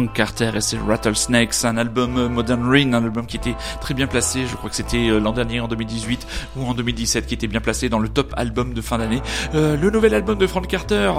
Frank 0.00 0.14
Carter 0.14 0.52
et 0.54 0.62
ses 0.62 0.78
Rattlesnakes, 0.78 1.62
un 1.64 1.76
album 1.76 2.16
euh, 2.16 2.28
Modern 2.30 2.66
Rain, 2.66 2.94
un 2.94 3.04
album 3.04 3.26
qui 3.26 3.36
était 3.36 3.54
très 3.82 3.92
bien 3.92 4.06
placé, 4.06 4.46
je 4.46 4.56
crois 4.56 4.70
que 4.70 4.76
c'était 4.76 5.10
euh, 5.10 5.20
l'an 5.20 5.32
dernier 5.32 5.60
en 5.60 5.68
2018 5.68 6.26
ou 6.56 6.64
en 6.64 6.72
2017 6.72 7.26
qui 7.26 7.34
était 7.34 7.48
bien 7.48 7.60
placé 7.60 7.90
dans 7.90 7.98
le 7.98 8.08
top 8.08 8.32
album 8.38 8.72
de 8.72 8.80
fin 8.80 8.96
d'année. 8.96 9.20
Euh, 9.54 9.76
le 9.76 9.90
nouvel 9.90 10.14
album 10.14 10.38
de 10.38 10.46
Frank 10.46 10.66
Carter 10.66 11.12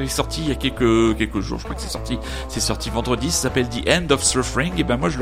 est 0.00 0.06
sorti 0.06 0.42
il 0.42 0.48
y 0.48 0.52
a 0.52 0.54
quelques 0.54 1.40
jours, 1.40 1.58
je 1.58 1.64
crois 1.64 1.74
que 1.74 1.80
c'est 1.80 1.90
sorti, 1.90 2.16
c'est 2.48 2.60
sorti 2.60 2.88
vendredi, 2.88 3.32
ça 3.32 3.42
s'appelle 3.42 3.68
The 3.68 3.88
End 3.88 4.12
of 4.12 4.22
Suffering 4.22 4.74
et 4.78 4.84
ben 4.84 4.96
moi 4.96 5.08
je 5.08 5.18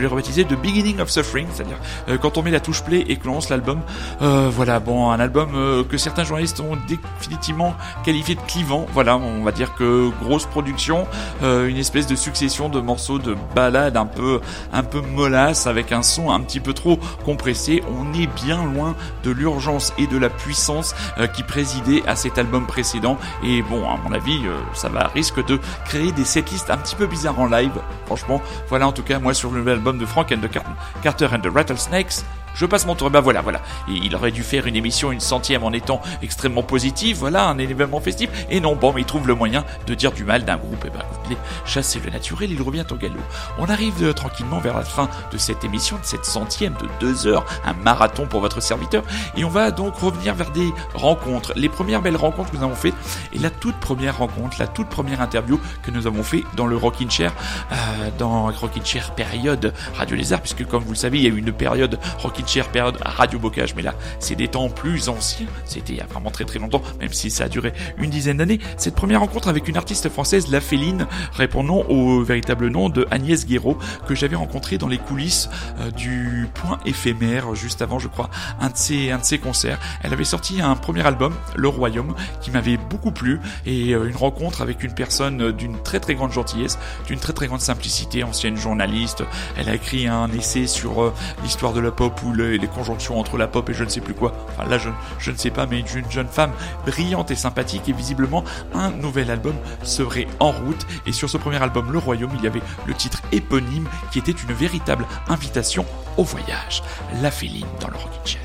l'ai 0.00 0.06
rebaptisé 0.06 0.44
The 0.44 0.54
Beginning 0.54 1.00
of 1.00 1.10
Suffering, 1.10 1.48
c'est-à-dire 1.52 1.78
quand 2.20 2.38
on 2.38 2.44
met 2.44 2.52
la 2.52 2.60
touche 2.60 2.84
play 2.84 3.04
et 3.08 3.16
que 3.16 3.26
l'on 3.26 3.34
lance 3.34 3.48
l'album, 3.48 3.80
voilà, 4.20 4.78
bon, 4.78 5.10
un 5.10 5.18
album 5.18 5.50
que 5.88 5.96
certains 5.96 6.22
journalistes 6.22 6.60
ont 6.60 6.76
définitivement 6.86 7.74
qualifié 8.04 8.36
de 8.36 8.40
clivant, 8.42 8.86
voilà, 8.92 9.16
on 9.16 9.42
va 9.42 9.50
dire 9.50 9.74
que 9.74 10.10
grosse 10.22 10.46
production, 10.46 11.08
une 11.42 11.76
espèce 11.76 12.06
de 12.06 12.14
succession 12.36 12.68
de 12.68 12.80
morceaux 12.80 13.18
de 13.18 13.34
ballades 13.54 13.96
un 13.96 14.04
peu 14.04 14.42
un 14.70 14.82
peu 14.82 15.00
mollasse 15.00 15.66
avec 15.66 15.90
un 15.90 16.02
son 16.02 16.30
un 16.30 16.40
petit 16.40 16.60
peu 16.60 16.74
trop 16.74 16.98
compressé. 17.24 17.82
On 17.98 18.12
est 18.12 18.26
bien 18.44 18.62
loin 18.62 18.94
de 19.24 19.30
l'urgence 19.30 19.94
et 19.96 20.06
de 20.06 20.18
la 20.18 20.28
puissance 20.28 20.94
euh, 21.16 21.26
qui 21.28 21.42
présidait 21.42 22.02
à 22.06 22.14
cet 22.14 22.36
album 22.36 22.66
précédent. 22.66 23.16
Et 23.42 23.62
bon, 23.62 23.88
à 23.88 23.96
mon 23.96 24.12
avis, 24.12 24.38
euh, 24.44 24.58
ça 24.74 24.90
va 24.90 25.06
risque 25.14 25.42
de 25.46 25.58
créer 25.86 26.12
des 26.12 26.24
setlists 26.26 26.68
un 26.68 26.76
petit 26.76 26.94
peu 26.94 27.06
bizarres 27.06 27.40
en 27.40 27.46
live. 27.46 27.72
Franchement, 28.04 28.42
voilà 28.68 28.86
en 28.86 28.92
tout 28.92 29.02
cas 29.02 29.18
moi 29.18 29.32
sur 29.32 29.50
le 29.50 29.60
nouvel 29.60 29.76
album 29.76 29.96
de 29.96 30.04
Frank 30.04 30.30
and 30.30 30.46
the 30.46 30.50
Car- 30.50 30.76
Carter 31.02 31.28
and 31.32 31.40
the 31.40 31.50
Rattlesnakes. 31.54 32.22
Je 32.56 32.64
passe 32.64 32.86
mon 32.86 32.94
tour. 32.94 33.10
Ben 33.10 33.20
voilà, 33.20 33.42
voilà. 33.42 33.60
Il 33.86 34.14
aurait 34.14 34.32
dû 34.32 34.42
faire 34.42 34.66
une 34.66 34.76
émission, 34.76 35.12
une 35.12 35.20
centième 35.20 35.62
en 35.62 35.72
étant 35.72 36.00
extrêmement 36.22 36.62
positif. 36.62 37.18
Voilà, 37.18 37.46
un 37.48 37.58
événement 37.58 38.00
festif. 38.00 38.30
Et 38.50 38.60
non, 38.60 38.74
bon, 38.74 38.94
mais 38.94 39.02
il 39.02 39.04
trouve 39.04 39.26
le 39.28 39.34
moyen 39.34 39.64
de 39.86 39.94
dire 39.94 40.10
du 40.10 40.24
mal 40.24 40.44
d'un 40.44 40.56
groupe. 40.56 40.82
Et 40.86 40.90
ben, 40.90 41.00
écoutez, 41.12 41.36
chasser 41.66 42.00
le 42.02 42.10
naturel, 42.10 42.50
il 42.50 42.62
revient 42.62 42.84
au 42.90 42.94
galop. 42.94 43.20
On 43.58 43.66
arrive 43.66 44.02
euh, 44.02 44.12
tranquillement 44.14 44.58
vers 44.58 44.74
la 44.74 44.84
fin 44.84 45.10
de 45.32 45.36
cette 45.36 45.64
émission, 45.64 45.98
de 45.98 46.04
cette 46.04 46.24
centième 46.24 46.72
de 46.74 46.88
deux 46.98 47.26
heures, 47.26 47.44
un 47.66 47.74
marathon 47.74 48.26
pour 48.26 48.40
votre 48.40 48.62
serviteur. 48.62 49.02
Et 49.36 49.44
on 49.44 49.50
va 49.50 49.70
donc 49.70 49.94
revenir 49.96 50.34
vers 50.34 50.50
des 50.50 50.72
rencontres. 50.94 51.52
Les 51.56 51.68
premières 51.68 52.00
belles 52.00 52.16
rencontres 52.16 52.52
que 52.52 52.56
nous 52.56 52.64
avons 52.64 52.74
faites. 52.74 52.94
Et 53.34 53.38
la 53.38 53.50
toute 53.50 53.76
première 53.76 54.16
rencontre, 54.16 54.56
la 54.58 54.66
toute 54.66 54.88
première 54.88 55.20
interview 55.20 55.60
que 55.82 55.90
nous 55.90 56.06
avons 56.06 56.22
fait 56.22 56.44
dans 56.56 56.66
le 56.66 56.76
Rockin' 56.76 57.10
Chair, 57.10 57.34
euh, 57.70 57.76
dans 58.18 58.46
Rockin' 58.46 58.84
Chair 58.84 59.14
période 59.14 59.74
Radio 59.94 60.16
Lézard, 60.16 60.40
puisque 60.40 60.66
comme 60.66 60.84
vous 60.84 60.92
le 60.92 60.96
savez, 60.96 61.18
il 61.18 61.24
y 61.24 61.26
a 61.26 61.30
eu 61.30 61.38
une 61.38 61.52
période 61.52 61.98
Rockin' 62.18 62.45
Période 62.72 62.96
Radio 63.04 63.38
Bocage, 63.38 63.74
mais 63.74 63.82
là, 63.82 63.94
c'est 64.18 64.34
des 64.34 64.48
temps 64.48 64.68
plus 64.68 65.08
anciens. 65.08 65.46
C'était 65.64 65.94
il 65.94 65.98
y 65.98 66.00
a 66.00 66.06
vraiment 66.06 66.30
très 66.30 66.44
très 66.44 66.58
longtemps, 66.58 66.82
même 67.00 67.12
si 67.12 67.30
ça 67.30 67.44
a 67.44 67.48
duré 67.48 67.72
une 67.98 68.10
dizaine 68.10 68.38
d'années. 68.38 68.60
Cette 68.76 68.94
première 68.94 69.20
rencontre 69.20 69.48
avec 69.48 69.68
une 69.68 69.76
artiste 69.76 70.08
française, 70.08 70.48
La 70.48 70.60
Féline, 70.60 71.06
répondant 71.32 71.82
au 71.88 72.22
véritable 72.22 72.68
nom 72.68 72.88
de 72.88 73.06
Agnès 73.10 73.46
Guéraud, 73.46 73.78
que 74.06 74.14
j'avais 74.14 74.36
rencontré 74.36 74.78
dans 74.78 74.88
les 74.88 74.98
coulisses 74.98 75.48
euh, 75.80 75.90
du 75.90 76.48
Point 76.54 76.78
éphémère, 76.86 77.54
juste 77.54 77.82
avant, 77.82 77.98
je 77.98 78.08
crois, 78.08 78.30
un 78.60 78.70
de 78.70 78.76
ses, 78.76 79.38
concerts. 79.38 79.78
Elle 80.02 80.12
avait 80.12 80.24
sorti 80.24 80.60
un 80.60 80.76
premier 80.76 81.04
album, 81.06 81.34
Le 81.56 81.68
Royaume, 81.68 82.14
qui 82.40 82.50
m'avait 82.50 82.76
beaucoup 82.76 83.10
plu, 83.10 83.40
et 83.66 83.92
euh, 83.92 84.08
une 84.08 84.16
rencontre 84.16 84.62
avec 84.62 84.82
une 84.82 84.92
personne 84.92 85.52
d'une 85.52 85.82
très 85.82 86.00
très 86.00 86.14
grande 86.14 86.32
gentillesse, 86.32 86.78
d'une 87.06 87.18
très 87.18 87.32
très 87.32 87.46
grande 87.46 87.60
simplicité, 87.60 88.22
ancienne 88.24 88.56
journaliste. 88.56 89.24
Elle 89.56 89.68
a 89.68 89.74
écrit 89.74 90.06
un 90.06 90.30
essai 90.30 90.66
sur 90.66 91.02
euh, 91.02 91.14
l'histoire 91.42 91.72
de 91.72 91.80
la 91.80 91.90
pop 91.90 92.20
ou 92.24 92.32
le- 92.36 92.56
les 92.56 92.66
conjonctions 92.68 93.18
entre 93.18 93.36
la 93.38 93.46
pop 93.48 93.68
et 93.70 93.74
je 93.74 93.84
ne 93.84 93.88
sais 93.88 94.00
plus 94.00 94.14
quoi. 94.14 94.32
Enfin 94.48 94.68
là, 94.68 94.78
je, 94.78 94.90
je 95.18 95.30
ne 95.30 95.36
sais 95.36 95.50
pas, 95.50 95.66
mais 95.66 95.80
une 95.80 96.10
jeune 96.10 96.28
femme 96.28 96.52
brillante 96.84 97.30
et 97.30 97.34
sympathique, 97.36 97.88
et 97.88 97.92
visiblement, 97.92 98.44
un 98.74 98.90
nouvel 98.90 99.30
album 99.30 99.54
serait 99.82 100.26
en 100.40 100.50
route. 100.52 100.86
Et 101.06 101.12
sur 101.12 101.28
ce 101.30 101.36
premier 101.38 101.62
album, 101.62 101.90
Le 101.92 101.98
Royaume, 101.98 102.30
il 102.38 102.44
y 102.44 102.46
avait 102.46 102.62
le 102.86 102.94
titre 102.94 103.20
éponyme 103.32 103.88
qui 104.12 104.18
était 104.18 104.32
une 104.32 104.52
véritable 104.52 105.06
invitation 105.28 105.84
au 106.16 106.24
voyage. 106.24 106.82
La 107.22 107.30
féline 107.30 107.66
dans 107.80 107.88
le 107.88 107.96
Rockin' 107.96 108.20
Chair. 108.24 108.42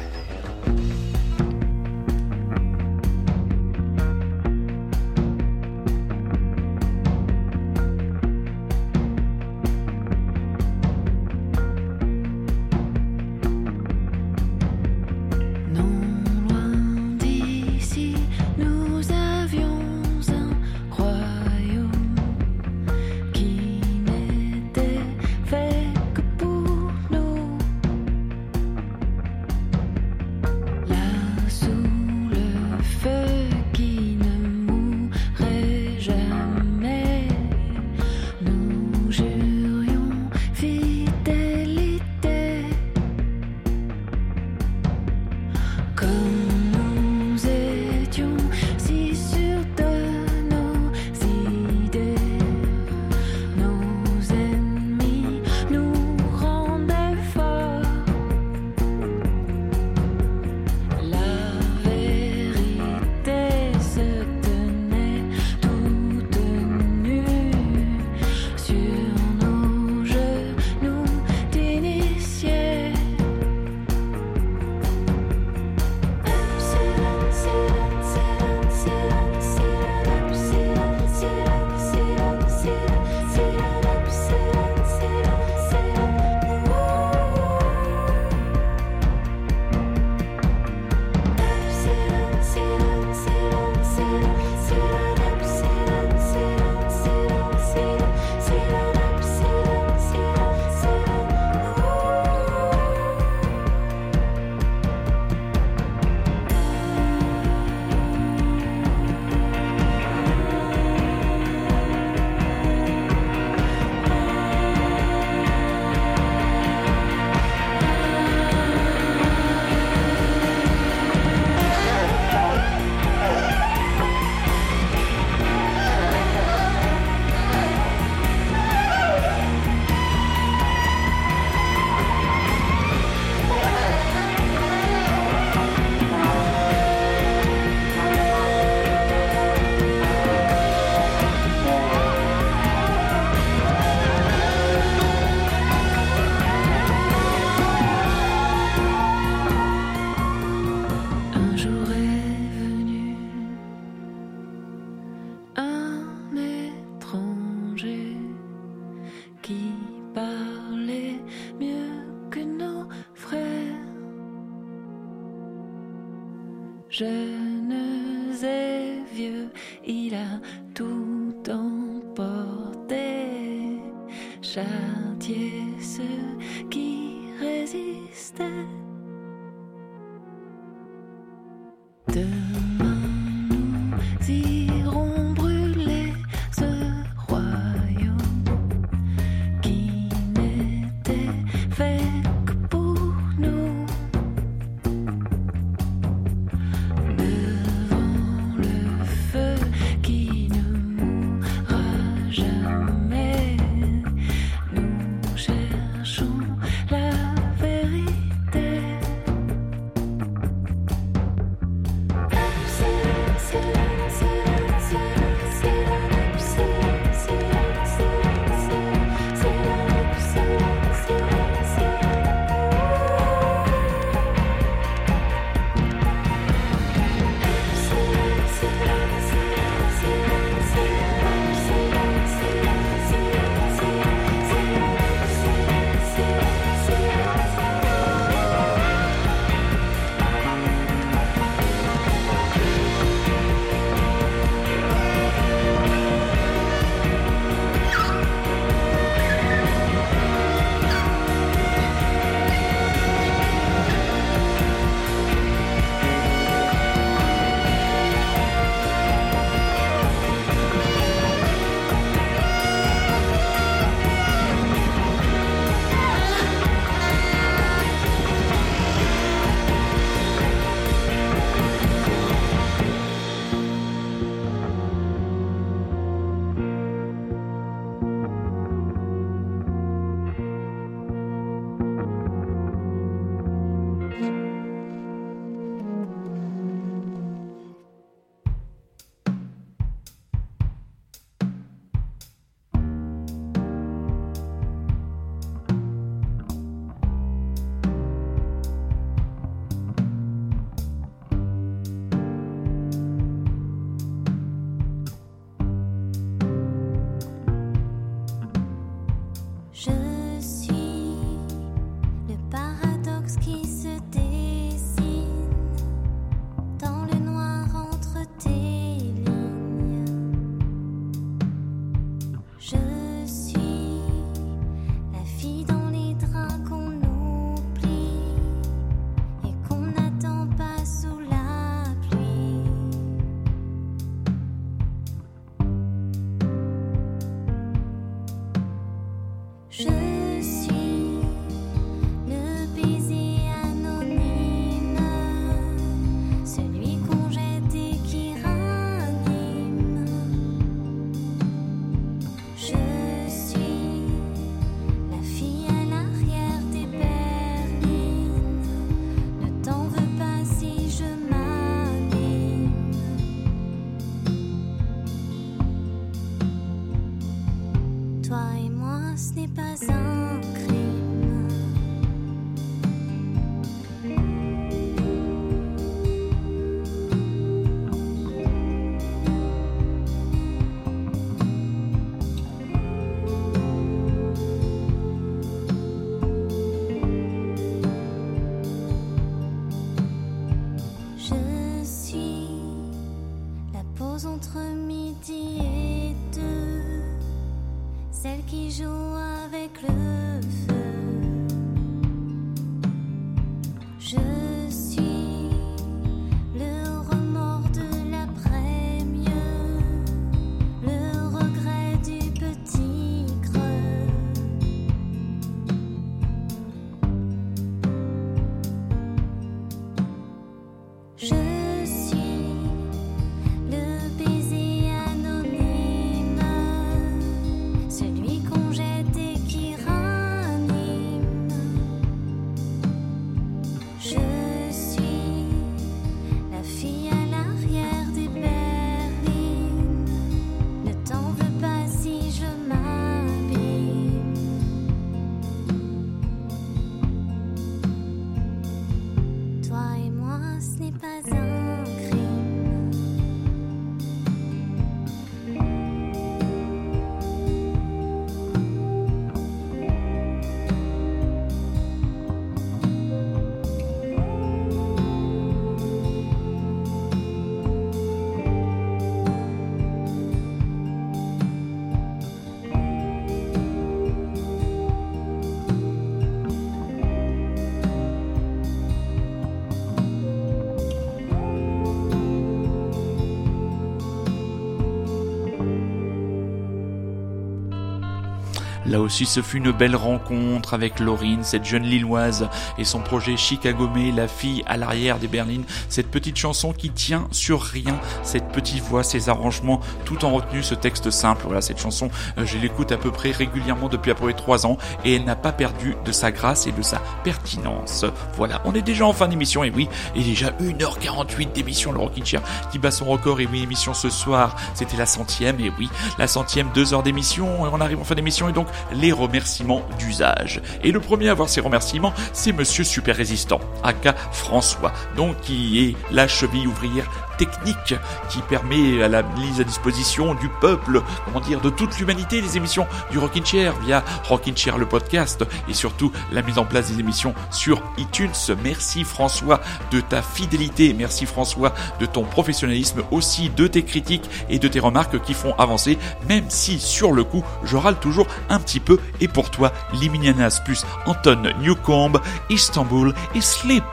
Là 488.86 489.00
aussi, 489.00 489.26
ce 489.26 489.42
fut 489.42 489.58
une 489.58 489.72
belle 489.72 489.96
rencontre 489.96 490.74
avec 490.74 491.00
Laurine, 491.00 491.44
cette 491.44 491.66
jeune 491.66 491.84
Lilloise, 491.84 492.50
et 492.78 492.84
son 492.84 493.00
projet 493.00 493.38
Chicago 493.38 493.88
May, 493.88 494.12
la 494.12 494.28
fille 494.28 494.64
à 494.66 494.78
l'arrière 494.78 495.20
des 495.20 495.28
berlines. 495.28 495.64
Cette 495.88 496.10
petite 496.10 496.38
chanson 496.38 496.74
qui 496.74 496.90
tient 496.90 497.28
sur 497.32 497.62
rien, 497.62 498.00
cette 498.24 498.52
petite 498.52 498.84
voix, 498.84 499.04
ces 499.04 499.30
arrangements, 499.30 499.82
tout 500.06 500.26
en 500.26 500.32
retenue, 500.32 500.64
ce 500.64 500.74
texte 500.74 501.12
simple. 501.12 501.44
Voilà, 501.46 501.62
cette 501.62 501.80
chanson, 501.80 502.10
euh, 502.38 502.46
je 502.46 502.58
l'écoute 502.58 502.92
à 502.92 502.98
peu 502.98 503.12
près 503.12 503.32
régulièrement 503.32 503.88
depuis 503.88 504.12
à 504.12 504.16
peu 504.16 504.26
près 504.26 504.34
trois 504.34 504.66
ans, 504.66 504.78
et 505.06 505.16
elle 505.16 505.26
n'a 505.26 505.36
pas 505.36 505.52
perdu 505.52 505.96
de 506.04 506.12
sa 506.12 506.32
grâce 506.32 506.66
et 506.66 506.72
de 506.72 506.82
sa 506.82 507.00
pertinence. 507.24 508.06
Voilà, 508.36 508.62
on 508.66 508.74
est 508.74 508.82
déjà 508.82 509.06
en 509.06 509.14
fin 509.14 509.28
d'émission, 509.28 509.64
et 509.64 509.70
oui, 509.70 509.90
et 510.16 510.24
déjà 510.24 510.52
1h48 510.60 511.52
d'émission, 511.54 511.92
le 511.92 512.00
Rockin' 512.00 512.26
Chair 512.26 512.42
qui 512.72 512.80
bat 512.80 512.92
son 512.92 513.06
record, 513.06 513.40
et 513.42 513.48
oui, 513.52 513.62
émission 513.64 513.94
ce 513.94 514.10
soir, 514.10 514.56
c'était 514.74 514.98
la 514.98 515.06
centième, 515.06 515.60
et 515.60 515.72
oui, 515.78 515.90
la 516.18 516.28
centième, 516.28 516.70
deux 516.74 516.94
heures 516.94 517.04
d'émission, 517.04 517.66
et 517.66 517.70
on 517.72 517.80
arrive 517.80 518.00
en 518.00 518.04
fin 518.04 518.16
d'émission, 518.16 518.50
et 518.50 518.54
donc 518.54 518.68
les 518.94 519.12
remerciements 519.12 519.84
d'usage. 520.00 520.62
Et 520.84 520.92
le 520.92 521.00
premier 521.00 521.30
à 521.30 521.32
avoir 521.32 521.50
ces 521.50 521.62
remerciements, 521.62 522.14
c'est 522.34 522.52
Monsieur 522.52 522.84
Super 522.84 523.16
Résistant, 523.16 523.60
aka 523.84 524.14
François, 524.32 524.94
donc 525.16 525.40
qui 525.42 525.84
est 525.84 525.96
la 526.14 526.28
cheville 526.28 526.68
ouvrière 526.68 527.10
technique 527.42 527.96
qui 528.30 528.40
permet 528.42 529.02
à 529.02 529.08
la 529.08 529.24
mise 529.24 529.60
à 529.60 529.64
disposition 529.64 530.36
du 530.36 530.48
peuple, 530.48 531.02
comment 531.26 531.40
dire, 531.40 531.60
de 531.60 531.72
toute 531.72 531.98
l'humanité, 531.98 532.40
les 532.40 532.56
émissions 532.56 532.86
du 533.10 533.18
Rockin' 533.18 533.44
Chair 533.44 533.74
via 533.80 534.04
Rockin' 534.26 534.56
Chair 534.56 534.78
le 534.78 534.86
podcast 534.86 535.44
et 535.68 535.74
surtout 535.74 536.12
la 536.32 536.44
mise 536.44 536.60
en 536.60 536.66
place 536.66 536.92
des 536.92 537.00
émissions 537.00 537.34
sur 537.50 537.82
iTunes. 537.98 538.30
Merci 538.64 539.04
François 539.04 539.60
de 539.90 540.02
ta 540.02 540.22
fidélité, 540.22 540.94
merci 540.94 541.26
François 541.26 541.74
de 542.00 542.06
ton 542.06 542.26
professionnalisme, 542.26 543.02
aussi 543.10 543.50
de 543.50 543.66
tes 543.66 543.82
critiques 543.82 544.30
et 544.48 544.60
de 544.60 544.68
tes 544.68 544.80
remarques 544.80 545.20
qui 545.24 545.34
font 545.34 545.56
avancer, 545.58 545.98
même 546.30 546.46
si 546.50 546.80
sur 546.80 547.12
le 547.12 547.24
coup 547.24 547.44
je 547.64 547.76
râle 547.76 548.00
toujours 548.00 548.28
un 548.50 548.60
petit 548.60 548.80
peu. 548.80 549.00
Et 549.20 549.28
pour 549.28 549.50
toi, 549.50 549.72
Liminianas 549.94 550.62
plus 550.64 550.86
Anton 551.08 551.42
Newcomb, 551.60 552.20
Istanbul 552.52 553.16
et 553.34 553.42
Sleep. 553.42 553.84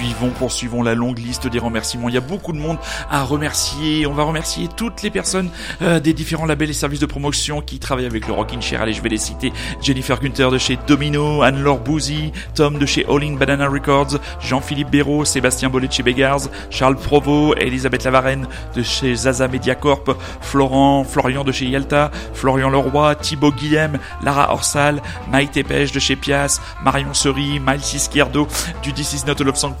Poursuivons, 0.00 0.30
poursuivons 0.30 0.82
la 0.82 0.94
longue 0.94 1.18
liste 1.18 1.46
des 1.46 1.58
remerciements. 1.58 2.08
Il 2.08 2.14
y 2.14 2.18
a 2.18 2.22
beaucoup 2.22 2.54
de 2.54 2.58
monde 2.58 2.78
à 3.10 3.22
remercier. 3.22 4.06
On 4.06 4.14
va 4.14 4.22
remercier 4.22 4.66
toutes 4.74 5.02
les 5.02 5.10
personnes 5.10 5.50
euh, 5.82 6.00
des 6.00 6.14
différents 6.14 6.46
labels 6.46 6.70
et 6.70 6.72
services 6.72 7.00
de 7.00 7.06
promotion 7.06 7.60
qui 7.60 7.78
travaillent 7.78 8.06
avec 8.06 8.26
le 8.26 8.32
Rockin' 8.32 8.62
Chair. 8.62 8.80
Allez, 8.80 8.94
je 8.94 9.02
vais 9.02 9.10
les 9.10 9.18
citer. 9.18 9.52
Jennifer 9.82 10.18
Gunther 10.18 10.50
de 10.50 10.56
chez 10.56 10.78
Domino, 10.86 11.42
Anne-Laure 11.42 11.80
Bouzy, 11.80 12.32
Tom 12.54 12.78
de 12.78 12.86
chez 12.86 13.04
All 13.10 13.22
In 13.22 13.34
Banana 13.34 13.68
Records, 13.68 14.18
Jean-Philippe 14.40 14.88
Béraud, 14.88 15.26
Sébastien 15.26 15.68
Bollet 15.68 15.88
de 15.88 15.92
chez 15.92 16.02
Beggars, 16.02 16.48
Charles 16.70 16.96
Provost, 16.96 17.60
Elisabeth 17.60 18.04
Lavarenne 18.04 18.46
de 18.74 18.82
chez 18.82 19.14
Zaza 19.14 19.48
Media 19.48 19.74
Corp, 19.74 20.16
Florent, 20.40 21.04
Florian 21.04 21.44
de 21.44 21.52
chez 21.52 21.66
Yalta, 21.66 22.10
Florian 22.32 22.70
Leroy, 22.70 23.16
Thibaut 23.16 23.52
Guillem, 23.52 23.98
Lara 24.22 24.50
Orsal, 24.50 25.02
Maïté 25.30 25.62
Pêche 25.62 25.92
de 25.92 26.00
chez 26.00 26.16
Pias, 26.16 26.58
Marion 26.82 27.12
Seri, 27.12 27.60
Miles 27.60 27.94
Izquierdo 27.94 28.48
du 28.82 28.94
This 28.94 29.12
Is 29.12 29.26
Not 29.26 29.42
a 29.42 29.44
Love 29.44 29.56
Song 29.56 29.74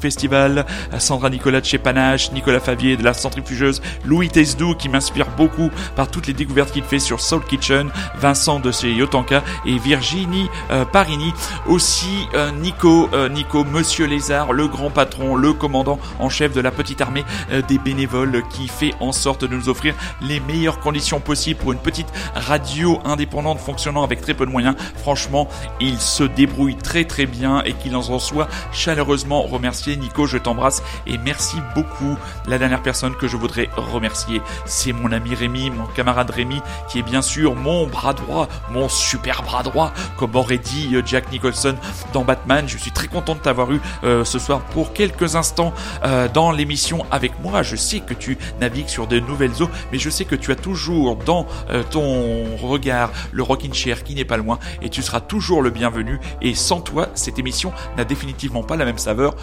Sandra 0.98 1.30
Nicolas 1.30 1.60
de 1.60 1.66
chez 1.66 1.78
Panache, 1.78 2.32
Nicolas 2.32 2.60
Favier 2.60 2.96
de 2.96 3.04
la 3.04 3.14
Centrifugeuse, 3.14 3.80
Louis 4.04 4.28
Tesdou 4.28 4.74
qui 4.74 4.88
m'inspire 4.88 5.26
beaucoup 5.36 5.70
par 5.96 6.08
toutes 6.08 6.26
les 6.26 6.32
découvertes 6.32 6.72
qu'il 6.72 6.84
fait 6.84 6.98
sur 6.98 7.20
Soul 7.20 7.44
Kitchen, 7.44 7.90
Vincent 8.16 8.60
de 8.60 8.70
chez 8.72 8.92
Yotanka 8.92 9.42
et 9.66 9.78
Virginie 9.78 10.48
euh, 10.70 10.84
Parini. 10.84 11.32
Aussi 11.66 12.26
euh, 12.34 12.50
Nico, 12.52 13.08
euh, 13.12 13.28
Nico, 13.28 13.64
Monsieur 13.64 14.06
Lézard, 14.06 14.52
le 14.52 14.68
grand 14.68 14.90
patron, 14.90 15.36
le 15.36 15.52
commandant 15.52 15.98
en 16.18 16.28
chef 16.28 16.52
de 16.52 16.60
la 16.60 16.70
petite 16.70 17.00
armée 17.00 17.24
des 17.68 17.78
bénévoles 17.78 18.42
qui 18.50 18.68
fait 18.68 18.94
en 19.00 19.12
sorte 19.12 19.44
de 19.44 19.54
nous 19.54 19.68
offrir 19.68 19.94
les 20.20 20.40
meilleures 20.40 20.80
conditions 20.80 21.20
possibles 21.20 21.60
pour 21.60 21.72
une 21.72 21.78
petite 21.78 22.08
radio 22.34 23.00
indépendante 23.04 23.58
fonctionnant 23.58 24.04
avec 24.04 24.20
très 24.20 24.34
peu 24.34 24.46
de 24.46 24.50
moyens. 24.50 24.74
Franchement, 24.96 25.48
il 25.80 25.98
se 25.98 26.24
débrouille 26.24 26.76
très 26.76 27.04
très 27.04 27.26
bien 27.26 27.62
et 27.62 27.72
qu'il 27.74 27.94
en 27.96 28.02
soit 28.02 28.48
chaleureusement 28.72 29.42
remercié. 29.42 29.96
Nico, 30.00 30.26
je 30.26 30.38
t'embrasse 30.38 30.82
et 31.06 31.18
merci 31.18 31.56
beaucoup. 31.74 32.16
La 32.46 32.58
dernière 32.58 32.82
personne 32.82 33.14
que 33.14 33.28
je 33.28 33.36
voudrais 33.36 33.68
remercier, 33.76 34.42
c'est 34.64 34.92
mon 34.92 35.12
ami 35.12 35.34
Rémi, 35.34 35.70
mon 35.70 35.86
camarade 35.86 36.30
Rémi, 36.30 36.60
qui 36.88 36.98
est 36.98 37.02
bien 37.02 37.22
sûr 37.22 37.54
mon 37.54 37.86
bras 37.86 38.14
droit, 38.14 38.48
mon 38.70 38.88
super 38.88 39.42
bras 39.42 39.62
droit, 39.62 39.92
comme 40.16 40.34
aurait 40.36 40.58
dit 40.58 40.90
euh, 40.94 41.02
Jack 41.04 41.30
Nicholson 41.30 41.76
dans 42.12 42.24
Batman. 42.24 42.68
Je 42.68 42.78
suis 42.78 42.90
très 42.90 43.06
content 43.06 43.34
de 43.34 43.40
t'avoir 43.40 43.70
eu 43.72 43.80
euh, 44.04 44.24
ce 44.24 44.38
soir 44.38 44.60
pour 44.60 44.92
quelques 44.92 45.36
instants 45.36 45.72
euh, 46.04 46.28
dans 46.28 46.50
l'émission 46.50 47.04
avec 47.10 47.38
moi. 47.40 47.62
Je 47.62 47.76
sais 47.76 48.00
que 48.00 48.14
tu 48.14 48.38
navigues 48.60 48.88
sur 48.88 49.06
de 49.06 49.20
nouvelles 49.20 49.62
eaux, 49.62 49.70
mais 49.92 49.98
je 49.98 50.10
sais 50.10 50.24
que 50.24 50.34
tu 50.34 50.50
as 50.52 50.56
toujours 50.56 51.16
dans 51.16 51.46
ton 51.90 52.56
regard 52.56 53.10
le 53.32 53.42
rocking 53.42 53.72
chair 53.74 54.02
qui 54.04 54.14
n'est 54.14 54.24
pas 54.24 54.36
loin 54.36 54.58
et 54.82 54.88
tu 54.88 55.02
seras 55.02 55.20
toujours 55.20 55.62
le 55.62 55.70
bienvenu. 55.70 56.18
Et 56.40 56.54
sans 56.54 56.80
toi, 56.80 57.08
cette 57.14 57.38
émission 57.38 57.72
n'a 57.96 58.04
définitivement 58.04 58.62
pas 58.62 58.76
la 58.76 58.84
même 58.84 58.98
saveur. 58.98 59.34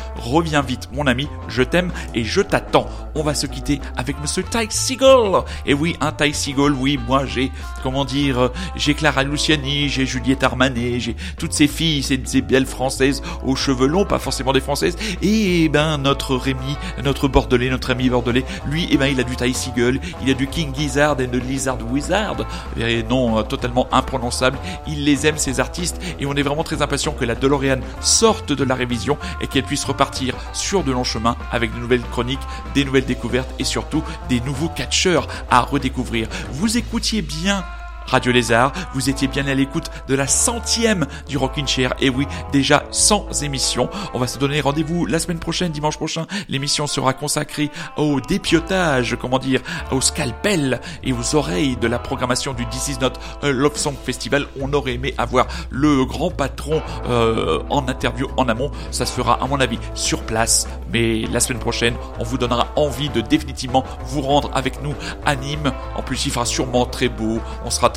Vite, 0.62 0.90
mon 0.94 1.08
ami, 1.08 1.28
je 1.48 1.64
t'aime 1.64 1.92
et 2.14 2.24
je 2.24 2.42
t'attends. 2.42 2.88
On 3.16 3.24
va 3.24 3.34
se 3.34 3.48
quitter 3.48 3.80
avec 3.96 4.20
Monsieur 4.22 4.44
Ty 4.44 4.68
Seagull. 4.70 5.44
Et 5.66 5.74
oui, 5.74 5.96
un 6.02 6.12
Ty 6.12 6.34
Seagull, 6.34 6.74
oui, 6.74 7.00
moi 7.08 7.26
j'ai, 7.26 7.52
comment 7.84 8.06
dire, 8.06 8.40
euh, 8.40 8.48
j'ai 8.76 8.94
Clara 8.94 9.24
Luciani, 9.24 9.90
j'ai 9.90 10.06
Juliette 10.06 10.44
Armanet, 10.44 11.00
j'ai 11.00 11.16
toutes 11.38 11.54
ces 11.54 11.68
filles, 11.68 12.04
ces, 12.04 12.22
ces 12.26 12.42
belles 12.42 12.66
françaises 12.66 13.22
aux 13.44 13.56
cheveux 13.56 13.88
longs, 13.88 14.06
pas 14.06 14.20
forcément 14.20 14.54
des 14.54 14.62
françaises. 14.62 14.98
Et 15.22 15.70
ben 15.70 15.98
notre 15.98 16.36
Rémi, 16.36 16.78
notre 17.04 17.28
Bordelais, 17.28 17.70
notre 17.70 17.92
ami 17.92 18.10
Bordelais, 18.10 18.46
lui, 18.68 18.88
eh 18.92 18.98
ben 18.98 19.08
il 19.08 19.20
a 19.20 19.24
du 19.24 19.36
Ty 19.36 19.54
Seagull, 19.54 20.00
il 20.22 20.30
a 20.30 20.34
du 20.34 20.48
King 20.48 20.74
Gizzard 20.76 21.20
et 21.20 21.28
de 21.28 21.38
Lizard 21.38 21.80
Wizard, 21.92 22.38
et 22.80 23.04
non 23.04 23.40
euh, 23.40 23.44
totalement 23.44 23.88
imprononçable. 23.92 24.58
Il 24.88 25.04
les 25.04 25.28
aime 25.28 25.38
ces 25.38 25.60
artistes 25.60 26.02
et 26.20 26.26
on 26.26 26.34
est 26.34 26.44
vraiment 26.44 26.64
très 26.64 26.82
impatient 26.82 27.14
que 27.14 27.26
la 27.26 27.36
DeLorean 27.36 27.80
sorte 28.02 28.54
de 28.54 28.64
la 28.64 28.76
révision 28.76 29.18
et 29.42 29.48
qu'elle 29.48 29.64
puisse 29.64 29.84
repartir 29.86 30.36
sur 30.54 30.84
de 30.84 30.92
longs 30.92 31.04
chemins 31.04 31.38
avec 31.52 31.74
de 31.74 31.80
nouvelles 31.80 32.02
chroniques, 32.02 32.40
des 32.74 32.86
nouvelles 32.86 33.06
découvertes 33.06 33.54
et 33.60 33.64
surtout 33.64 34.04
des 34.30 34.40
nouveaux 34.42 34.70
catcheurs 34.70 35.28
à 35.50 35.62
redécouvrir. 35.62 36.28
Vous 36.52 36.78
écoutiez 36.78 37.22
bien 37.22 37.64
Radio 38.08 38.32
Lézard, 38.32 38.72
vous 38.94 39.10
étiez 39.10 39.28
bien 39.28 39.46
à 39.48 39.54
l'écoute 39.54 39.92
de 40.08 40.16
la 40.16 40.28
centième 40.28 41.06
du 41.28 41.38
Rockin' 41.38 41.68
Chair. 41.68 41.94
Et 42.00 42.10
oui, 42.10 42.26
déjà 42.54 42.86
100 42.92 43.44
émissions. 43.44 43.90
On 44.14 44.20
va 44.20 44.28
se 44.28 44.40
donner 44.40 44.62
rendez-vous 44.62 45.06
la 45.06 45.20
semaine 45.20 45.40
prochaine, 45.40 45.74
dimanche 45.74 45.98
prochain. 45.98 46.26
L'émission 46.48 46.88
sera 46.88 47.14
consacrée 47.14 47.70
au 47.98 48.22
dépiotage, 48.22 49.18
comment 49.20 49.40
dire, 49.40 49.62
au 49.92 50.00
scalpel 50.00 50.80
et 51.04 51.12
aux 51.12 51.36
oreilles 51.36 51.76
de 51.76 51.88
la 51.88 52.00
programmation 52.00 52.54
du 52.54 52.66
This 52.68 52.88
Is 52.88 52.98
Not 53.02 53.14
Love 53.44 53.76
Song 53.76 53.96
Festival. 54.02 54.48
On 54.62 54.72
aurait 54.72 54.94
aimé 54.94 55.14
avoir 55.18 55.48
le 55.70 56.06
grand 56.06 56.32
patron 56.32 56.82
euh, 57.10 57.62
en 57.70 57.90
interview 57.90 58.28
en 58.38 58.48
amont. 58.48 58.72
Ça 58.92 59.06
se 59.06 59.12
fera, 59.12 59.44
à 59.44 59.48
mon 59.48 59.60
avis, 59.60 59.80
sur 59.96 60.22
place. 60.22 60.68
Mais 60.94 61.24
la 61.24 61.42
semaine 61.42 61.60
prochaine, 61.60 61.96
on 62.20 62.24
vous 62.24 62.38
donnera 62.38 62.68
envie 62.78 63.10
de 63.10 63.20
définitivement 63.20 63.84
vous 64.06 64.22
rendre 64.22 64.50
avec 64.54 64.82
nous 64.82 64.94
à 65.26 65.36
Nîmes. 65.36 65.74
En 65.96 66.04
plus, 66.04 66.26
il 66.26 66.32
fera 66.32 66.46
sûrement 66.46 66.86
très 66.86 67.10
beau. 67.10 67.42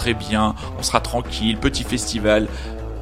Très 0.00 0.14
bien, 0.14 0.54
on 0.78 0.82
sera 0.82 1.00
tranquille, 1.00 1.58
petit 1.58 1.84
festival 1.84 2.48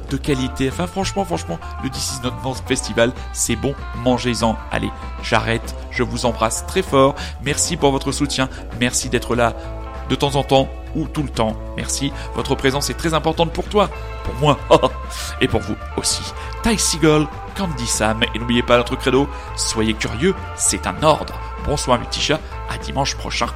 de 0.09 0.17
qualité. 0.17 0.67
Enfin, 0.69 0.85
franchement, 0.85 1.23
franchement, 1.23 1.57
le 1.81 1.89
This 1.89 2.19
Is 2.25 2.61
Festival, 2.67 3.13
c'est 3.31 3.55
bon, 3.55 3.73
mangez-en. 4.03 4.57
Allez, 4.69 4.91
j'arrête, 5.23 5.75
je 5.91 6.03
vous 6.03 6.25
embrasse 6.25 6.65
très 6.67 6.81
fort. 6.81 7.15
Merci 7.41 7.77
pour 7.77 7.91
votre 7.91 8.11
soutien, 8.11 8.49
merci 8.81 9.07
d'être 9.07 9.33
là 9.33 9.53
de 10.09 10.15
temps 10.15 10.35
en 10.35 10.43
temps 10.43 10.67
ou 10.93 11.07
tout 11.07 11.23
le 11.23 11.29
temps. 11.29 11.55
Merci, 11.77 12.11
votre 12.35 12.53
présence 12.55 12.89
est 12.89 12.95
très 12.95 13.13
importante 13.13 13.53
pour 13.53 13.69
toi, 13.69 13.89
pour 14.25 14.33
moi, 14.35 14.57
et 15.41 15.47
pour 15.47 15.61
vous 15.61 15.75
aussi. 15.95 16.33
Ty 16.63 16.77
Seagull, 16.77 17.27
Candy 17.55 17.87
Sam, 17.87 18.23
et 18.35 18.39
n'oubliez 18.39 18.63
pas 18.63 18.75
notre 18.75 18.97
credo, 18.97 19.29
soyez 19.55 19.93
curieux, 19.93 20.35
c'est 20.57 20.85
un 20.85 21.01
ordre. 21.01 21.39
Bonsoir, 21.65 21.97
chats, 22.11 22.41
à 22.69 22.77
dimanche 22.77 23.15
prochain. 23.15 23.47